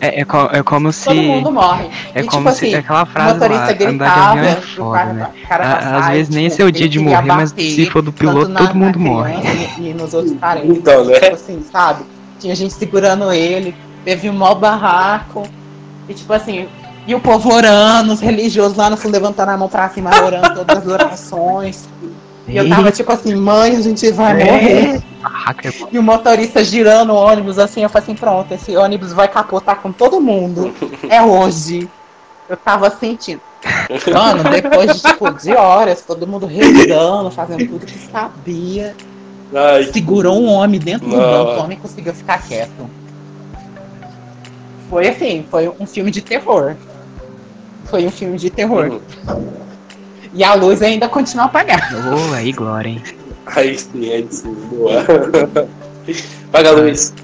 É, 0.00 0.20
é, 0.20 0.24
co- 0.24 0.48
é 0.52 0.62
como 0.62 0.92
se. 0.92 1.04
Todo 1.06 1.16
mundo 1.22 1.52
morre. 1.52 1.88
É 2.14 2.20
E, 2.20 2.24
como 2.24 2.48
tipo 2.48 2.56
se 2.58 2.66
assim, 2.66 2.74
aquela 2.74 3.02
O 3.02 3.06
frase 3.06 3.28
lá, 3.28 3.34
motorista 3.34 3.64
andar 3.64 3.74
de 3.74 3.84
gritava, 3.84 4.30
avião 4.30 4.44
é 4.44 4.52
o 4.58 4.62
foda, 4.62 4.98
cara, 4.98 5.12
né? 5.12 5.28
o 5.44 5.48
cara 5.48 5.64
passava, 5.76 5.98
Às 5.98 6.08
vezes 6.08 6.34
nem 6.34 6.44
tipo, 6.44 6.56
seu 6.56 6.70
dia 6.70 6.88
de 6.88 6.98
morrer, 6.98 7.22
mas 7.22 7.50
se 7.50 7.86
for 7.86 8.02
do 8.02 8.12
piloto, 8.12 8.48
na- 8.48 8.60
todo 8.60 8.74
mundo 8.74 8.98
morre. 8.98 9.34
E, 9.78 9.90
e 9.90 9.94
nos 9.94 10.14
outros 10.14 10.34
parentes. 10.36 10.70
Então, 10.76 11.04
né? 11.04 11.20
Tipo 11.20 11.34
assim, 11.34 11.64
sabe? 11.70 12.04
Tinha 12.40 12.54
gente 12.54 12.74
segurando 12.74 13.32
ele, 13.32 13.74
teve 14.04 14.28
um 14.28 14.34
maior 14.34 14.54
barraco. 14.56 15.44
E 16.08 16.12
tipo 16.14 16.32
assim, 16.32 16.68
e 17.06 17.14
o 17.14 17.20
povo 17.20 17.52
orando, 17.52 18.12
os 18.12 18.20
religiosos 18.20 18.76
lá 18.76 18.90
no 18.90 18.96
fundo 18.96 19.12
levantando 19.12 19.50
a 19.50 19.56
mão 19.56 19.68
pra 19.68 19.88
cima, 19.88 20.10
orando 20.22 20.54
todas 20.54 20.78
as 20.78 20.86
orações. 20.86 21.88
E 22.46 22.56
eu 22.56 22.68
tava 22.68 22.92
tipo 22.92 23.10
assim, 23.10 23.34
mãe, 23.34 23.76
a 23.76 23.80
gente 23.80 24.10
vai 24.12 24.34
morrer. 24.34 24.96
É 24.96 25.02
E 25.90 25.98
o 25.98 26.02
motorista 26.02 26.62
girando 26.62 27.12
o 27.12 27.16
ônibus 27.16 27.58
assim, 27.58 27.82
eu 27.82 27.88
falei 27.88 28.04
assim, 28.04 28.14
pronto, 28.14 28.52
esse 28.52 28.76
ônibus 28.76 29.12
vai 29.12 29.28
capotar 29.28 29.80
com 29.80 29.90
todo 29.90 30.20
mundo. 30.20 30.74
É 31.08 31.22
hoje. 31.22 31.88
Eu 32.48 32.56
tava 32.56 32.90
sentindo. 32.90 33.40
Mano, 34.12 34.44
depois 34.50 34.92
de, 34.92 35.00
tipo, 35.00 35.30
de 35.32 35.54
horas, 35.54 36.02
todo 36.02 36.26
mundo 36.26 36.44
rezando, 36.44 37.30
fazendo 37.30 37.66
tudo 37.66 37.86
que 37.86 37.98
sabia. 37.98 38.94
Ai, 39.54 39.84
Segurou 39.84 40.38
um 40.40 40.48
homem 40.48 40.78
dentro 40.78 41.08
do 41.08 41.16
banco, 41.16 41.52
o 41.52 41.64
homem 41.64 41.78
conseguiu 41.78 42.12
ficar 42.12 42.42
quieto. 42.42 42.90
Foi 44.90 45.08
assim, 45.08 45.46
foi 45.50 45.72
um 45.80 45.86
filme 45.86 46.10
de 46.10 46.20
terror. 46.20 46.76
Foi 47.86 48.06
um 48.06 48.10
filme 48.10 48.36
de 48.36 48.50
terror. 48.50 49.00
E 50.34 50.42
a 50.42 50.54
luz 50.54 50.82
ainda 50.82 51.08
continua 51.08 51.44
apagada. 51.46 51.96
Ô, 52.10 52.34
aí, 52.34 52.52
glória, 52.52 52.88
hein? 52.90 53.02
aí 53.46 53.78
sim, 53.78 54.26
sim, 54.30 54.54
boa. 54.70 55.04
Paga 56.50 56.68
a 56.70 56.72
luz. 56.72 57.14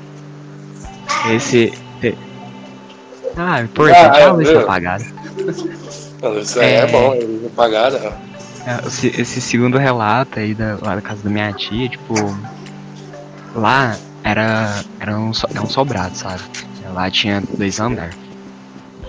Esse. 1.30 1.72
Ah, 3.36 3.62
importante 3.62 3.96
Ah, 3.96 4.18
é 4.18 4.22
a 4.24 4.26
é, 4.28 4.32
luz 4.32 4.48
é. 4.48 4.54
tá 4.54 4.61
apagada. 4.61 5.04
Isso 6.40 6.61
aí 6.61 6.66
é, 6.66 6.74
É. 6.80 6.86
bom, 6.86 7.14
eles 7.14 7.42
não 7.42 7.50
pagaram. 7.50 7.96
É, 7.98 8.86
Esse, 8.86 9.06
esse 9.20 9.40
segundo 9.40 9.78
relato 9.78 10.38
aí 10.38 10.54
da, 10.54 10.76
lá 10.82 10.94
da 10.96 11.00
casa 11.00 11.22
da 11.22 11.30
minha 11.30 11.52
tia, 11.52 11.88
tipo. 11.88 12.14
Lá 13.54 13.96
era, 14.22 14.84
era, 15.00 15.18
um, 15.18 15.32
so- 15.32 15.48
era 15.50 15.62
um 15.62 15.68
sobrado, 15.68 16.16
sabe? 16.16 16.42
Lá 16.92 17.11
tinha 17.11 17.42
dois 17.56 17.80
andares. 17.80 18.14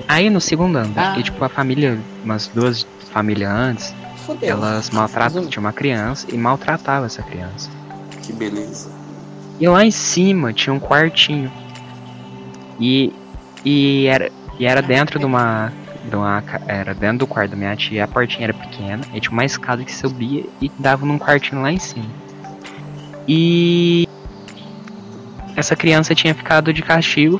Aí 0.07 0.29
no 0.29 0.39
segundo 0.41 0.77
andar, 0.77 1.11
Ah. 1.11 1.15
que 1.15 1.23
tipo 1.23 1.43
a 1.43 1.49
família, 1.49 1.99
umas 2.23 2.47
duas 2.47 2.87
famílias 3.11 3.51
antes, 3.51 3.95
Fudeu. 4.25 4.49
elas 4.49 4.89
maltratavam, 4.89 5.47
tinha 5.47 5.61
uma 5.61 5.73
criança 5.73 6.27
e 6.31 6.37
maltratavam 6.37 7.05
essa 7.05 7.21
criança. 7.21 7.69
Que 8.21 8.33
beleza. 8.33 8.89
E 9.59 9.67
lá 9.67 9.85
em 9.85 9.91
cima 9.91 10.53
tinha 10.53 10.73
um 10.73 10.79
quartinho. 10.79 11.51
E, 12.79 13.13
e, 13.63 14.07
era, 14.07 14.31
e 14.57 14.65
era 14.65 14.81
dentro 14.81 15.19
de 15.19 15.25
uma, 15.25 15.71
de 16.09 16.15
uma. 16.15 16.43
Era 16.67 16.93
dentro 16.95 17.19
do 17.19 17.27
quarto 17.27 17.51
da 17.51 17.57
minha 17.57 17.75
tia, 17.75 18.03
a 18.03 18.07
portinha 18.07 18.45
era 18.45 18.53
pequena, 18.53 19.03
e 19.13 19.19
tinha 19.19 19.31
uma 19.31 19.45
escada 19.45 19.83
que 19.83 19.93
subia 19.93 20.45
e 20.59 20.71
dava 20.79 21.05
num 21.05 21.19
quartinho 21.19 21.61
lá 21.61 21.71
em 21.71 21.77
cima. 21.77 22.09
E 23.27 24.07
essa 25.55 25.75
criança 25.75 26.15
tinha 26.15 26.33
ficado 26.33 26.73
de 26.73 26.81
castigo. 26.81 27.39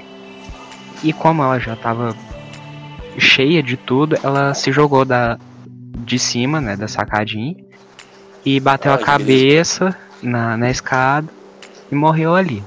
E 1.04 1.12
como 1.12 1.42
ela 1.42 1.60
já 1.60 1.76
tava 1.76 2.16
cheia 3.18 3.64
de 3.64 3.76
tudo, 3.76 4.16
ela 4.24 4.54
se 4.54 4.72
jogou 4.72 5.04
da, 5.04 5.40
de 6.00 6.18
cima, 6.20 6.60
né, 6.62 6.76
da 6.76 6.88
sacadinha. 6.88 7.56
E 8.46 8.60
bateu 8.60 8.92
Ah, 8.92 8.96
a 8.96 8.98
cabeça 9.00 9.96
na, 10.22 10.58
na 10.58 10.70
escada 10.70 11.28
e 11.92 11.96
morreu 11.96 12.34
ali. 12.36 12.64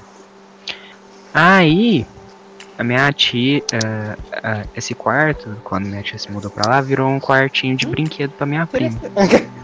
Aí, 1.33 2.05
a 2.77 2.83
minha 2.83 3.11
tia, 3.11 3.61
eh, 3.73 4.17
eh, 4.31 4.65
esse 4.75 4.95
quarto, 4.95 5.57
quando 5.63 5.85
minha 5.85 6.01
tia 6.01 6.17
se 6.17 6.31
mudou 6.31 6.49
pra 6.49 6.69
lá, 6.69 6.81
virou 6.81 7.09
um 7.09 7.19
quartinho 7.19 7.75
de 7.75 7.85
brinquedo 7.85 8.31
pra 8.31 8.45
minha 8.45 8.65
Por 8.65 8.77
prima. 8.77 8.89
isso- 8.89 9.45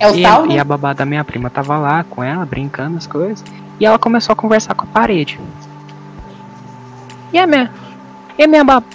É 0.00 0.08
o 0.10 0.14
E, 0.16 0.22
tal, 0.22 0.46
e 0.46 0.54
né? 0.54 0.58
a 0.58 0.64
babá 0.64 0.94
da 0.94 1.04
minha 1.04 1.22
prima 1.22 1.50
tava 1.50 1.76
lá 1.76 2.02
com 2.04 2.24
ela, 2.24 2.46
brincando 2.46 2.96
as 2.96 3.06
coisas. 3.06 3.44
E 3.78 3.84
ela 3.84 3.98
começou 3.98 4.32
a 4.32 4.36
conversar 4.36 4.74
com 4.74 4.84
a 4.84 4.86
parede. 4.86 5.38
E 7.30 7.38
a 7.38 7.46
minha. 7.46 7.70
E 8.38 8.42
a 8.44 8.48
minha 8.48 8.64
babá. 8.64 8.86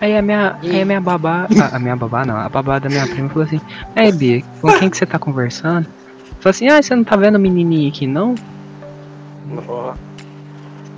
Aí 0.00 0.16
a 0.16 0.22
minha, 0.22 0.56
aí 0.62 0.82
a 0.82 0.84
minha 0.84 1.00
babá. 1.00 1.46
A, 1.60 1.76
a 1.76 1.78
minha 1.78 1.96
babá 1.96 2.24
não, 2.24 2.36
a 2.36 2.48
babá 2.48 2.78
da 2.78 2.88
minha 2.88 3.06
prima 3.06 3.28
falou 3.28 3.44
assim: 3.44 3.60
Aí, 3.94 4.12
Bia, 4.12 4.42
com 4.60 4.72
quem 4.78 4.90
que 4.90 4.96
você 4.96 5.06
tá 5.06 5.18
conversando? 5.18 5.86
Falou 6.40 6.50
assim: 6.50 6.68
Ah, 6.68 6.82
você 6.82 6.94
não 6.94 7.04
tá 7.04 7.16
vendo 7.16 7.36
o 7.36 7.40
menininho 7.40 7.88
aqui 7.88 8.06
não? 8.06 8.34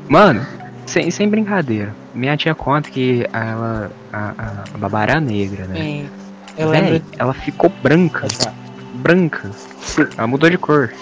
Mano, 0.09 0.45
sem, 0.87 1.11
sem 1.11 1.29
brincadeira. 1.29 1.95
Minha 2.15 2.37
tia 2.37 2.55
conta 2.55 2.91
que 2.91 3.27
ela. 3.33 3.91
A, 4.13 4.19
a, 4.19 4.65
a 4.75 4.79
babá 4.79 5.03
era 5.03 5.21
negra, 5.21 5.67
né? 5.67 5.75
Sim. 5.77 6.09
Eu 6.57 6.71
Véi, 6.71 6.81
lembro. 6.81 7.03
ela 7.19 7.35
ficou 7.35 7.71
branca. 7.83 8.27
Branca. 8.95 9.51
Ela 10.17 10.27
mudou 10.27 10.51
de 10.51 10.59
cor. 10.59 10.93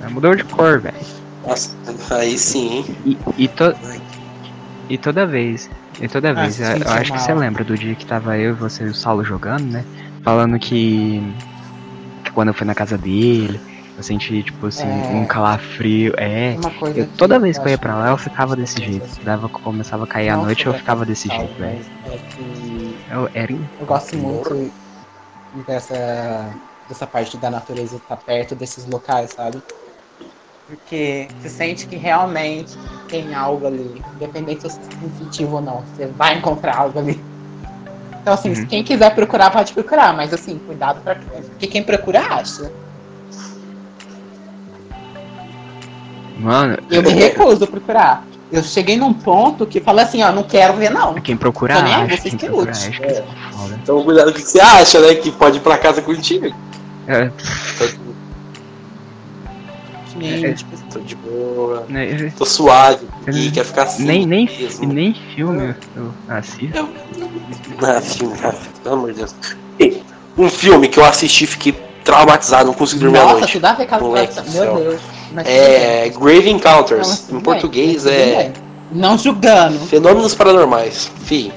Ela 0.00 0.10
mudou 0.10 0.34
de 0.34 0.42
cor, 0.44 0.80
velho. 0.80 0.96
Nossa, 1.46 1.70
aí 2.10 2.36
sim, 2.36 2.78
hein? 2.78 2.96
E, 3.04 3.18
e, 3.44 3.48
to... 3.48 3.74
e 4.88 4.98
toda 4.98 5.26
vez, 5.26 5.70
e 6.00 6.08
toda 6.08 6.30
Ah, 6.30 6.34
vez, 6.34 6.54
se 6.56 6.62
eu, 6.62 6.76
eu 6.78 6.90
acho 6.92 7.12
que 7.12 7.20
você 7.20 7.34
lembra 7.34 7.64
do 7.64 7.76
dia 7.76 7.94
que 7.94 8.04
tava 8.06 8.36
eu 8.36 8.50
e 8.50 8.54
você 8.54 8.84
e 8.84 8.88
o 8.88 8.94
Saulo 8.94 9.24
jogando, 9.24 9.64
né? 9.70 9.84
Falando 10.22 10.58
que, 10.58 11.22
que 12.24 12.30
quando 12.32 12.48
eu 12.48 12.54
fui 12.54 12.66
na 12.66 12.74
casa 12.74 12.96
dele, 12.98 13.60
eu 13.96 14.02
senti, 14.02 14.42
tipo 14.42 14.66
assim, 14.66 14.88
É. 14.88 15.16
um 15.16 15.26
calafrio. 15.26 16.12
É. 16.16 16.56
Eu, 16.96 17.06
toda 17.16 17.38
vez 17.38 17.58
que 17.58 17.64
eu 17.66 17.70
ia 17.70 17.78
pra 17.78 17.94
lá, 17.94 18.10
eu 18.10 18.18
ficava 18.18 18.56
desse 18.56 18.82
jeito. 18.82 19.06
Dava, 19.24 19.48
começava 19.48 20.04
a 20.04 20.06
cair 20.06 20.30
a 20.30 20.36
noite, 20.36 20.66
eu 20.66 20.74
ficava 20.74 21.04
desse 21.06 21.28
jeito, 21.28 21.54
velho. 21.54 21.80
É 22.06 22.18
que 22.34 22.96
Eu 23.10 23.28
era. 23.34 23.52
eu 23.52 23.86
gosto 23.86 24.16
muito 24.16 24.70
dessa, 25.66 26.50
dessa 26.88 27.06
parte 27.06 27.36
da 27.36 27.50
natureza 27.50 27.96
estar 27.96 28.16
perto 28.16 28.54
desses 28.56 28.86
locais, 28.86 29.30
sabe? 29.30 29.62
Porque 30.66 31.28
você 31.40 31.48
sente 31.50 31.86
que 31.86 31.96
realmente 31.96 32.76
tem 33.08 33.34
algo 33.34 33.66
ali, 33.66 34.02
independente 34.16 34.62
se 34.62 34.70
você 34.70 34.80
é 34.80 35.08
sensitivo 35.18 35.56
ou 35.56 35.60
não, 35.62 35.82
você 35.94 36.06
vai 36.06 36.38
encontrar 36.38 36.76
algo 36.78 36.98
ali. 36.98 37.22
Então, 38.22 38.32
assim, 38.32 38.48
Uhum. 38.48 38.54
se 38.54 38.66
quem 38.66 38.82
quiser 38.82 39.14
procurar, 39.14 39.50
pode 39.50 39.74
procurar, 39.74 40.14
mas 40.16 40.32
assim, 40.32 40.58
cuidado 40.66 41.02
pra 41.02 41.16
porque 41.16 41.66
quem 41.66 41.82
procura 41.82 42.20
acha. 42.20 42.72
Mano, 46.38 46.78
Eu 46.90 47.02
me 47.02 47.10
recuso 47.10 47.64
a 47.64 47.66
procurar. 47.66 48.24
Eu 48.50 48.62
cheguei 48.62 48.96
num 48.96 49.12
ponto 49.12 49.66
que 49.66 49.80
falei 49.80 50.04
assim, 50.04 50.22
ó, 50.22 50.30
não 50.32 50.42
quero 50.42 50.74
ver 50.74 50.90
não. 50.90 51.14
quem 51.14 51.36
procura 51.36 51.74
Tô 51.76 51.82
nem 51.82 51.94
aí, 51.94 52.02
acha, 52.04 52.16
vocês 52.16 52.22
quem 52.22 52.38
que 52.38 52.46
procura 52.46 52.70
lute. 52.70 52.88
acha 52.88 52.90
que 53.00 53.06
isso 53.12 53.20
é. 53.20 53.24
Então 53.82 54.02
cuidado 54.04 54.32
com 54.32 54.38
o 54.38 54.42
que 54.42 54.48
você 54.48 54.60
acha, 54.60 55.00
né? 55.00 55.14
Que 55.14 55.30
pode 55.32 55.58
ir 55.58 55.60
pra 55.60 55.76
casa 55.78 56.00
contigo. 56.02 56.46
É, 57.06 57.30
Que 60.14 60.18
nem, 60.18 60.54
tipo, 60.54 60.76
Tô 60.92 61.00
de 61.00 61.16
boa. 61.16 61.84
né, 61.88 62.32
Tô 62.36 62.46
suave. 62.46 63.06
E 63.26 63.50
quer 63.50 63.64
ficar 63.64 63.82
assim. 63.82 64.04
nem, 64.04 64.24
nem, 64.24 64.46
mesmo. 64.46 64.92
nem 64.92 65.12
filme 65.34 65.74
eu 65.96 66.12
assisto. 66.28 66.88
Ah, 67.82 68.00
filme, 68.00 68.34
pelo 68.82 68.94
amor 68.94 69.12
de 69.12 69.18
Deus. 69.18 69.34
Um 70.38 70.48
filme 70.48 70.88
que 70.88 70.98
eu 70.98 71.04
assisti 71.04 71.44
e 71.44 71.46
fiquei 71.46 71.72
traumatizado, 72.04 72.66
não 72.66 72.74
consegui 72.74 73.00
dormir 73.02 73.18
à 73.18 73.22
Nossa, 73.22 73.38
noite. 73.38 73.52
tudo 73.52 73.64
a 73.64 73.72
ver 73.72 73.86
com 73.86 73.94
a 73.94 74.00
Moleque 74.00 74.50
Meu. 74.50 74.76
Deus. 74.76 75.00
É 75.44 76.08
Grave 76.10 76.50
Encounters. 76.50 77.28
Não, 77.28 77.38
em 77.38 77.42
português 77.42 78.06
é. 78.06 78.52
Não 78.92 79.18
julgando. 79.18 79.78
Fenômenos 79.86 80.34
Paranormais. 80.34 81.10
Fim. 81.24 81.50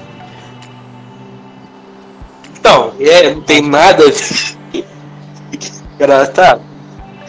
Então, 2.58 2.92
é, 2.98 3.34
não 3.34 3.40
tem 3.42 3.62
nada. 3.62 4.04
a 4.04 4.10
ver. 4.10 4.84
Cara, 5.98 6.26
tá. 6.26 6.58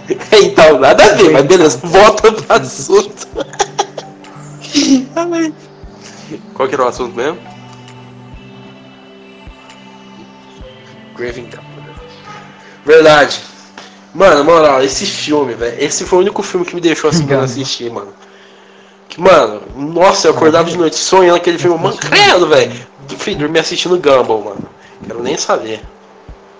Então, 0.41 0.79
nada 0.79 1.03
a 1.03 1.13
ver, 1.13 1.31
mas 1.31 1.45
beleza, 1.45 1.79
volta 1.83 2.31
pro 2.31 2.55
assunto. 2.55 3.27
Qual 6.53 6.67
que 6.67 6.75
era 6.75 6.83
o 6.83 6.87
assunto 6.87 7.15
mesmo? 7.15 7.39
Grave 11.15 11.41
Encounters. 11.41 11.65
Verdade. 12.85 13.39
Mano, 14.13 14.43
moral, 14.43 14.83
esse 14.83 15.05
filme, 15.05 15.53
velho. 15.53 15.75
Esse 15.79 16.05
foi 16.05 16.19
o 16.19 16.21
único 16.21 16.41
filme 16.41 16.65
que 16.65 16.75
me 16.75 16.81
deixou 16.81 17.09
assim 17.09 17.25
pra 17.25 17.37
eu 17.37 17.41
assistir, 17.41 17.91
mano. 17.91 18.13
Que, 19.07 19.19
mano, 19.21 19.61
nossa, 19.75 20.27
eu 20.27 20.33
acordava 20.33 20.69
de 20.69 20.77
noite 20.77 20.95
sonhando 20.95 21.37
aquele 21.37 21.57
filme. 21.57 21.77
Mano, 21.77 21.97
credo, 21.97 22.47
velho. 22.47 22.71
Fui 23.17 23.35
dormir 23.35 23.59
assistindo 23.59 23.97
Gumball, 23.99 24.43
mano. 24.43 24.69
Quero 25.05 25.21
nem 25.21 25.37
saber. 25.37 25.81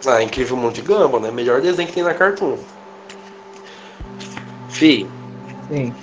Ah, 0.05 0.21
incrível 0.23 0.55
mundo 0.57 0.73
de 0.73 0.81
Gumball, 0.81 1.19
né? 1.19 1.31
Melhor 1.31 1.61
desenho 1.61 1.87
que 1.87 1.93
tem 1.93 2.03
na 2.03 2.13
Cartoon. 2.13 2.57
Fih, 4.69 5.07
Sim. 5.69 5.93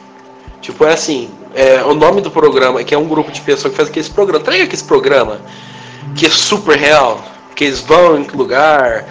Tipo, 0.61 0.85
é 0.85 0.93
assim, 0.93 1.29
é, 1.55 1.83
o 1.85 1.95
nome 1.95 2.21
do 2.21 2.31
programa, 2.31 2.83
que 2.83 2.95
é 2.95 2.99
um 2.99 3.07
grupo 3.07 3.31
de 3.31 3.41
pessoas 3.41 3.73
que 3.73 3.77
faz 3.77 3.89
aquele 3.89 4.09
programa. 4.11 4.45
Traga 4.45 4.65
aquele 4.65 4.83
programa 4.83 5.41
que 6.15 6.27
é 6.27 6.31
super 6.31 6.79
real, 6.79 7.25
que 7.55 7.65
eles 7.65 7.81
vão 7.81 8.19
em 8.19 8.25
que 8.25 8.37
lugar. 8.37 9.05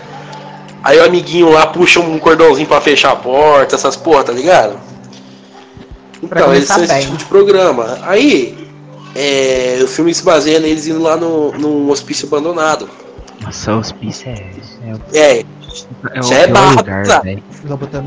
Aí 0.84 1.00
o 1.00 1.06
amiguinho 1.06 1.50
lá 1.50 1.68
puxa 1.68 2.00
um 2.00 2.20
cordãozinho 2.20 2.68
pra 2.68 2.80
fechar 2.82 3.12
a 3.12 3.16
porta, 3.16 3.76
essas 3.76 3.96
porra, 3.96 4.24
tá 4.24 4.34
ligado? 4.34 4.80
Então, 6.22 6.54
eles 6.54 6.68
são 6.68 6.84
esse 6.84 7.02
tipo 7.02 7.18
de 7.18 7.26
programa. 7.26 8.00
Aí, 8.04 8.56
é, 9.16 9.80
o 9.84 9.88
filme 9.88 10.14
se 10.14 10.24
baseia 10.24 10.60
neles 10.60 10.88
indo 10.88 11.02
lá 11.02 11.18
no, 11.18 11.52
num 11.54 11.90
hospício 11.90 12.28
abandonado. 12.28 12.90
Nossa, 13.42 13.76
o 13.76 13.80
hospício 13.80 14.30
é. 14.30 14.52
É, 15.14 15.46
é, 16.14 16.22
já 16.22 16.36
é 16.36 16.48
barra. 16.48 16.76
Lugar, 16.76 17.22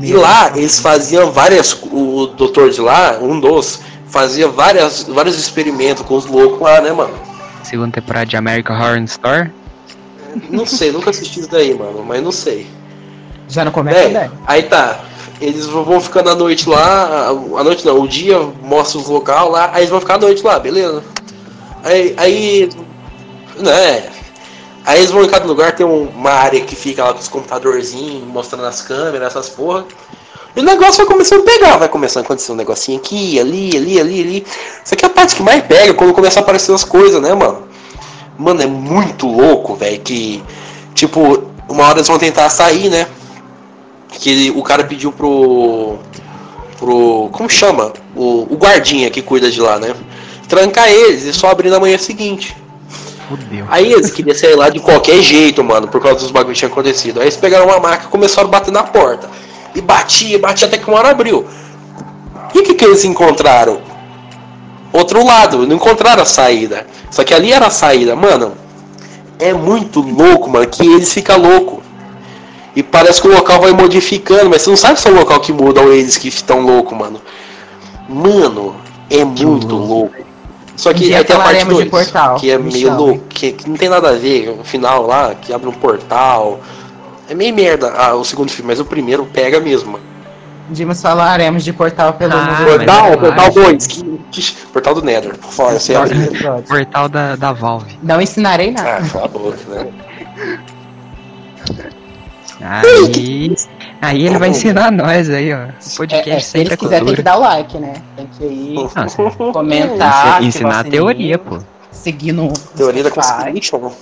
e 0.01 0.13
lá 0.13 0.51
eles 0.55 0.79
faziam 0.79 1.31
várias. 1.31 1.73
O 1.91 2.27
doutor 2.27 2.69
de 2.69 2.81
lá, 2.81 3.17
um 3.21 3.39
dos, 3.39 3.81
fazia 4.07 4.47
várias, 4.47 5.03
vários 5.03 5.37
experimentos 5.37 6.03
com 6.03 6.15
os 6.15 6.25
loucos 6.25 6.59
lá, 6.59 6.81
né, 6.81 6.91
mano? 6.91 7.13
Segunda 7.63 7.91
temporada 7.91 8.25
de 8.25 8.35
American 8.35 8.75
Horror 8.75 8.97
Story? 9.03 9.51
Não 10.49 10.65
sei, 10.65 10.91
nunca 10.91 11.09
assisti 11.09 11.39
isso 11.39 11.49
daí, 11.49 11.73
mano, 11.73 12.03
mas 12.05 12.21
não 12.21 12.31
sei. 12.31 12.67
Já 13.47 13.65
não 13.65 13.71
começa 13.71 13.99
é, 13.99 14.09
né? 14.09 14.31
Aí 14.45 14.63
tá. 14.63 15.01
Eles 15.41 15.65
vão 15.65 16.01
ficando 16.01 16.29
à 16.29 16.35
noite 16.35 16.67
lá, 16.67 17.29
a 17.29 17.63
noite 17.63 17.85
não, 17.85 18.01
o 18.01 18.07
dia 18.07 18.37
mostra 18.61 18.99
os 18.99 19.07
local 19.07 19.49
lá, 19.49 19.69
aí 19.71 19.81
eles 19.81 19.89
vão 19.89 20.01
ficar 20.01 20.15
à 20.15 20.17
noite 20.17 20.43
lá, 20.43 20.59
beleza. 20.59 21.01
Aí, 21.81 22.13
aí 22.17 22.69
né, 23.57 24.09
Aí 24.85 24.99
eles 24.99 25.11
vão 25.11 25.23
em 25.23 25.29
cada 25.29 25.45
lugar, 25.45 25.75
tem 25.75 25.85
uma 25.85 26.31
área 26.31 26.61
que 26.61 26.75
fica 26.75 27.03
lá 27.03 27.13
com 27.13 27.19
os 27.19 27.27
computadorzinhos, 27.27 28.23
mostrando 28.23 28.65
as 28.65 28.81
câmeras, 28.81 29.27
essas 29.27 29.49
porra. 29.49 29.85
E 30.55 30.59
o 30.61 30.63
negócio 30.63 30.97
vai 30.97 31.05
começando 31.05 31.41
a 31.41 31.43
pegar, 31.43 31.77
vai 31.77 31.89
começando 31.89 32.23
a 32.23 32.25
acontecer 32.25 32.51
um 32.51 32.55
negocinho 32.55 32.97
aqui, 32.97 33.39
ali, 33.39 33.77
ali, 33.77 33.99
ali, 33.99 34.21
ali. 34.21 34.47
Isso 34.83 34.93
aqui 34.93 35.05
é 35.05 35.07
a 35.07 35.11
parte 35.11 35.35
que 35.35 35.43
mais 35.43 35.63
pega 35.63 35.93
quando 35.93 36.13
começa 36.13 36.39
a 36.39 36.43
aparecer 36.43 36.73
as 36.73 36.83
coisas, 36.83 37.21
né, 37.21 37.33
mano? 37.33 37.67
Mano, 38.37 38.61
é 38.61 38.65
muito 38.65 39.27
louco, 39.27 39.75
velho, 39.75 39.99
que, 39.99 40.41
tipo, 40.95 41.43
uma 41.67 41.83
hora 41.83 41.99
eles 41.99 42.07
vão 42.07 42.17
tentar 42.17 42.49
sair, 42.49 42.89
né? 42.89 43.07
Que 44.09 44.29
ele, 44.29 44.51
o 44.51 44.63
cara 44.63 44.83
pediu 44.83 45.11
pro. 45.11 45.97
pro. 46.77 47.29
como 47.31 47.49
chama? 47.49 47.93
O, 48.15 48.47
o 48.49 48.57
guardinha 48.57 49.09
que 49.11 49.21
cuida 49.21 49.51
de 49.51 49.61
lá, 49.61 49.77
né? 49.77 49.93
Trancar 50.47 50.87
eles 50.89 51.25
e 51.25 51.33
só 51.33 51.49
abrir 51.49 51.69
na 51.69 51.79
manhã 51.79 51.97
seguinte. 51.97 52.57
Fudeu. 53.29 53.65
Aí 53.69 53.93
eles 53.93 54.11
queriam 54.11 54.35
sair 54.35 54.55
lá 54.55 54.69
de 54.69 54.79
qualquer 54.79 55.21
jeito, 55.21 55.63
mano, 55.63 55.87
por 55.87 56.01
causa 56.01 56.19
dos 56.19 56.31
bagulhos 56.31 56.57
que 56.57 56.65
tinha 56.65 56.71
acontecido. 56.71 57.19
Aí 57.19 57.25
eles 57.25 57.37
pegaram 57.37 57.65
uma 57.65 57.79
maca 57.79 58.05
e 58.05 58.07
começaram 58.07 58.47
a 58.47 58.51
bater 58.51 58.71
na 58.71 58.81
porta. 58.81 59.29
E 59.75 59.81
batia, 59.81 60.39
batia 60.39 60.67
até 60.67 60.79
que 60.79 60.87
uma 60.89 60.97
hora 60.97 61.11
abriu. 61.11 61.45
E 62.55 62.59
o 62.59 62.63
que, 62.63 62.73
que 62.73 62.83
eles 62.83 63.03
encontraram? 63.03 63.79
Outro 64.91 65.23
lado, 65.23 65.67
não 65.67 65.75
encontraram 65.75 66.23
a 66.23 66.25
saída. 66.25 66.87
Só 67.11 67.23
que 67.23 67.33
ali 67.33 67.53
era 67.53 67.67
a 67.67 67.69
saída, 67.69 68.15
mano. 68.15 68.53
É 69.37 69.53
muito 69.53 70.01
louco, 70.01 70.49
mano, 70.49 70.67
que 70.67 70.83
eles 70.83 71.13
ficam 71.13 71.37
loucos. 71.37 71.83
E 72.75 72.81
parece 72.81 73.21
que 73.21 73.27
o 73.27 73.31
local 73.31 73.61
vai 73.61 73.71
modificando, 73.71 74.49
mas 74.49 74.63
você 74.63 74.69
não 74.71 74.77
sabe 74.77 74.99
se 74.99 75.07
é 75.07 75.11
o 75.11 75.15
local 75.15 75.39
que 75.39 75.53
muda 75.53 75.81
ou 75.81 75.93
eles 75.93 76.17
que 76.17 76.27
estão 76.27 76.61
loucos, 76.61 76.97
mano. 76.97 77.21
Mano, 78.07 78.75
é 79.09 79.23
muito 79.23 79.75
louco. 79.75 80.18
Só 80.79 80.93
que 80.93 81.13
aí 81.13 81.25
tem 81.25 81.35
a 81.35 81.39
parte 81.39 81.65
2, 81.65 82.11
que 82.39 82.49
é 82.49 82.57
meio 82.57 82.95
louco, 82.95 83.25
que, 83.27 83.51
que, 83.51 83.69
não 83.69 83.75
tem 83.75 83.89
nada 83.89 84.11
a 84.11 84.13
ver, 84.13 84.49
o 84.57 84.63
final 84.63 85.05
lá, 85.05 85.35
que 85.35 85.51
abre 85.51 85.67
um 85.67 85.73
portal. 85.73 86.61
É 87.27 87.35
meio 87.35 87.53
merda 87.53 87.93
ah, 87.97 88.15
o 88.15 88.23
segundo 88.23 88.49
filme, 88.49 88.71
mas 88.71 88.79
o 88.79 88.85
primeiro 88.85 89.25
pega 89.25 89.59
mesmo. 89.59 89.99
Dimos 90.69 91.01
falaremos 91.01 91.65
de 91.65 91.73
portal 91.73 92.13
pelo 92.13 92.31
ah, 92.33 92.45
mundo. 92.45 92.77
Portal, 92.77 93.17
portal 93.17 93.51
2, 93.51 94.51
portal 94.71 94.95
do 94.95 95.01
Nether, 95.01 95.37
por 95.37 95.51
favor, 95.51 95.73
você 95.73 95.93
é 95.93 96.61
Portal 96.61 97.09
da, 97.09 97.35
da 97.35 97.51
Valve. 97.51 97.99
Não 98.01 98.21
ensinarei 98.21 98.71
nada. 98.71 98.99
Ah, 99.03 99.09
cala 99.09 99.25
a 99.25 99.27
boca, 99.27 99.57
né? 99.67 99.87
Aí, 102.61 103.53
aí 104.01 104.25
ele 104.25 104.37
vai 104.37 104.49
ensinar 104.49 104.91
nós 104.91 105.29
aí, 105.29 105.53
ó. 105.53 105.67
Podcast 105.97 106.29
é, 106.29 106.33
é, 106.33 106.39
se 106.39 106.57
eles 106.57 106.75
quiserem, 106.75 107.05
tem 107.05 107.15
que 107.15 107.21
dar 107.21 107.37
o 107.37 107.41
like, 107.41 107.77
né? 107.77 107.93
Tem 108.15 108.27
que 108.37 108.43
ir 108.45 108.73
Nossa, 108.73 109.21
comentar. 109.53 110.43
Ensinar 110.43 110.79
a 110.79 110.83
teoria, 110.83 111.37
pô. 111.37 111.59
Seguir 111.91 112.31
no. 112.31 112.51
Teoria 112.75 113.03
da 113.03 113.11
conspiração. 113.11 113.93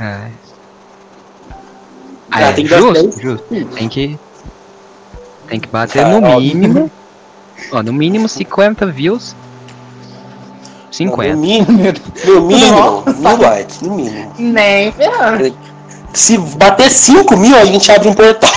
É. 0.00 0.30
Ah, 2.30 2.40
é, 2.40 2.52
tem 2.52 2.66
que 2.66 2.78
justo, 2.78 3.20
justo. 3.20 3.44
Tem 3.74 3.88
que. 3.88 4.18
Tem 5.48 5.60
que 5.60 5.68
bater 5.68 6.04
ah, 6.04 6.20
no 6.20 6.40
mínimo. 6.40 6.90
Ó, 7.72 7.82
no 7.82 7.92
mínimo 7.92 8.28
50 8.28 8.86
views. 8.86 9.34
50. 10.90 11.34
No 11.34 11.40
mínimo, 11.40 11.92
no 12.24 12.40
mínimo, 12.46 13.04
mil 13.18 13.36
likes, 13.38 13.80
no 13.82 13.94
mínimo. 13.94 14.32
Nem 14.38 14.92
ferrando. 14.92 15.56
Se 16.12 16.38
bater 16.38 16.90
5 16.90 17.36
mil, 17.36 17.56
a 17.56 17.64
gente 17.64 17.90
abre 17.92 18.08
um 18.08 18.14
portal. 18.14 18.50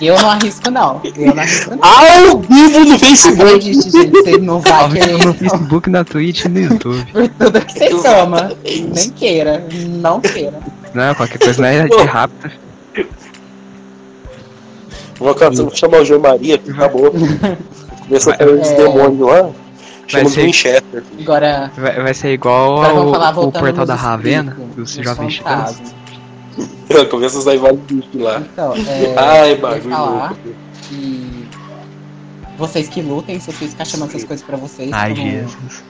Eu 0.00 0.16
não 0.20 0.30
arrisco, 0.30 0.70
não. 0.70 1.00
Eu 1.04 1.34
não 1.34 1.42
arrisco, 1.42 1.70
não. 1.70 1.78
Ao 1.82 2.38
vivo 2.38 2.84
no 2.84 2.98
Facebook. 2.98 3.42
Acredite, 3.42 3.90
gente, 3.90 4.10
você 4.10 4.38
não 4.38 4.60
vai 4.60 4.72
Ao 4.72 4.90
querer. 4.90 5.18
no 5.24 5.34
Facebook, 5.34 5.90
na 5.90 6.04
Twitch 6.04 6.44
e 6.44 6.48
no 6.48 6.60
YouTube. 6.60 7.12
Por 7.12 7.28
tudo 7.28 7.60
que 7.60 7.72
você 7.72 7.90
toma. 7.90 8.52
Nem 8.64 9.10
queira. 9.10 9.66
Não 9.86 10.20
queira. 10.20 10.60
Não, 10.94 11.14
qualquer 11.14 11.38
coisa 11.38 11.60
não 11.60 11.68
é 11.68 11.88
de 11.88 12.02
rápido. 12.04 12.50
Vou 15.18 15.34
chamar 15.74 16.02
o 16.02 16.04
João 16.04 16.20
Maria, 16.20 16.54
acabou. 16.54 17.12
Começou 18.06 18.32
a 18.32 18.36
ter 18.36 18.48
uns 18.48 18.68
demônios 18.70 19.28
lá. 19.28 19.50
Chama 20.06 20.30
ser... 20.30 20.42
Winchester. 20.42 21.04
Agora. 21.20 21.70
Vai, 21.76 22.02
vai 22.02 22.14
ser 22.14 22.32
igual 22.32 22.82
ao, 22.82 23.12
falar, 23.12 23.38
o 23.38 23.52
portal 23.52 23.84
da 23.84 23.94
Ravena, 23.94 24.56
dos 24.74 24.94
jovens 24.94 25.34
titãs. 25.34 25.94
Começa 27.10 27.38
a 27.38 27.42
sair 27.42 27.58
vários 27.58 27.80
bichos 27.82 28.20
lá. 28.20 28.40
Então, 28.40 28.74
é, 28.74 29.14
Ai, 29.16 29.56
bagulho. 29.56 29.90
Falar 29.90 30.34
que 30.88 31.48
vocês 32.56 32.88
que 32.88 33.00
lutem, 33.00 33.38
se 33.38 33.52
vocês 33.52 33.70
ficar 33.70 33.84
chamando 33.84 34.10
essas 34.10 34.24
coisas 34.24 34.44
pra 34.44 34.56
vocês. 34.56 34.90
Ai, 34.92 35.14
como 35.14 35.30
Jesus. 35.30 35.84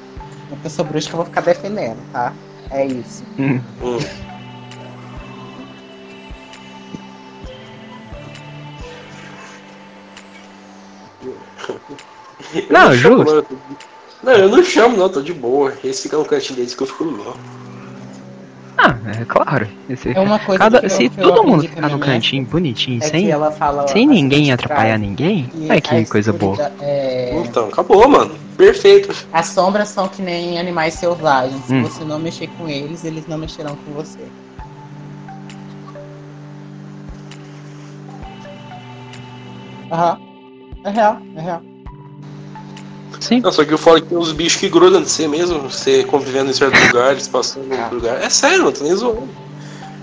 Uma 0.51 0.59
pessoa 0.63 0.87
bruxa 0.87 1.09
que 1.09 1.15
eu 1.15 1.19
vou 1.19 1.27
ficar 1.27 1.41
defendendo, 1.41 1.99
tá? 2.13 2.33
É 2.71 2.87
isso. 2.87 3.25
Hum. 3.39 3.61
Hum. 3.83 3.99
Não, 12.71 12.95
justo. 12.95 13.47
Não, 14.23 14.33
eu 14.33 14.49
não 14.49 14.63
chamo, 14.63 14.97
não, 14.97 15.09
tô 15.09 15.23
de 15.23 15.33
boa. 15.33 15.73
Esse 15.85 16.03
fica 16.03 16.17
no 16.17 16.25
cantinho 16.25 16.57
deles 16.57 16.75
que 16.75 16.83
eu 16.83 16.87
fico 16.87 17.05
no 17.05 17.35
ah, 18.79 18.97
é 19.21 19.25
claro. 19.25 19.69
Esse, 19.91 20.17
é 20.17 20.21
uma 20.21 20.39
coisa 20.39 20.59
cada, 20.59 20.89
se 20.89 21.09
todo 21.09 21.45
mundo 21.45 21.63
ficar 21.63 21.89
no 21.89 21.99
cantinho 21.99 22.45
bonitinho, 22.45 23.03
é 23.03 23.07
sem, 23.07 23.29
sem 23.89 24.07
ninguém 24.07 24.53
atrapalhar 24.53 24.99
ninguém, 24.99 25.51
é 25.69 25.81
que 25.81 26.05
coisa 26.07 26.33
boa. 26.33 26.71
É... 26.81 27.37
Então, 27.45 27.69
acabou, 27.69 28.09
mano. 28.09 28.35
Perfeito. 28.57 29.15
As 29.33 29.47
sombras 29.47 29.89
são 29.89 30.09
que 30.09 30.23
nem 30.23 30.59
animais 30.59 30.95
selvagens. 30.95 31.65
Se 31.65 31.75
hum. 31.75 31.83
você 31.83 32.05
não 32.05 32.19
mexer 32.19 32.49
com 32.59 32.69
eles, 32.69 33.05
eles 33.05 33.27
não 33.27 33.39
mexerão 33.39 33.77
com 33.77 33.93
você. 33.93 34.19
Aham. 39.91 40.21
É 40.85 40.91
real, 40.91 41.19
é 41.37 41.41
real. 41.41 41.63
Sim. 43.21 43.41
Não, 43.41 43.53
só 43.53 43.65
que 43.65 43.73
eu 43.73 43.79
falo 43.79 44.01
que 44.01 44.09
tem 44.09 44.19
uns 44.19 44.33
bichos 44.33 44.61
que 44.61 44.69
grudam 44.69 45.03
de 45.03 45.11
você 45.11 45.27
mesmo, 45.27 45.61
você 45.69 46.05
convivendo 46.05 46.51
em 46.51 46.55
certos 46.55 46.81
lugares, 46.87 47.27
passando 47.27 47.73
em 47.73 47.79
outro 47.79 47.97
lugar. 47.97 48.23
É 48.23 48.31
sério, 48.31 48.65
não 48.65 48.73
tô 48.73 48.85
nem 48.85 48.95
zoando. 48.95 49.29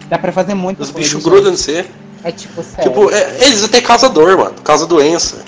Dá 0.09 0.18
pra 0.18 0.32
fazer 0.32 0.53
muito 0.53 0.82
Os 0.82 0.91
bichos 0.91 1.24
grudam 1.24 1.53
de 1.53 1.59
você. 1.59 1.86
É 2.24 2.32
tipo, 2.32 2.63
sério. 2.63 2.91
Tipo, 2.91 3.11
é, 3.11 3.45
eles 3.45 3.63
até 3.63 3.82
causam 3.82 4.11
dor, 4.11 4.38
mano. 4.38 4.55
Causa 4.63 4.86
doença. 4.86 5.43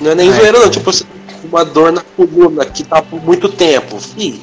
Não 0.00 0.10
é 0.10 0.14
nem 0.14 0.30
Ai, 0.30 0.36
zoeira, 0.38 0.58
não. 0.58 0.70
Tipo, 0.70 0.90
uma 1.44 1.64
dor 1.64 1.92
na 1.92 2.02
coluna 2.16 2.64
que 2.64 2.82
tá 2.82 3.02
por 3.02 3.22
muito 3.22 3.48
tempo. 3.48 3.98
Fih, 4.00 4.42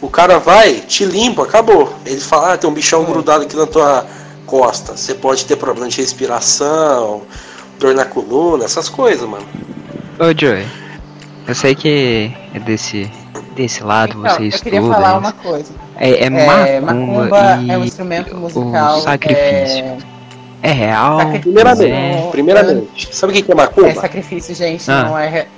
o 0.00 0.08
cara 0.08 0.38
vai, 0.38 0.80
te 0.80 1.04
limpa, 1.04 1.44
acabou. 1.44 1.92
Ele 2.04 2.20
fala, 2.20 2.54
ah, 2.54 2.58
tem 2.58 2.68
um 2.68 2.72
bichão 2.72 3.02
é. 3.02 3.06
grudado 3.06 3.44
aqui 3.44 3.56
na 3.56 3.66
tua 3.66 4.06
costa. 4.46 4.96
Você 4.96 5.14
pode 5.14 5.44
ter 5.44 5.56
problema 5.56 5.88
de 5.88 6.00
respiração, 6.00 7.22
dor 7.78 7.94
na 7.94 8.04
coluna, 8.04 8.64
essas 8.64 8.88
coisas, 8.88 9.28
mano. 9.28 9.46
Ô 10.22 10.26
Joey, 10.26 10.64
eu 11.48 11.52
sei 11.52 11.74
que 11.74 12.32
é 12.54 12.60
desse, 12.60 13.10
desse 13.56 13.82
lado 13.82 14.20
então, 14.20 14.36
você 14.36 14.44
estuda. 14.44 14.68
Eu 14.68 14.82
queria 14.82 14.94
falar 14.94 15.18
uma 15.18 15.32
coisa. 15.32 15.72
É, 15.96 16.10
é, 16.10 16.24
é 16.26 16.30
macumba, 16.30 17.24
macumba 17.24 17.72
é 17.72 17.76
um 17.76 17.84
instrumento 17.84 18.36
musical. 18.36 18.98
O 18.98 19.00
sacrifício. 19.00 19.84
É, 20.62 20.68
é 20.68 20.70
real. 20.70 21.18
Primeiramente, 21.40 21.92
é... 21.92 22.28
primeiramente. 22.30 23.08
Sabe 23.10 23.32
o 23.32 23.44
que 23.44 23.50
é 23.50 23.54
macumba? 23.56 23.88
É 23.88 23.94
sacrifício, 23.94 24.54
gente, 24.54 24.88
ah. 24.88 25.02
não 25.02 25.18
é. 25.18 25.48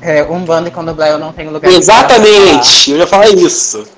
É, 0.00 0.22
um 0.22 0.44
bando 0.44 0.68
e 0.68 0.70
quando 0.70 0.96
eu 1.02 1.18
não 1.18 1.32
tenho 1.32 1.50
lugar 1.50 1.68
Exatamente! 1.68 2.92
Eu 2.92 2.98
ia 2.98 3.08
falar 3.08 3.28
isso. 3.28 3.88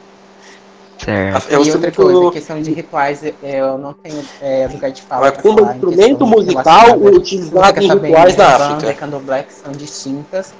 Certo. 1.04 1.52
É 1.52 1.58
um 1.58 1.64
e 1.64 1.70
outra 1.72 1.90
coisa, 1.90 2.30
questão 2.30 2.62
de 2.62 2.72
rituais, 2.72 3.24
é, 3.24 3.34
eu 3.42 3.76
não 3.76 3.92
tenho 3.92 4.22
é, 4.40 4.68
lugar 4.70 4.90
de 4.90 5.02
fala. 5.02 5.32
Mas 5.32 5.42
como 5.42 5.58
falar 5.58 5.74
instrumento 5.74 6.26
musical 6.26 6.96
utilizado 6.96 7.82
em 7.82 7.88
rituais 7.88 8.36
da 8.36 8.56
África. 8.56 8.92
e 8.92 8.94
Candomblé 8.94 9.42
que 9.42 9.52
são 9.52 9.72
distintas. 9.72 10.54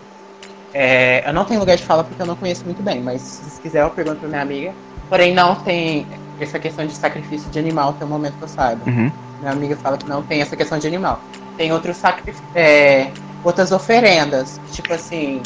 É, 0.75 1.29
eu 1.29 1.33
não 1.33 1.45
tenho 1.45 1.61
lugar 1.61 1.77
de 1.77 1.83
fala 1.85 2.03
porque 2.03 2.21
eu 2.21 2.27
não 2.27 2.35
conheço 2.35 2.65
muito 2.65 2.83
bem, 2.83 3.01
mas 3.01 3.21
se 3.21 3.61
quiser 3.61 3.83
eu 3.83 3.91
pergunto 3.91 4.21
pra 4.21 4.29
minha 4.29 4.43
amiga. 4.43 4.73
Porém, 5.09 5.35
não 5.35 5.55
tem 5.55 6.07
essa 6.41 6.59
questão 6.59 6.87
de 6.87 6.95
sacrifício 6.95 7.49
de 7.51 7.59
animal 7.59 7.91
até 7.91 8.05
o 8.05 8.09
momento 8.09 8.35
que 8.39 8.45
eu 8.45 8.49
saiba. 8.49 8.81
Uhum. 8.87 9.13
Minha 9.41 9.53
amiga 9.53 9.77
fala 9.77 9.97
que 9.97 10.09
não 10.09 10.23
tem 10.23 10.41
essa 10.41 10.57
questão 10.57 10.79
de 10.79 10.87
animal. 10.87 11.21
Tem 11.57 11.73
outros 11.73 11.99
sacrifícios, 11.99 12.43
outras 13.45 13.71
oferendas, 13.71 14.59
tipo 14.73 14.93
assim, 14.93 15.43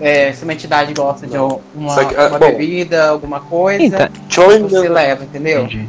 é, 0.00 0.32
se 0.32 0.42
uma 0.44 0.52
entidade 0.52 0.92
gosta 0.94 1.26
de 1.26 1.36
uma, 1.36 2.04
que, 2.04 2.14
ah, 2.16 2.28
uma 2.28 2.38
bom. 2.38 2.46
bebida, 2.50 3.08
alguma 3.10 3.40
coisa, 3.40 3.84
Então, 3.84 4.68
você 4.68 4.88
leva, 4.88 5.24
entendeu? 5.24 5.62
entendi. 5.64 5.88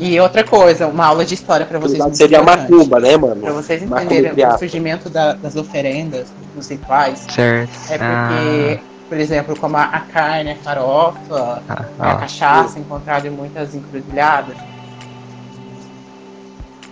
E 0.00 0.20
outra 0.20 0.44
coisa, 0.44 0.86
uma 0.86 1.06
aula 1.06 1.24
de 1.24 1.34
história 1.34 1.66
pra 1.66 1.76
vocês. 1.78 2.00
Seria 2.16 2.38
importante. 2.40 2.70
macumba, 2.70 3.00
né, 3.00 3.18
Pra 3.18 3.18
mano? 3.18 3.40
vocês 3.54 3.82
Macumba, 3.82 4.04
entenderem 4.14 4.46
o 4.46 4.58
surgimento 4.58 5.10
da- 5.10 5.32
das 5.32 5.56
oferendas, 5.56 6.28
dos 6.54 6.68
rituais, 6.68 7.26
Certo. 7.28 7.70
é 7.90 7.98
porque, 7.98 8.80
por 9.08 9.18
exemplo, 9.18 9.56
como 9.58 9.76
a, 9.76 9.82
a 9.82 10.00
carne, 10.00 10.52
a 10.52 10.56
farofa, 10.56 11.62
Ah, 11.68 11.84
a 11.98 12.12
ah, 12.12 12.14
cachaça 12.16 12.78
encontrada 12.78 13.26
em 13.26 13.30
muitas 13.32 13.74
encruzilhadas, 13.74 14.56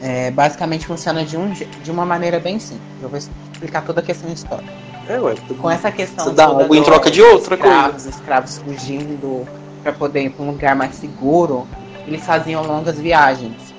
é, 0.02 0.30
basicamente 0.32 0.84
funciona 0.86 1.24
de, 1.24 1.36
um, 1.36 1.50
de 1.52 1.90
uma 1.90 2.04
maneira 2.04 2.40
bem 2.40 2.58
simples. 2.58 2.82
Eu 3.02 3.08
vou 3.08 3.18
explicar 3.18 3.82
toda 3.82 4.00
a 4.00 4.02
questão 4.02 4.32
histórica. 4.32 4.72
É, 5.10 5.18
ué. 5.18 5.34
Com 5.58 5.68
essa 5.68 5.90
questão 5.90 6.24
Você 6.24 6.34
dá 6.34 6.44
algo 6.44 6.72
em 6.72 6.84
troca 6.84 7.10
de 7.10 7.20
outra 7.20 7.56
escravos, 7.56 8.06
escravos 8.06 8.58
fugindo 8.58 9.44
para 9.82 9.92
poder 9.92 10.26
ir 10.26 10.30
para 10.30 10.44
um 10.44 10.52
lugar 10.52 10.76
mais 10.76 10.94
seguro, 10.94 11.66
eles 12.06 12.24
faziam 12.24 12.62
longas 12.64 12.96
viagens. 12.96 13.74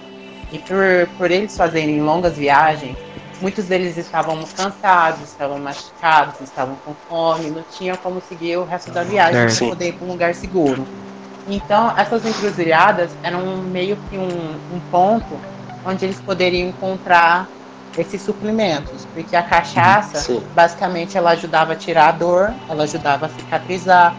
E 0.52 0.60
por, 0.60 1.08
por 1.18 1.32
eles 1.32 1.56
fazerem 1.56 2.02
longas 2.02 2.36
viagens, 2.36 2.98
muitos 3.40 3.64
deles 3.66 3.96
estavam 3.96 4.44
cansados, 4.58 5.22
estavam 5.24 5.58
machucados, 5.58 6.42
estavam 6.42 6.76
com 6.84 6.94
fome, 7.08 7.50
não 7.50 7.64
tinham 7.78 7.96
como 7.96 8.22
seguir 8.28 8.58
o 8.58 8.66
resto 8.66 8.92
da 8.92 9.04
viagem 9.04 9.56
para 9.56 9.70
poder 9.70 9.88
ir 9.88 9.94
para 9.94 10.06
um 10.06 10.12
lugar 10.12 10.36
seguro. 10.36 10.86
Então, 11.48 11.98
essas 11.98 12.26
encruzilhadas 12.26 13.10
eram 13.24 13.58
meio 13.58 13.98
que 14.10 14.18
um, 14.18 14.28
um 14.76 14.80
ponto 14.92 15.40
onde 15.86 16.04
eles 16.04 16.20
poderiam 16.20 16.68
encontrar 16.68 17.48
esses 17.98 18.22
suplementos, 18.22 19.06
porque 19.14 19.36
a 19.36 19.44
cachaça 19.44 20.18
Sim. 20.20 20.42
basicamente 20.56 21.18
ela 21.18 21.32
ajudava 21.32 21.74
a 21.74 21.76
tirar 21.76 22.08
a 22.10 22.12
dor, 22.12 22.54
ela 22.70 22.84
ajudava 22.84 23.26
a 23.26 23.30
cicatrizar, 23.30 24.16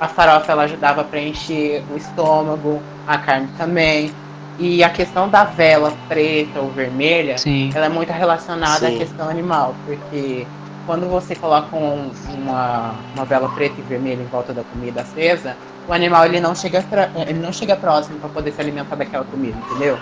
a 0.00 0.08
farofa 0.08 0.52
ela 0.52 0.64
ajudava 0.64 1.02
a 1.02 1.04
preencher 1.04 1.82
o 1.92 1.96
estômago, 1.96 2.82
a 3.06 3.18
carne 3.18 3.48
também. 3.56 4.12
E 4.58 4.84
a 4.84 4.90
questão 4.90 5.28
da 5.28 5.42
vela 5.44 5.92
preta 6.08 6.60
ou 6.60 6.70
vermelha, 6.70 7.36
sim. 7.38 7.72
ela 7.74 7.86
é 7.86 7.88
muito 7.88 8.12
relacionada 8.12 8.86
Sim. 8.88 8.94
à 8.94 8.98
questão 8.98 9.28
animal, 9.28 9.74
porque 9.84 10.46
quando 10.86 11.08
você 11.08 11.34
coloca 11.34 11.74
um- 11.74 12.12
uma, 12.38 12.94
uma 13.16 13.24
vela 13.24 13.48
preta 13.48 13.74
e 13.78 13.82
vermelha 13.82 14.22
em 14.22 14.26
volta 14.26 14.52
da 14.52 14.62
comida 14.62 15.00
acesa, 15.00 15.56
o 15.88 15.92
animal 15.92 16.24
ele 16.26 16.40
não 16.40 16.54
chega, 16.54 16.84
ele 17.26 17.40
não 17.40 17.52
chega 17.52 17.74
próximo 17.74 18.18
para 18.20 18.28
poder 18.28 18.52
se 18.52 18.60
alimentar 18.60 18.94
daquela 18.94 19.24
comida, 19.24 19.56
entendeu? 19.68 19.98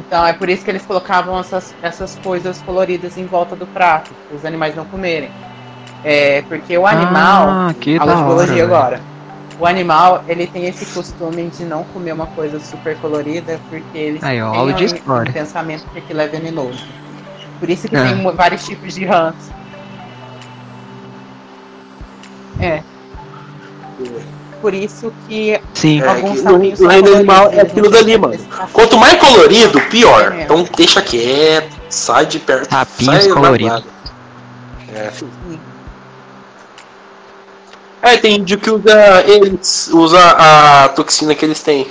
Então 0.00 0.26
é 0.26 0.32
por 0.32 0.48
isso 0.48 0.64
que 0.64 0.70
eles 0.70 0.84
colocavam 0.86 1.38
essas, 1.38 1.74
essas 1.82 2.16
coisas 2.24 2.60
coloridas 2.62 3.18
em 3.18 3.26
volta 3.26 3.54
do 3.54 3.66
prato, 3.66 4.10
para 4.28 4.36
os 4.36 4.44
animais 4.46 4.74
não 4.74 4.86
comerem. 4.86 5.30
É, 6.02 6.42
porque 6.48 6.76
o 6.78 6.86
animal, 6.86 7.48
Ah, 7.48 7.74
biologia 8.24 8.54
velho. 8.54 8.64
agora. 8.64 9.00
O 9.58 9.66
animal, 9.66 10.24
ele 10.26 10.46
tem 10.46 10.64
esse 10.64 10.86
costume 10.94 11.48
de 11.48 11.64
não 11.64 11.84
comer 11.84 12.12
uma 12.12 12.26
coisa 12.28 12.58
super 12.58 12.96
colorida, 12.96 13.60
porque 13.68 13.98
eles 13.98 14.22
Aí, 14.24 14.40
ó, 14.40 14.50
têm 14.52 14.58
aula 14.60 14.72
de 14.72 14.86
um- 14.86 15.12
um 15.20 15.24
pensamento 15.32 15.84
que 15.92 15.98
aquilo 15.98 16.20
é 16.22 16.26
venenoso. 16.26 16.82
Por 17.58 17.68
isso 17.68 17.86
que 17.86 17.94
Ah. 17.94 18.04
tem 18.08 18.32
vários 18.34 18.64
tipos 18.64 18.94
de 18.94 19.04
rãs. 19.04 19.34
É. 22.58 22.82
Por 24.60 24.74
isso 24.74 25.12
que 25.26 25.58
Sim. 25.74 26.00
É, 26.02 26.06
alguns 26.08 26.38
que 26.38 26.42
no- 26.44 26.76
são 26.76 26.86
no 26.86 26.88
reino 26.88 27.14
animal 27.16 27.50
é 27.52 27.60
aquilo 27.62 27.88
dali, 27.90 28.18
mano. 28.18 28.36
café. 28.38 28.68
Quanto 28.72 28.98
mais 28.98 29.14
colorido, 29.18 29.80
pior. 29.82 30.32
É. 30.32 30.42
Então 30.42 30.66
deixa 30.76 31.00
quieto, 31.00 31.74
sai 31.88 32.26
de 32.26 32.38
perto. 32.38 32.70
Sapinhos 32.70 33.24
sai 33.24 33.32
coloridos. 33.32 33.84
É. 34.92 35.10
É, 38.02 38.16
tem 38.16 38.36
índio 38.36 38.58
que 38.58 38.70
usa, 38.70 39.22
eles 39.26 39.88
usa 39.92 40.18
a 40.30 40.88
toxina 40.88 41.34
que 41.34 41.44
eles 41.44 41.60
têm 41.62 41.86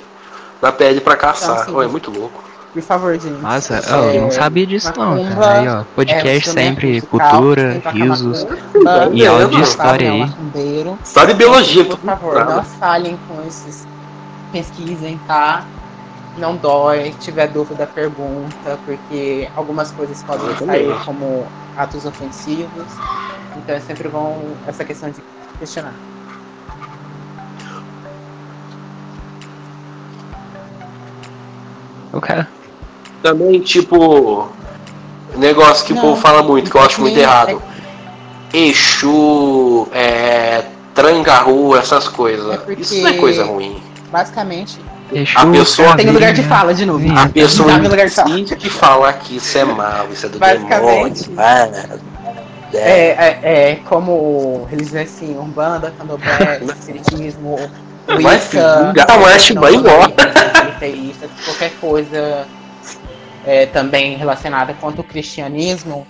na 0.62 0.72
pele 0.72 1.00
pra 1.02 1.16
caçar. 1.16 1.70
Ué, 1.72 1.86
é 1.86 1.88
muito 1.88 2.10
louco. 2.12 2.44
Por 2.74 2.82
favor, 2.84 3.20
gente. 3.20 3.42
Nossa, 3.42 3.76
É, 3.78 4.18
eu 4.18 4.22
não 4.22 4.32
sabia 4.32 4.66
disso 4.66 4.94
não, 4.96 5.26
cara. 5.30 5.60
Aí, 5.60 5.68
ó, 5.68 5.82
é, 5.82 5.86
podcast 5.96 6.38
instrumento 6.38 6.82
sempre, 6.82 7.02
cultura, 7.02 7.82
risos. 7.92 8.46
e 9.12 9.26
aula 9.26 9.48
de 9.48 9.62
história 9.62 10.06
é 10.06 10.12
aí. 10.12 10.34
História 11.04 11.34
de 11.34 11.38
biologia, 11.38 11.86
Por 11.86 11.98
favor, 11.98 12.36
nada. 12.36 12.56
não 12.58 12.64
falhem 12.64 13.18
com 13.28 13.46
esses. 13.48 13.88
Pesquisem, 14.52 15.20
tá? 15.28 15.64
Não 16.38 16.56
dói. 16.56 17.12
Se 17.14 17.18
tiver 17.20 17.48
dúvida, 17.48 17.86
pergunta, 17.88 18.78
porque 18.86 19.48
algumas 19.56 19.92
coisas 19.92 20.22
podem 20.24 20.48
Eu 20.48 20.56
sair 20.66 21.06
como 21.06 21.46
atos 21.76 22.06
ofensivos. 22.06 22.86
Então 23.58 23.76
é 23.76 23.80
sempre 23.80 24.08
bom 24.10 24.44
essa 24.68 24.86
questão 24.86 25.10
de 25.10 25.22
questionar. 25.60 25.94
O 32.12 32.20
cara. 32.20 32.48
Também, 33.22 33.60
tipo, 33.60 34.50
negócio 35.36 35.86
que 35.86 35.94
o 35.94 35.96
Não, 35.96 36.02
povo 36.02 36.22
fala 36.22 36.42
muito, 36.42 36.70
que 36.70 36.78
eu 36.78 36.82
acho 36.82 37.02
muito 37.02 37.18
errado. 37.18 37.62
Exu, 38.54 39.88
é, 39.92 40.64
tranca-rua, 40.96 41.80
essas 41.80 42.08
coisas. 42.08 42.60
É 42.68 42.74
Isso 42.74 43.02
não 43.02 43.10
é 43.10 43.14
coisa 43.14 43.46
ruim. 43.46 43.82
Basicamente. 44.12 44.80
A 45.36 45.46
pessoa 45.48 45.96
Tem 45.96 46.10
lugar 46.10 46.34
de 46.34 46.44
fala 46.44 46.74
de 46.74 46.86
novo. 46.86 47.04
A 47.18 47.28
pessoa 47.28 47.78
meu 47.78 47.90
lugar 47.90 48.08
de 48.08 48.14
fala. 48.14 48.30
que 48.44 48.70
falar 48.70 49.14
que 49.14 49.38
isso 49.38 49.58
é 49.58 49.66
mal, 49.66 50.08
isso 50.12 50.26
é 50.26 50.30
do 50.30 50.40
demônio. 50.40 51.14
Ah, 51.38 51.68
é. 51.68 52.10
É, 52.72 53.40
é, 53.42 53.72
é 53.72 53.76
como 53.86 54.68
religião 54.70 55.02
assim, 55.02 55.36
Umbanda, 55.36 55.92
Candomblé, 55.98 56.62
Espiritismo, 56.78 57.56
Wicca, 58.08 58.92
o 58.92 59.60
vai 59.60 59.74
embora. 59.74 60.10
politeísta, 60.10 61.28
qualquer 61.46 61.72
coisa 61.82 62.46
é, 63.46 63.66
também 63.66 64.16
relacionada 64.16 64.74
contra 64.76 65.02
o 65.02 65.04
cristianismo, 65.04 66.06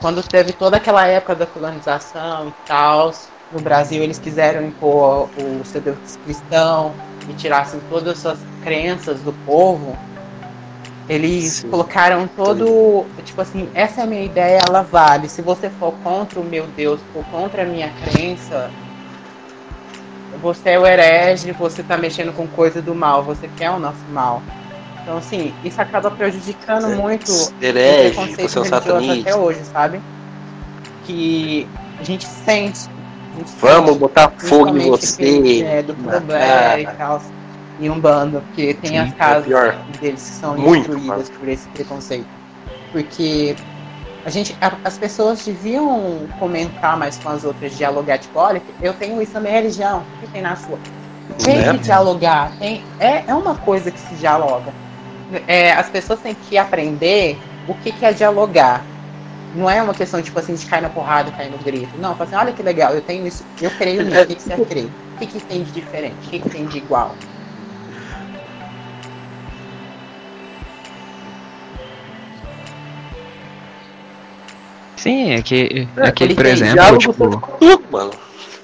quando 0.00 0.22
teve 0.22 0.52
toda 0.52 0.76
aquela 0.76 1.06
época 1.06 1.34
da 1.34 1.46
colonização 1.46 2.48
e 2.48 2.54
tal, 2.66 3.12
no 3.52 3.60
Brasil 3.60 4.02
eles 4.02 4.18
quiseram 4.18 4.66
impor 4.66 5.28
o 5.38 5.64
seu 5.64 5.80
Deus 5.80 5.96
cristão 6.24 6.92
e 7.28 7.32
tirassem 7.34 7.80
todas 7.88 8.14
as 8.14 8.18
suas 8.18 8.38
crenças 8.62 9.20
do 9.20 9.32
povo, 9.46 9.96
eles 11.08 11.54
Sim. 11.54 11.70
colocaram 11.70 12.26
todo, 12.26 13.04
tipo 13.24 13.40
assim, 13.40 13.68
essa 13.74 14.00
é 14.00 14.04
a 14.04 14.06
minha 14.06 14.24
ideia, 14.24 14.60
ela 14.66 14.82
vale. 14.82 15.28
Se 15.28 15.42
você 15.42 15.68
for 15.68 15.92
contra 16.02 16.40
o 16.40 16.44
meu 16.44 16.66
Deus, 16.68 17.00
for 17.12 17.24
contra 17.26 17.62
a 17.62 17.66
minha 17.66 17.90
crença, 18.02 18.70
você 20.40 20.70
é 20.70 20.78
o 20.78 20.86
herege, 20.86 21.52
você 21.52 21.82
tá 21.82 21.96
mexendo 21.96 22.34
com 22.34 22.46
coisa 22.46 22.80
do 22.80 22.94
mal, 22.94 23.22
você 23.22 23.48
quer 23.56 23.70
o 23.70 23.78
nosso 23.78 24.04
mal. 24.10 24.42
Então, 25.04 25.18
assim, 25.18 25.52
isso 25.62 25.80
acaba 25.80 26.10
prejudicando 26.10 26.88
muito 26.96 27.30
o 27.30 27.52
Herege, 27.60 28.14
preconceito 28.14 28.48
você 28.48 28.56
é 28.56 28.60
um 28.60 28.64
religioso 28.64 29.20
até 29.20 29.36
hoje, 29.36 29.64
sabe? 29.66 30.00
Que 31.06 31.68
a 32.00 32.02
gente 32.02 32.26
sente. 32.26 32.88
a 33.34 33.38
gente 33.38 33.50
Vamos 33.60 33.88
sente, 33.90 33.98
botar 34.00 34.30
fogo 34.38 34.78
em 34.78 34.88
você. 34.88 35.62
É, 35.62 35.82
do 35.82 35.94
problema 35.94 36.80
e 36.80 36.86
tal. 36.86 37.22
E 37.78 37.90
um 37.90 38.00
bando, 38.00 38.40
porque 38.40 38.72
tem 38.72 38.92
Sim, 38.92 38.98
as 38.98 39.10
é 39.10 39.14
casas 39.14 39.44
pior. 39.44 39.76
deles 40.00 40.22
que 40.22 40.36
são 40.36 40.56
Muito, 40.56 40.88
destruídas 40.88 41.28
por 41.28 41.48
esse 41.48 41.68
preconceito. 41.68 42.26
Porque 42.90 43.54
a 44.24 44.30
gente, 44.30 44.56
a- 44.58 44.72
as 44.84 44.96
pessoas 44.96 45.44
deviam 45.44 46.20
comentar 46.38 46.96
mais 46.96 47.18
com 47.18 47.28
as 47.28 47.44
outras, 47.44 47.76
dialogar, 47.76 48.16
tipo, 48.18 48.38
olha, 48.38 48.62
eu 48.80 48.94
tenho 48.94 49.20
isso 49.20 49.34
na 49.34 49.40
minha 49.40 49.52
religião, 49.52 49.98
o 49.98 50.20
que 50.26 50.32
tem 50.32 50.40
na 50.40 50.56
sua? 50.56 50.78
Tem 51.44 51.58
Né? 51.58 51.72
que 51.72 51.78
dialogar, 51.80 52.52
tem, 52.58 52.82
é, 53.00 53.24
é 53.26 53.34
uma 53.34 53.54
coisa 53.56 53.90
que 53.90 53.98
se 53.98 54.14
dialoga. 54.14 54.72
É, 55.46 55.72
as 55.72 55.88
pessoas 55.88 56.20
têm 56.20 56.34
que 56.34 56.58
aprender 56.58 57.38
o 57.66 57.74
que, 57.74 57.92
que 57.92 58.04
é 58.04 58.12
dialogar. 58.12 58.84
Não 59.54 59.70
é 59.70 59.82
uma 59.82 59.94
questão, 59.94 60.20
tipo 60.20 60.38
assim, 60.38 60.54
de 60.54 60.66
cair 60.66 60.82
na 60.82 60.88
porrada, 60.90 61.30
cair 61.30 61.50
no 61.50 61.58
grito. 61.58 61.96
Não, 61.98 62.14
fala 62.14 62.24
assim, 62.24 62.36
olha 62.36 62.52
que 62.52 62.62
legal, 62.62 62.92
eu 62.92 63.00
tenho 63.00 63.26
isso, 63.26 63.44
eu 63.60 63.70
creio 63.70 64.02
nisso, 64.02 64.22
o 64.22 64.26
que, 64.26 64.34
que 64.34 64.42
você 64.42 64.56
crê? 64.66 64.80
O 64.82 65.18
que, 65.18 65.26
que 65.26 65.40
tem 65.40 65.62
de 65.62 65.70
diferente? 65.70 66.16
O 66.26 66.30
que, 66.30 66.38
que 66.40 66.50
tem 66.50 66.66
de 66.66 66.78
igual? 66.78 67.14
Sim, 74.96 75.32
é 75.32 75.42
que, 75.42 75.86
É, 75.98 76.10
que 76.10 76.34
por 76.34 76.46
exemplo, 76.46 76.98
tipo, 76.98 77.30
tipo 77.60 78.10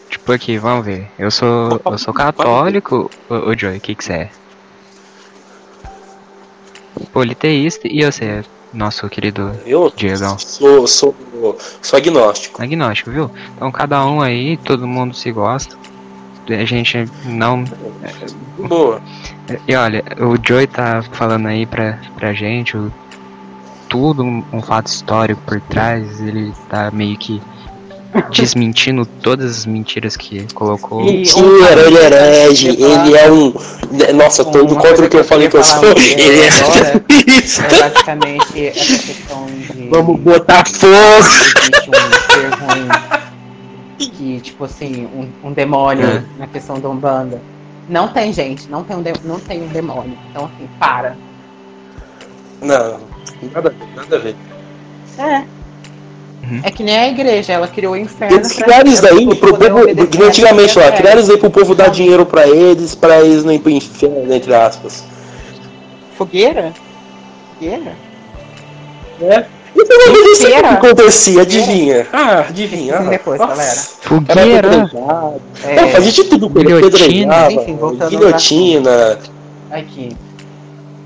tipo 0.08 0.32
aqui, 0.32 0.58
vamos 0.58 0.84
ver. 0.84 1.08
Eu 1.18 1.30
sou. 1.30 1.80
Eu 1.84 1.98
sou 1.98 2.14
católico, 2.14 3.10
ô, 3.28 3.34
ô 3.50 3.58
Joey, 3.58 3.78
o 3.78 3.80
que 3.80 3.94
que 3.94 4.04
você 4.04 4.12
é? 4.12 4.30
Politeísta 7.12 7.88
e 7.88 8.04
você 8.04 8.44
nosso 8.72 9.08
querido 9.08 9.50
Eu 9.66 9.92
Diegão. 9.96 10.38
sou, 10.38 10.86
sou, 10.86 11.14
sou 11.82 11.96
agnóstico. 11.96 12.62
agnóstico, 12.62 13.10
viu? 13.10 13.30
Então 13.56 13.70
cada 13.72 14.04
um 14.06 14.20
aí, 14.20 14.56
todo 14.58 14.86
mundo 14.86 15.14
se 15.14 15.32
gosta. 15.32 15.76
A 16.48 16.64
gente 16.64 17.04
não. 17.24 17.64
Boa. 18.58 19.00
E 19.68 19.74
olha, 19.76 20.02
o 20.18 20.36
Joey 20.44 20.66
tá 20.66 21.02
falando 21.12 21.46
aí 21.46 21.64
pra, 21.64 21.98
pra 22.16 22.32
gente 22.32 22.76
o, 22.76 22.92
tudo 23.88 24.24
um, 24.24 24.42
um 24.52 24.60
fato 24.60 24.88
histórico 24.88 25.40
por 25.46 25.60
trás. 25.60 26.20
Ele 26.20 26.52
tá 26.68 26.90
meio 26.90 27.16
que 27.16 27.40
desmentindo 28.34 29.06
todas 29.06 29.58
as 29.58 29.66
mentiras 29.66 30.16
que 30.16 30.46
colocou. 30.54 31.04
Mentira, 31.04 31.80
ele 31.86 31.98
é 31.98 32.04
herege, 32.06 32.68
ele 32.68 33.16
é 33.16 33.30
um. 33.30 33.52
Nossa, 34.14 34.42
Uma 34.42 34.52
todo 34.52 34.76
contra 34.76 35.04
o 35.06 35.08
que 35.08 35.16
eu 35.16 35.24
falei 35.24 35.48
que 35.48 35.56
eu 35.56 35.64
sou. 35.64 35.82
Ele 35.98 36.40
é 36.42 36.48
agora. 36.48 37.04
É 37.10 37.80
basicamente 37.82 38.66
essa 38.68 38.98
questão 39.06 39.46
de. 39.46 39.88
Vamos 39.88 40.20
botar 40.20 40.64
fogo. 40.66 40.92
um 40.92 42.32
ser 42.32 42.50
ruim 42.54 42.88
que, 43.98 44.40
tipo 44.40 44.64
assim, 44.64 45.06
um, 45.06 45.48
um 45.48 45.52
demônio 45.52 46.06
É. 46.06 46.22
na 46.38 46.46
questão 46.46 46.78
da 46.78 46.88
Umbanda. 46.88 47.40
Não 47.88 48.08
tem, 48.08 48.32
gente, 48.32 48.68
não 48.70 48.84
tem 48.84 48.96
um, 48.96 49.02
de- 49.02 49.12
não 49.24 49.40
tem 49.40 49.62
um 49.62 49.66
demônio. 49.68 50.16
Então, 50.30 50.44
assim, 50.44 50.68
para. 50.78 51.16
Não, 52.62 53.00
nada 53.52 53.74
nada 53.96 54.16
a 54.16 54.18
ver. 54.18 54.36
É. 55.18 55.44
Uhum. 56.42 56.60
É 56.62 56.70
que 56.70 56.82
nem 56.82 56.96
a 56.96 57.08
igreja, 57.08 57.52
ela 57.52 57.68
criou 57.68 57.92
o 57.92 57.96
inferno. 57.96 58.36
Eles 58.36 58.52
criaram 58.52 58.90
isso 58.90 59.02
daí 59.02 59.26
pro 59.36 59.58
povo, 59.58 60.24
antigamente 60.26 60.78
lá, 60.78 60.90
criaram 60.92 61.20
isso 61.20 61.30
aí 61.30 61.38
pro 61.38 61.50
povo 61.50 61.74
dar 61.74 61.90
dinheiro 61.90 62.24
pra 62.24 62.48
eles, 62.48 62.94
pra 62.94 63.20
eles 63.20 63.44
não 63.44 63.52
ir 63.52 63.58
pro 63.58 63.70
inferno, 63.70 64.32
entre 64.32 64.54
aspas. 64.54 65.04
Fogueira? 66.16 66.72
Fogueira? 67.54 67.92
É. 69.22 69.44
E 69.76 69.84
provavelmente 69.84 70.30
isso 70.32 70.46
aí 70.46 70.52
que 70.54 70.66
acontecia, 70.66 71.42
adivinha? 71.42 72.06
Ah, 72.12 72.40
adivinha. 72.48 72.96
Ah, 72.96 73.02
depois, 73.02 73.38
nossa. 73.38 73.54
galera. 73.54 74.68
Era 74.68 74.88
Fogueira! 74.88 75.40
É, 75.64 75.86
fazia 75.92 76.12
de 76.12 76.24
tudo 76.24 76.50
com 76.50 76.58
ele. 76.58 76.68
Guilhotina. 76.68 77.52
Enfim, 77.52 77.78
Guilhotina. 78.08 79.18
aqui. 79.70 80.16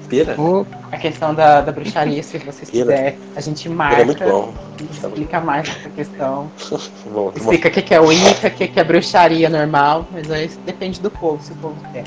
Pera. 0.09 0.41
Ô, 0.41 0.65
A 0.95 0.97
questão 0.97 1.35
da, 1.35 1.61
da 1.61 1.73
bruxaria, 1.73 2.23
se 2.23 2.39
vocês 2.39 2.71
quiserem, 2.71 3.19
a 3.35 3.41
gente 3.41 3.69
marca. 3.69 3.97
Era 3.97 4.05
muito 4.05 4.23
bom. 4.23 4.55
Explica 4.89 5.41
mais 5.41 5.69
essa 5.69 5.91
questão. 5.91 6.49
Bom, 7.13 7.33
tá 7.33 7.33
bom. 7.33 7.33
Explica 7.35 7.69
o 7.69 7.71
que 7.73 7.83
que 7.83 7.95
é 7.95 8.01
Wicca, 8.01 8.47
o 8.47 8.51
que 8.53 8.69
que 8.69 8.79
é 8.79 8.85
bruxaria 8.85 9.51
normal, 9.51 10.07
mas 10.13 10.31
aí 10.31 10.47
isso 10.47 10.61
depende 10.65 11.01
do 11.01 11.11
povo, 11.11 11.43
se 11.43 11.51
o 11.51 11.57
povo 11.57 11.75
quer. 11.93 12.05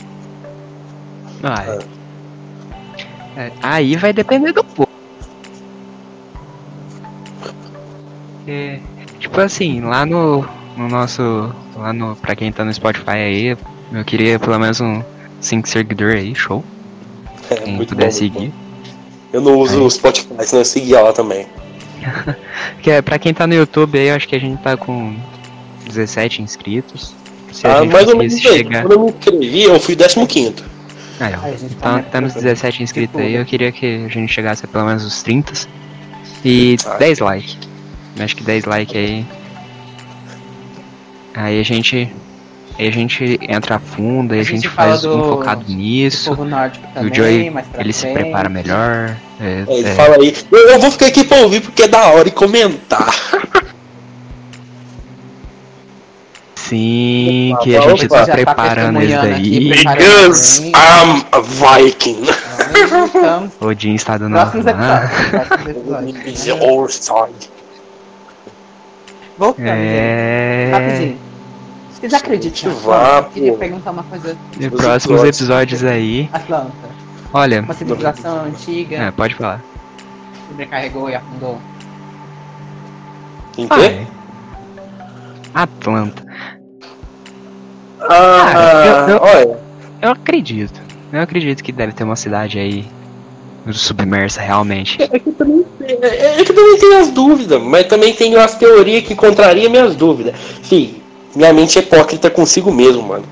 ah, 1.43 1.79
é, 3.35 3.51
aí 3.61 3.97
vai 3.97 4.13
depender 4.13 4.53
do 4.53 4.63
povo. 4.63 4.89
É, 8.47 8.79
tipo 9.19 9.41
assim, 9.41 9.81
lá 9.81 10.05
no, 10.05 10.47
no 10.77 10.87
nosso. 10.87 11.53
Lá 11.75 11.91
no. 11.91 12.15
Pra 12.15 12.37
quem 12.37 12.53
tá 12.53 12.63
no 12.63 12.73
Spotify 12.73 13.09
aí, 13.09 13.57
eu 13.91 14.05
queria 14.05 14.39
pelo 14.39 14.57
menos 14.57 14.79
um 14.79 15.03
5 15.41 15.67
seguidor 15.67 16.13
aí, 16.13 16.33
show. 16.33 16.63
É, 17.49 17.55
Quem 17.55 17.75
muito 17.75 17.89
puder 17.89 18.05
bom, 18.05 18.11
seguir. 18.11 18.47
bom. 18.49 18.66
Eu 19.33 19.41
não 19.41 19.57
uso 19.59 19.75
Aí. 19.75 19.81
o 19.81 19.89
Spotify, 19.89 20.27
senão 20.41 20.61
eu 20.61 20.65
seguia 20.65 21.01
lá 21.01 21.13
também. 21.13 21.45
Que 22.81 22.91
é, 22.91 23.01
pra 23.01 23.19
quem 23.19 23.33
tá 23.33 23.45
no 23.47 23.53
YouTube 23.53 23.97
aí, 23.99 24.07
eu 24.07 24.15
acho 24.15 24.27
que 24.27 24.35
a 24.35 24.39
gente 24.39 24.61
tá 24.61 24.77
com 24.77 25.15
17 25.87 26.41
inscritos. 26.41 27.13
Se 27.51 27.65
Ah, 27.67 27.83
mais 27.83 28.07
ou 28.07 28.15
menos 28.17 28.39
chegar. 28.39 28.83
Quando 28.83 28.91
eu 28.93 28.99
me 29.05 29.09
inscrevi, 29.11 29.63
eu 29.63 29.79
fui 29.79 29.95
15. 29.95 30.55
Aí, 31.19 31.33
ó. 31.33 31.47
Gente 31.49 31.73
Então, 31.73 32.01
tá 32.03 32.21
nos 32.21 32.33
com- 32.33 32.39
17 32.41 32.83
inscritos 32.83 33.19
aí, 33.19 33.33
eu 33.35 33.45
queria 33.45 33.71
que 33.71 34.05
a 34.05 34.07
gente 34.09 34.31
chegasse 34.31 34.63
a 34.63 34.67
pelo 34.67 34.85
menos 34.85 35.03
os 35.03 35.21
30 35.23 35.53
e 36.45 36.77
Ah. 36.85 36.97
10 36.97 37.19
likes. 37.19 37.57
Acho 38.19 38.35
que 38.35 38.43
10 38.43 38.65
likes 38.65 38.95
aí. 38.95 39.25
Aí 41.33 41.59
a 41.59 41.63
gente. 41.63 42.11
Aí 42.79 42.87
a 42.87 42.91
gente 42.91 43.39
entra 43.41 43.75
a 43.77 43.79
fundo, 43.79 44.33
aí 44.33 44.39
a, 44.39 44.41
A 44.41 44.45
gente, 44.45 44.61
gente 44.61 44.69
faz 44.69 45.03
um 45.03 45.17
do- 45.17 45.23
focado 45.29 45.63
nisso. 45.67 46.29
povo 46.29 46.45
nórdico 46.45 46.85
E 46.87 46.93
também, 46.93 47.11
o 47.11 47.15
Joey, 47.15 47.53
ele 47.79 47.91
se 47.93 48.05
prepara 48.07 48.49
melhor. 48.49 49.15
É, 49.39 49.63
É, 49.67 49.73
ele 49.79 49.87
é. 49.87 49.95
fala 49.95 50.15
aí. 50.17 50.35
Eu, 50.51 50.69
eu 50.69 50.79
vou 50.79 50.91
ficar 50.91 51.07
aqui 51.07 51.23
pra 51.23 51.37
ouvir 51.37 51.61
porque 51.61 51.83
é 51.83 51.87
da 51.87 52.05
hora 52.07 52.27
e 52.27 52.31
comentar. 52.31 53.07
Sim, 56.55 57.55
que 57.61 57.75
a 57.77 57.81
Opa, 57.81 57.89
gente 57.91 58.05
opa. 58.07 58.19
tá 58.19 58.25
tá 58.25 58.31
preparando 58.33 59.01
isso 59.01 59.15
daí. 59.21 59.69
Because. 59.69 60.63
I'm 60.67 61.23
a 61.31 61.39
Viking. 61.39 62.21
Então, 63.15 63.51
O 63.61 63.73
Jim 63.73 63.93
está 63.95 64.17
dando 64.17 64.35
uma- 64.35 64.45
próximos 64.45 64.65
episódios. 66.25 67.49
Voltamos, 69.37 69.69
gente. 69.69 69.79
É. 69.79 70.69
Rapidinho. 70.73 71.17
Vocês 71.99 72.13
acreditam? 72.13 72.71
Que 72.73 72.79
vá, 72.85 73.17
Eu 73.19 73.23
queria 73.25 73.53
perguntar 73.53 73.91
uma 73.91 74.03
coisa. 74.03 74.37
Os 74.59 74.67
próximos 74.81 75.23
episódios. 75.23 75.83
aí. 75.83 76.29
Atlanta. 76.31 76.71
Olha, 77.33 77.61
Uma 77.61 77.73
civilização 77.73 78.45
antiga 78.45 78.95
é, 78.97 79.11
pode 79.11 79.35
falar. 79.35 79.61
sobrecarregou 80.47 81.09
e 81.09 81.15
afundou. 81.15 81.57
Em 83.57 83.67
Ah, 83.69 83.75
quê? 83.75 83.81
é. 83.85 84.05
Atlanta. 85.53 86.23
Ah, 88.09 89.07
eu- 89.09 89.15
eu- 89.15 89.21
olha. 89.21 89.59
Eu 90.01 90.11
acredito. 90.11 90.79
Eu 91.11 91.21
acredito 91.21 91.63
que 91.63 91.71
deve 91.71 91.93
ter 91.93 92.03
uma 92.03 92.15
cidade 92.15 92.59
aí 92.59 92.85
submersa 93.71 94.39
realmente. 94.41 95.01
É 95.01 95.07
que, 95.19 95.31
também, 95.31 95.65
é, 95.81 96.39
é 96.39 96.45
que 96.45 96.53
também 96.53 96.77
tem 96.77 96.95
as 96.97 97.09
dúvidas, 97.09 97.61
mas 97.61 97.87
também 97.87 98.13
tem 98.13 98.35
as 98.35 98.55
teorias 98.55 99.03
que 99.03 99.15
contrariam 99.15 99.69
minhas 99.71 99.95
dúvidas. 99.95 100.35
Fih, 100.63 101.01
minha 101.37 101.53
mente 101.53 101.77
é 101.77 101.81
hipócrita 101.81 102.29
consigo 102.29 102.71
mesmo, 102.71 103.01
mano. 103.03 103.23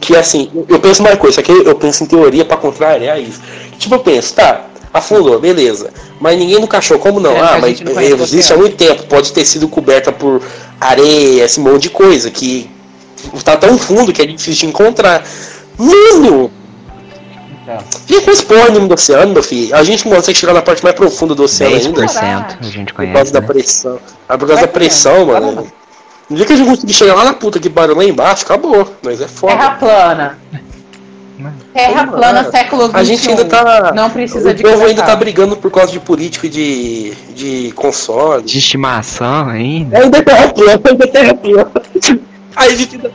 Que 0.00 0.16
assim, 0.16 0.50
eu- 0.68 0.78
penso 0.78 1.02
uma 1.02 1.16
coisa, 1.16 1.42
que 1.42 1.50
eu 1.52 1.74
penso 1.74 2.04
em 2.04 2.06
teoria 2.06 2.44
pra 2.44 2.56
contrariar 2.56 3.20
isso. 3.20 3.40
Tipo, 3.78 3.96
eu 3.96 3.98
penso, 4.00 4.34
tá, 4.34 4.62
afundou, 4.92 5.38
beleza. 5.38 5.90
Mas 6.20 6.38
ninguém 6.38 6.58
nunca 6.60 6.78
achou, 6.78 6.98
como 6.98 7.20
não? 7.20 7.32
É, 7.32 7.40
ah, 7.40 7.58
mas 7.60 7.80
não 7.80 7.92
conhece 7.92 8.22
existe 8.22 8.52
há 8.52 8.56
muito 8.56 8.76
tempo, 8.76 9.02
pode 9.04 9.32
ter 9.32 9.44
sido 9.44 9.68
coberta 9.68 10.10
por 10.12 10.40
areia, 10.80 11.44
esse 11.44 11.60
monte 11.60 11.82
de 11.84 11.90
coisa, 11.90 12.30
que 12.30 12.70
tá 13.44 13.56
tão 13.56 13.76
fundo 13.76 14.12
que 14.12 14.22
é 14.22 14.26
difícil 14.26 14.54
de 14.54 14.66
encontrar. 14.66 15.24
Mano, 15.78 16.50
Então, 17.62 17.78
fica 18.06 18.20
com 18.22 18.30
esse 18.30 18.44
porra 18.44 18.68
nenhuma 18.68 18.86
do 18.88 18.94
oceano, 18.94 19.32
meu 19.32 19.42
filho. 19.42 19.74
A 19.74 19.82
gente 19.82 20.08
não 20.08 20.16
consegue 20.16 20.38
chegar 20.38 20.52
na 20.54 20.62
parte 20.62 20.82
mais 20.84 20.94
profunda 20.94 21.34
do 21.34 21.42
oceano 21.42 21.74
ainda. 21.74 21.88
10% 22.06 22.56
a 22.60 22.64
gente 22.64 22.94
Por 22.94 23.04
causa 23.04 23.12
conhece, 23.12 23.32
da 23.32 23.40
né? 23.40 23.46
pressão. 23.46 23.98
Ah, 24.28 24.38
por 24.38 24.46
causa 24.46 24.54
Vai 24.54 24.66
da 24.66 24.68
pressão, 24.72 25.26
mano. 25.26 25.66
No 26.28 26.36
dia 26.36 26.44
que 26.46 26.52
a 26.52 26.56
gente 26.56 26.68
conseguir 26.68 26.92
chegar 26.92 27.14
lá 27.14 27.24
na 27.24 27.32
puta 27.34 27.60
que 27.60 27.68
barulho 27.68 27.98
lá 27.98 28.04
embaixo, 28.04 28.44
acabou. 28.44 28.92
Mas 29.02 29.20
é 29.20 29.28
foda. 29.28 29.54
Terra 29.54 29.70
plana. 29.76 30.38
Terra 31.74 32.06
plana, 32.06 32.50
século 32.50 32.86
XXI. 32.86 32.96
A 32.96 33.04
gente 33.04 33.28
ainda 33.28 33.44
tá. 33.44 33.92
Não 33.94 34.10
precisa 34.10 34.50
o 34.50 34.54
de 34.54 34.62
povo 34.62 34.84
ainda 34.86 35.02
tá 35.02 35.14
brigando 35.14 35.56
por 35.56 35.70
causa 35.70 35.92
de 35.92 36.00
político 36.00 36.46
e 36.46 36.48
de, 36.48 37.10
de 37.34 37.72
console. 37.72 38.42
De 38.42 38.58
estimação 38.58 39.48
ainda. 39.48 39.98
Ainda 39.98 40.18
é 40.18 40.22
terra 40.22 40.48
plana, 40.48 40.80
ainda 40.88 41.04
é 41.04 41.08
terra 41.08 41.34
plana. 41.34 41.70
Aí 42.56 42.72
a 42.72 42.76
gente 42.76 42.96
ainda. 42.96 43.12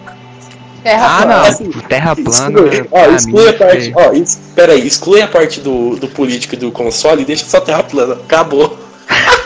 Terra 0.84 1.06
Ah, 1.06 1.18
plana. 1.22 1.36
não. 1.38 1.46
assim, 1.46 1.70
Terra 1.90 2.16
plana. 2.16 2.60
Exclui, 2.62 2.88
ó, 2.92 3.06
exclui 3.16 3.50
a 3.50 3.54
parte. 3.54 3.94
Ó, 3.96 4.14
es- 4.14 4.40
pera 4.56 4.74
aí, 4.74 4.88
exclui 4.88 5.22
a 5.22 5.28
parte 5.28 5.60
do, 5.60 5.96
do 5.96 6.08
político 6.08 6.56
e 6.56 6.58
do 6.58 6.72
console 6.72 7.22
e 7.22 7.26
deixa 7.26 7.46
só 7.46 7.60
terra 7.60 7.84
plana. 7.84 8.14
Acabou. 8.16 8.78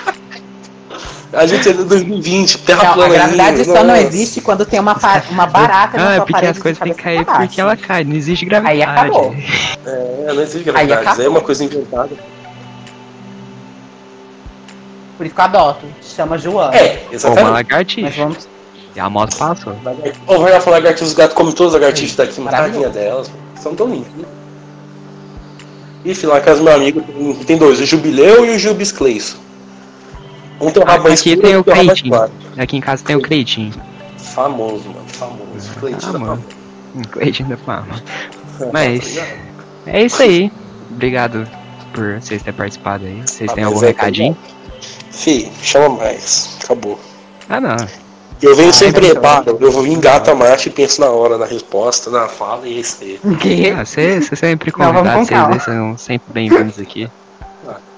A 1.36 1.45
gente 1.45 1.67
é 1.69 1.73
de 1.73 1.83
2020, 1.83 2.57
terra 2.59 2.83
Não, 2.83 2.89
a 2.91 2.93
plana. 2.93 3.13
gravidade 3.13 3.61
ainda, 3.61 3.63
só 3.77 3.83
não 3.83 3.95
existe 3.95 4.41
quando 4.41 4.65
tem 4.65 4.79
uma, 4.79 4.97
uma 5.29 5.45
barata 5.45 5.97
na 5.97 6.07
Ah, 6.09 6.11
é 6.13 6.15
sua 6.15 6.25
porque 6.25 6.31
parede 6.33 6.51
as 6.51 6.59
coisas 6.63 6.79
têm 6.81 6.93
que 6.93 7.01
cair 7.03 7.25
porque 7.25 7.59
ela 7.61 7.75
cai. 7.75 8.03
Não 8.03 8.15
existe 8.15 8.45
Aí 8.45 8.49
gravidade. 8.49 8.81
acabou. 8.83 9.36
É, 9.86 10.33
não 10.33 10.41
existe 10.41 10.57
Aí 10.69 10.88
gravidade. 10.88 11.19
Aí 11.21 11.25
é 11.25 11.29
uma 11.29 11.41
coisa 11.41 11.63
inventada. 11.63 12.09
Por 15.17 15.25
isso 15.25 15.36
que 15.36 15.41
eu 15.41 15.45
adoto. 15.45 15.86
Chama 16.01 16.38
Joana. 16.38 16.75
É, 16.75 16.81
Ou 16.81 17.05
uma 17.07 17.13
exatamente. 17.15 17.51
lagartixa. 17.51 18.01
Mas 18.07 18.15
vamos. 18.15 18.47
E 18.95 18.99
a 18.99 19.09
moto 19.09 19.36
passou. 19.38 19.75
Ou 20.27 20.39
vai 20.41 20.51
lá 20.53 20.61
falar 20.61 20.77
lagartixa, 20.77 21.05
os 21.05 21.13
gatos 21.13 21.36
comem 21.36 21.51
todas 21.53 21.73
as 21.75 21.81
lagartixas 21.81 22.15
daqui, 22.15 22.39
uma 22.39 22.51
tadinha 22.51 22.89
delas. 22.89 23.29
São 23.61 23.75
tão 23.75 23.88
lindas. 23.89 24.07
Ixi, 26.05 26.25
lá 26.27 26.39
casa 26.39 26.59
do 26.59 26.63
meu 26.65 26.73
amigo 26.75 27.01
tem- 27.01 27.33
tem 27.45 27.57
dois, 27.57 27.79
o 27.81 27.86
Jubileu 27.86 28.45
e 28.45 28.55
o 28.55 28.59
Jubiscleis. 28.59 29.36
Um 30.59 30.71
tem 30.71 30.81
o 30.81 30.85
rabo 30.85 31.07
Aqui 31.07 31.13
escuro 31.31 31.41
tem 31.47 31.57
o 31.57 31.63
Cleitinho. 31.63 32.29
Aqui 32.57 32.77
em 32.77 32.81
casa 32.81 33.03
tem 33.03 33.15
o 33.15 33.21
Cleitinho. 33.21 33.73
Famoso, 34.17 34.89
mano, 34.89 35.07
famoso. 35.07 35.69
Cleitinho 35.79 36.09
Ah, 36.09 36.13
da 36.13 36.19
mano. 36.19 36.45
Hum, 36.95 37.01
Cleitinho 37.11 37.49
da 37.49 37.57
fama. 37.57 37.87
fama. 38.57 38.71
Mas- 38.73 39.19
É 39.85 40.03
isso 40.03 40.21
aí. 40.23 40.51
Obrigado 40.91 41.47
por 41.93 42.19
vocês 42.21 42.41
terem 42.41 42.57
participado 42.57 43.05
aí. 43.05 43.21
Vocês 43.25 43.49
Ah, 43.49 43.53
têm 43.53 43.63
algum 43.63 43.83
é 43.83 43.87
recadinho? 43.87 44.37
Fih, 45.11 45.51
chama 45.61 45.89
mais. 45.97 46.57
Acabou. 46.63 46.99
Ah, 47.49 47.59
não. 47.59 47.75
Eu 48.41 48.55
venho 48.55 48.69
Ah, 48.69 48.73
sem 48.73 48.89
é 48.89 48.91
preparo, 48.91 49.57
eu 49.61 49.87
engato 49.87 50.29
a 50.29 50.35
marcha 50.35 50.67
e 50.67 50.71
penso 50.71 50.99
na 50.99 51.07
hora, 51.07 51.37
na 51.37 51.45
resposta, 51.45 52.09
na 52.09 52.27
fala 52.27 52.67
e 52.67 52.77
é 52.77 52.79
isso 52.81 52.97
aí. 53.01 53.19
O 53.23 53.35
quê? 53.37 53.73
Ah, 53.77 53.85
você 53.85 54.19
você 54.21 54.35
sempre 54.35 54.71
convidado, 54.71 55.25
vocês 55.25 55.63
são 55.63 55.97
sempre 55.97 56.33
bem-vindos 56.33 56.77
aqui. 56.79 57.09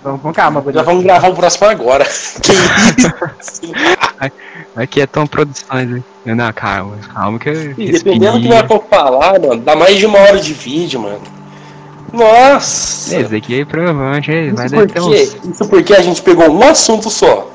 Vamos 0.03 0.21
com 0.21 0.31
calma, 0.33 0.63
Já 0.71 0.83
vamos 0.83 1.03
gravar 1.03 1.27
o 1.29 1.35
próximo 1.35 1.67
agora. 1.67 2.05
Que 2.41 2.51
isso? 2.51 3.71
Aqui 4.75 5.01
é 5.01 5.07
Tom 5.07 5.25
Produções, 5.25 5.89
hein? 5.89 6.03
Não, 6.25 6.53
calma, 6.53 6.97
calma 7.13 7.39
que 7.39 7.49
eu 7.49 7.73
Dependendo 7.73 8.37
do 8.37 8.41
que 8.43 8.47
vai 8.47 8.67
for 8.67 8.83
falar, 8.89 9.39
mano, 9.39 9.57
dá 9.61 9.75
mais 9.75 9.97
de 9.97 10.05
uma 10.05 10.19
hora 10.19 10.39
de 10.39 10.53
vídeo, 10.53 10.99
mano. 11.01 11.21
Nossa! 12.13 13.19
Esse 13.19 13.29
daqui 13.31 13.55
aí 13.55 13.65
provavelmente 13.65 14.31
aí 14.31 14.51
vai 14.51 14.65
Isso 14.65 14.75
dar 14.75 14.83
até 14.83 14.99
porque, 14.99 15.21
uns... 15.23 15.37
isso 15.51 15.67
porque 15.69 15.93
a 15.93 16.01
gente 16.01 16.21
pegou 16.21 16.49
um 16.49 16.63
assunto 16.63 17.09
só. 17.09 17.51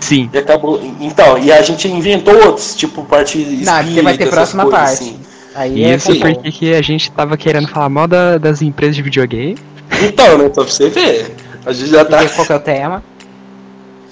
Sim, 0.00 0.28
E 0.32 0.38
acabou. 0.38 0.80
Então, 1.00 1.38
e 1.38 1.52
a 1.52 1.62
gente 1.62 1.86
inventou 1.86 2.34
outros, 2.46 2.74
tipo 2.74 3.04
parte 3.04 3.38
Não, 3.38 3.76
é 3.78 3.82
porque 3.84 4.02
vai 4.02 4.16
ter 4.16 4.24
espírita, 4.24 4.36
próxima 4.36 4.62
coisas 4.64 4.80
parte. 4.80 4.92
assim. 5.04 5.20
Aí 5.54 5.84
é 5.84 5.94
isso 5.94 6.12
sim. 6.12 6.18
porque 6.20 6.50
que 6.50 6.74
a 6.74 6.82
gente 6.82 7.10
tava 7.12 7.36
querendo 7.36 7.68
falar 7.68 7.88
mal 7.88 8.08
da- 8.08 8.38
das 8.38 8.62
empresas 8.62 8.96
de 8.96 9.02
videogame. 9.02 9.56
Então, 10.02 10.38
né? 10.38 10.50
Só 10.52 10.64
pra 10.64 10.72
você 10.72 10.88
ver. 10.88 11.36
A 11.64 11.72
gente 11.72 11.90
já 11.90 12.04
tá. 12.04 12.28
qual 12.28 12.46
que 12.46 12.52
é 12.52 12.56
o 12.56 12.60
tema? 12.60 13.02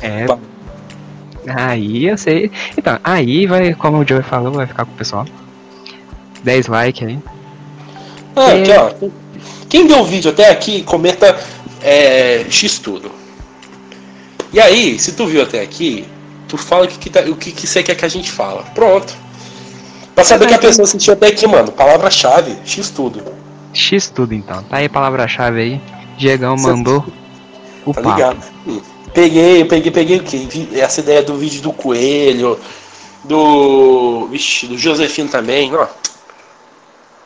É. 0.02 0.24
Aí 1.46 2.06
eu 2.06 2.16
sei. 2.16 2.50
Então, 2.76 2.98
aí 3.04 3.46
vai, 3.46 3.74
como 3.74 3.98
o 3.98 4.06
Joey 4.08 4.22
falou, 4.22 4.52
vai 4.52 4.66
ficar 4.66 4.86
com 4.86 4.92
o 4.92 4.96
pessoal. 4.96 5.26
10 6.42 6.68
likes 6.68 7.06
aí. 7.06 7.18
Ah, 8.34 8.52
aqui, 8.52 8.70
ó. 8.72 9.08
Quem 9.68 9.86
deu 9.86 9.98
o 10.00 10.04
vídeo 10.06 10.30
até 10.30 10.50
aqui, 10.50 10.82
comenta 10.82 11.38
é, 11.82 12.46
X 12.48 12.78
tudo. 12.78 13.10
E 14.52 14.58
aí, 14.58 14.98
se 14.98 15.12
tu 15.12 15.26
viu 15.26 15.42
até 15.42 15.60
aqui, 15.60 16.06
tu 16.48 16.56
fala 16.56 16.84
o 16.86 16.88
que, 16.88 16.98
que, 16.98 17.10
tá- 17.10 17.20
o 17.28 17.36
que, 17.36 17.52
que 17.52 17.66
você 17.66 17.82
quer 17.82 17.94
que 17.94 18.04
a 18.06 18.08
gente 18.08 18.30
fala. 18.30 18.62
Pronto. 18.74 19.14
Pra 20.14 20.24
saber 20.24 20.46
que 20.46 20.54
a 20.54 20.58
pessoa 20.58 20.84
assistiu 20.86 21.12
até 21.12 21.26
aqui, 21.28 21.46
mano. 21.46 21.70
Palavra-chave, 21.72 22.56
X 22.64 22.88
tudo. 22.90 23.22
X 23.74 24.08
tudo 24.08 24.34
então. 24.34 24.62
Tá 24.62 24.78
aí 24.78 24.86
a 24.86 24.90
palavra-chave 24.90 25.60
aí. 25.60 25.80
Diegão 26.16 26.56
Você- 26.56 26.66
mandou 26.68 27.04
o 27.86 27.92
Tá 27.94 28.02
papo. 28.02 28.16
ligado? 28.16 28.82
Peguei, 29.12 29.64
peguei, 29.64 29.90
peguei 29.90 30.16
o 30.18 30.22
quê? 30.22 30.48
Essa 30.74 31.00
ideia 31.00 31.22
do 31.22 31.36
vídeo 31.36 31.62
do 31.62 31.72
coelho, 31.72 32.58
do. 33.24 34.28
Vixe, 34.30 34.66
do 34.66 34.78
Josefino 34.78 35.28
também, 35.28 35.74
ó. 35.74 35.86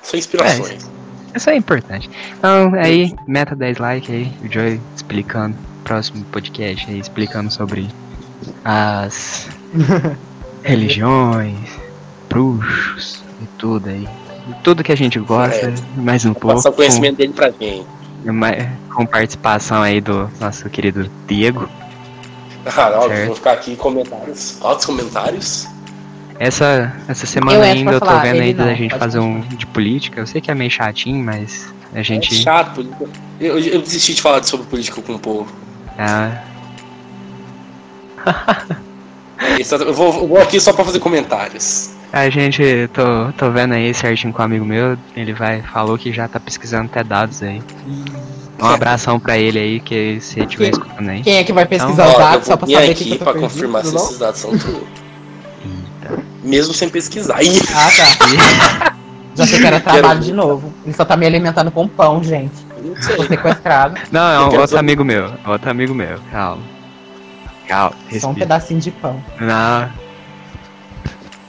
São 0.03 0.19
inspirações. 0.19 0.89
Isso 1.35 1.51
é 1.51 1.57
importante. 1.57 2.09
Então, 2.39 2.73
aí, 2.75 3.13
meta 3.27 3.55
10 3.57 3.79
likes 3.79 4.11
aí. 4.15 4.33
O 4.43 4.51
Joey 4.53 4.81
explicando. 4.95 5.57
Próximo 5.83 6.25
podcast 6.27 6.91
aí, 6.91 6.99
explicando 6.99 7.51
sobre 7.51 7.89
as 8.65 9.47
religiões, 10.63 11.59
bruxos 12.29 13.23
e 13.43 13.47
tudo 13.59 13.89
aí. 13.91 14.09
Tudo 14.63 14.83
que 14.83 14.93
a 14.93 14.97
gente 14.97 15.19
gosta, 15.19 15.67
É. 15.69 15.75
mais 16.01 16.25
um 16.25 16.33
pouco. 16.35 16.57
Passar 16.57 16.71
o 16.71 16.73
conhecimento 16.73 17.17
dele 17.17 17.33
pra 17.35 17.51
gente. 17.51 17.87
Com, 18.95 19.05
participação 19.07 19.83
aí 19.83 20.01
do 20.01 20.31
nosso 20.41 20.69
querido 20.71 21.11
Diego. 21.27 21.69
Ah, 22.67 22.89
não, 22.91 23.03
Certo. 23.09 23.27
vou 23.27 23.37
ficar 23.37 23.53
aqui 23.53 23.73
em 23.73 23.77
comentários. 23.77 24.57
Altos 24.63 24.87
comentários. 24.87 25.67
Essa, 26.41 26.91
essa 27.07 27.27
semana 27.27 27.59
Eu 27.59 27.63
ainda 27.63 27.93
eu 27.93 28.01
tô 28.01 28.07
falar, 28.07 28.23
vendo 28.23 28.41
aí 28.41 28.55
da 28.55 28.65
não, 28.65 28.75
gente 28.75 28.89
pode 28.91 29.01
fazer 29.01 29.19
um 29.19 29.41
de 29.43 29.67
política. 29.67 30.19
Eu 30.21 30.27
sei 30.27 30.41
que 30.41 30.51
é 30.51 30.55
meio 30.55 30.71
chatinho, 30.71 31.23
mas 31.23 31.71
a 31.95 31.99
É 32.01 32.03
gente. 32.03 32.35
chato. 32.35 32.77
política. 32.77 33.05
Eu, 33.39 33.59
eu 33.59 33.83
desisti 33.83 34.15
de 34.15 34.23
falar 34.23 34.43
sobre 34.45 34.67
política 34.67 35.03
com 35.03 35.13
o 35.15 35.19
povo. 35.19 35.53
ah, 35.99 36.41
Esse- 39.59 39.75
Eu 39.75 39.93
vou, 39.93 40.15
eu 40.23 40.27
vou 40.27 40.41
aqui 40.41 40.59
só 40.59 40.73
pra 40.73 40.85
fazer 40.87 41.01
comentários. 41.01 41.91
A 42.15 42.31
gente, 42.31 42.89
tô, 42.93 43.33
tô 43.37 43.51
vendo 43.51 43.75
aí 43.75 43.93
certinho 43.93 44.33
com 44.33 44.41
um 44.41 44.45
amigo 44.45 44.65
meu. 44.65 44.97
Ele 45.17 45.33
vai, 45.33 45.63
falou 45.63 45.99
que 45.99 46.13
já 46.13 46.29
tá 46.29 46.39
pesquisando 46.39 46.87
até 46.87 47.03
dados 47.03 47.43
aí. 47.43 47.61
Um 48.61 48.67
abração 48.67 49.19
pra 49.19 49.37
ele 49.37 49.59
aí, 49.59 49.81
que 49.81 50.21
se 50.21 50.39
ele 50.41 50.47
Quem? 50.47 50.71
escutando 50.71 51.09
aí. 51.09 51.23
Quem 51.23 51.37
é 51.39 51.45
que 51.45 51.53
vai 51.53 51.67
pesquisar 51.67 52.07
Ó, 52.07 52.11
os 52.13 52.19
dados 52.19 52.47
só 52.47 52.57
vou 52.57 52.67
pra 52.67 52.77
saber 52.77 52.91
aqui 52.93 53.05
que 53.05 53.13
eu 53.13 53.19
tô 53.19 53.25
pra 53.25 53.33
perdido, 53.33 53.51
confirmar 53.53 53.85
se 53.85 53.91
tudo 53.91 54.03
esses 54.05 54.19
dados 54.19 54.41
são. 54.41 54.53
Eita. 55.65 56.23
Mesmo 56.43 56.73
sem 56.73 56.89
pesquisar. 56.89 57.39
Ah, 57.41 57.89
tá. 57.97 58.95
Já 59.35 59.47
sei 59.47 59.59
que 59.59 59.67
era 59.67 59.81
trabalho 59.81 60.21
de 60.21 60.33
novo. 60.33 60.73
Ele 60.85 60.95
só 60.95 61.05
tá 61.05 61.17
me 61.17 61.27
alimentando 61.27 61.71
com 61.73 61.89
pão, 61.89 62.23
gente. 62.23 62.55
Tô 63.17 63.25
sequestrado. 63.25 64.01
Não, 64.13 64.21
é 64.31 64.39
um 64.39 64.45
outro 64.45 64.69
saber- 64.69 64.79
amigo 64.79 65.05
meu. 65.05 65.33
Outro 65.45 65.71
amigo 65.71 65.93
meu. 65.93 66.19
Calma. 66.31 66.63
Calma, 67.67 67.91
Só 67.91 67.97
um 67.97 68.11
respira. 68.13 68.35
pedacinho 68.35 68.81
de 68.81 68.91
pão. 68.93 69.21
Não, 69.41 69.91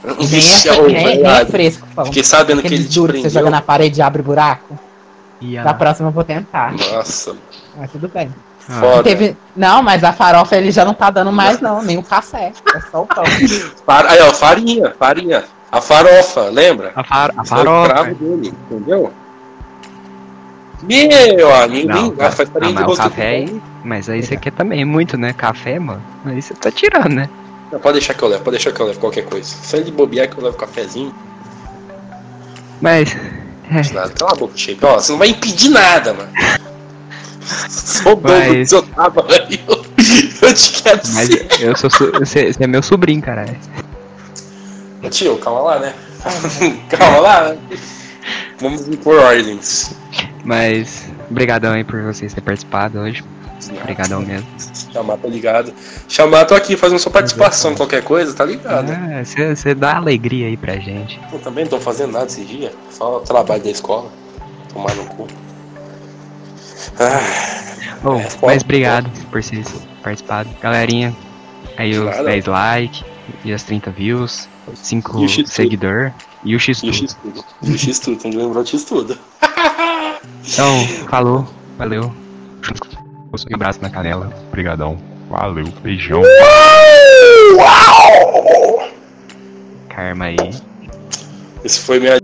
nem 0.06 0.28
Vixe, 0.28 0.70
é, 0.70 0.74
ô, 0.74 0.88
nem, 0.88 1.03
nem 1.22 1.26
é 1.26 1.45
fresco 1.45 1.88
pão. 1.95 2.06
Fiquei 2.06 2.24
sabendo 2.24 2.62
que 2.62 2.68
ele 2.68 2.76
Aquele 2.76 2.89
te 2.89 2.95
duro 2.95 3.14
que 3.14 3.20
você 3.20 3.24
prendeu. 3.24 3.41
joga 3.41 3.51
na 3.51 3.62
parede 3.62 3.99
e 3.99 4.01
abre 4.03 4.22
buraco. 4.22 4.78
ia. 5.41 5.64
Da 5.64 5.74
próxima 5.74 6.10
eu 6.10 6.14
vou 6.14 6.24
tentar. 6.24 6.74
Nossa, 6.74 7.36
Mas 7.78 7.91
tudo 7.91 8.08
bem. 8.08 8.34
Ah, 8.68 8.80
foda. 8.80 9.03
Teve... 9.03 9.38
Não, 9.56 9.84
mas 9.84 10.03
a 10.03 10.12
farofa 10.12 10.56
ele 10.56 10.72
já 10.72 10.84
não 10.84 10.93
tá 10.93 11.10
dando 11.10 11.32
mais, 11.32 11.62
não. 11.62 11.82
Nem 11.84 11.97
o 11.97 12.03
café. 12.03 12.51
É 12.76 12.80
só 12.91 13.03
o 13.03 13.06
pão. 13.08 13.24
Far- 13.86 14.06
Aí, 14.08 14.20
ó, 14.22 14.34
farinha, 14.34 14.93
farinha. 14.97 15.43
A 15.72 15.82
farofa, 15.82 16.41
lembra? 16.49 16.91
A, 16.95 17.03
far, 17.03 17.32
a 17.32 17.39
é 17.39 17.41
o 17.41 17.45
farofa. 17.45 18.03
dele, 18.16 18.53
entendeu? 18.70 19.12
Meu 20.84 21.53
amigo, 21.56 21.88
Não, 21.89 22.01
nem- 22.01 22.14
ah, 22.20 22.32
faz 22.32 22.49
ah, 22.49 22.70
mas 22.72 22.88
o 22.88 22.95
café 22.95 23.28
aí. 23.28 23.62
Mas 23.84 24.10
aí 24.10 24.22
você 24.24 24.38
quer 24.38 24.51
também 24.51 24.84
muito, 24.86 25.18
né? 25.18 25.34
Café, 25.34 25.80
mano. 25.80 26.01
Aí 26.26 26.41
você 26.41 26.53
tá 26.53 26.72
tirando, 26.72 27.10
né? 27.10 27.30
Não, 27.72 27.80
pode 27.80 27.93
deixar 27.99 28.13
que 28.13 28.24
eu 28.24 28.28
levo, 28.28 28.43
pode 28.43 28.57
deixar 28.57 28.72
que 28.72 28.80
eu 28.80 28.86
levo 28.86 28.99
qualquer 28.99 29.26
coisa. 29.26 29.47
Só 29.63 29.78
de 29.78 29.91
bobear 29.91 30.30
que 30.30 30.38
eu 30.38 30.43
levo 30.43 30.57
cafezinho. 30.57 31.13
Mas. 32.82 33.16
É, 33.70 33.93
Nada. 33.93 34.09
Cala 34.09 34.32
a 34.32 34.36
boca, 34.36 34.55
Chico. 34.57 34.86
Ó, 34.86 34.95
você 34.99 35.11
não 35.11 35.20
vai 35.20 35.30
impedir 35.30 35.70
nada, 35.70 36.13
mano. 36.13 36.30
Sou 37.70 38.13
o 38.13 38.16
dono 38.16 38.39
do 38.43 38.47
Mas- 38.57 38.70
seu 38.70 38.82
trabalho. 38.82 39.26
Eu 40.41 40.53
te 40.53 40.84
quero 40.84 41.01
mas 41.13 41.28
ser. 41.28 41.47
eu 41.61 41.76
sou. 41.76 41.89
Você, 42.20 42.51
é 42.59 42.68
meu 42.68 42.82
sobrinho, 42.84 43.22
caralho. 43.22 43.57
Tio, 45.09 45.38
calma 45.38 45.61
lá, 45.61 45.80
né? 45.80 45.93
calma 46.89 47.20
lá, 47.20 47.49
né? 47.49 47.57
Vamos 48.59 48.88
impor 48.88 49.18
ordens. 49.20 49.95
Mas. 50.43 51.05
Obrigadão 51.30 51.74
aí 51.74 51.84
por 51.84 52.01
vocês 52.03 52.34
terem 52.34 52.45
participado 52.45 52.99
hoje. 52.99 53.24
Obrigadão 53.82 54.22
mesmo. 54.22 54.47
Chamar, 54.91 55.18
tá 55.18 55.28
ligado? 55.28 55.74
Chamar, 56.08 56.45
tô 56.45 56.53
aqui 56.56 56.76
fazendo 56.78 56.99
sua 56.99 57.12
participação, 57.12 57.74
qualquer 57.76 58.03
coisa, 58.03 58.34
tá 58.34 58.45
ligado? 58.45 58.91
Ah, 58.91 59.24
Você, 59.24 59.74
dá 59.74 59.95
alegria 59.97 60.47
aí 60.47 60.58
pra 60.58 60.76
gente. 60.78 61.20
Eu 61.32 61.39
também 61.39 61.64
não 61.66 61.72
tô 61.72 61.80
fazendo 61.80 62.12
nada 62.12 62.26
esse 62.28 62.43
dia. 62.45 62.72
Só 62.91 63.20
trabalho 63.20 63.64
da 63.64 63.70
escola. 63.70 64.12
Tomar 64.72 64.93
no 64.95 65.06
cu. 65.06 65.28
Ah, 66.99 67.66
Bom, 68.03 68.20
É, 68.20 68.28
mas 68.45 68.62
obrigado 68.64 69.10
por 69.32 69.41
vocês 69.41 69.68
participado. 70.03 70.49
Galerinha, 70.62 71.16
aí 71.78 71.97
os 71.97 72.06
Nada. 72.06 72.24
10 72.26 72.45
likes 72.45 73.03
e 73.43 73.51
as 73.53 73.64
30 73.64 73.89
views, 73.91 74.47
5 74.74 75.20
E 75.20 75.26
o 75.26 75.28
X-Tudo. 75.30 75.47
seguidor 75.49 76.12
e 76.43 76.56
o 76.56 76.60
X 76.60 76.84
e 76.84 76.89
o 76.89 76.91
tudo. 76.91 77.01
X-Tudo. 77.03 77.45
E 77.64 77.72
o 77.72 77.78
X-Tudo, 77.78 78.18
tem 78.22 78.32
que 78.32 78.38
lembrar 78.38 78.60
o 78.62 78.66
X-Tudo. 78.66 79.18
Então, 80.43 80.88
falou, 81.10 81.47
valeu. 81.78 82.14
Um 83.44 83.56
abraço 83.56 83.82
na 83.82 83.90
canela. 83.90 84.32
Obrigadão. 84.48 84.98
Valeu, 85.30 85.68
beijão. 85.82 86.22
Uau! 87.56 88.90
Karma 89.90 90.26
aí. 90.26 90.38
Esse 91.64 91.80
foi 91.80 92.00
minha 92.00 92.20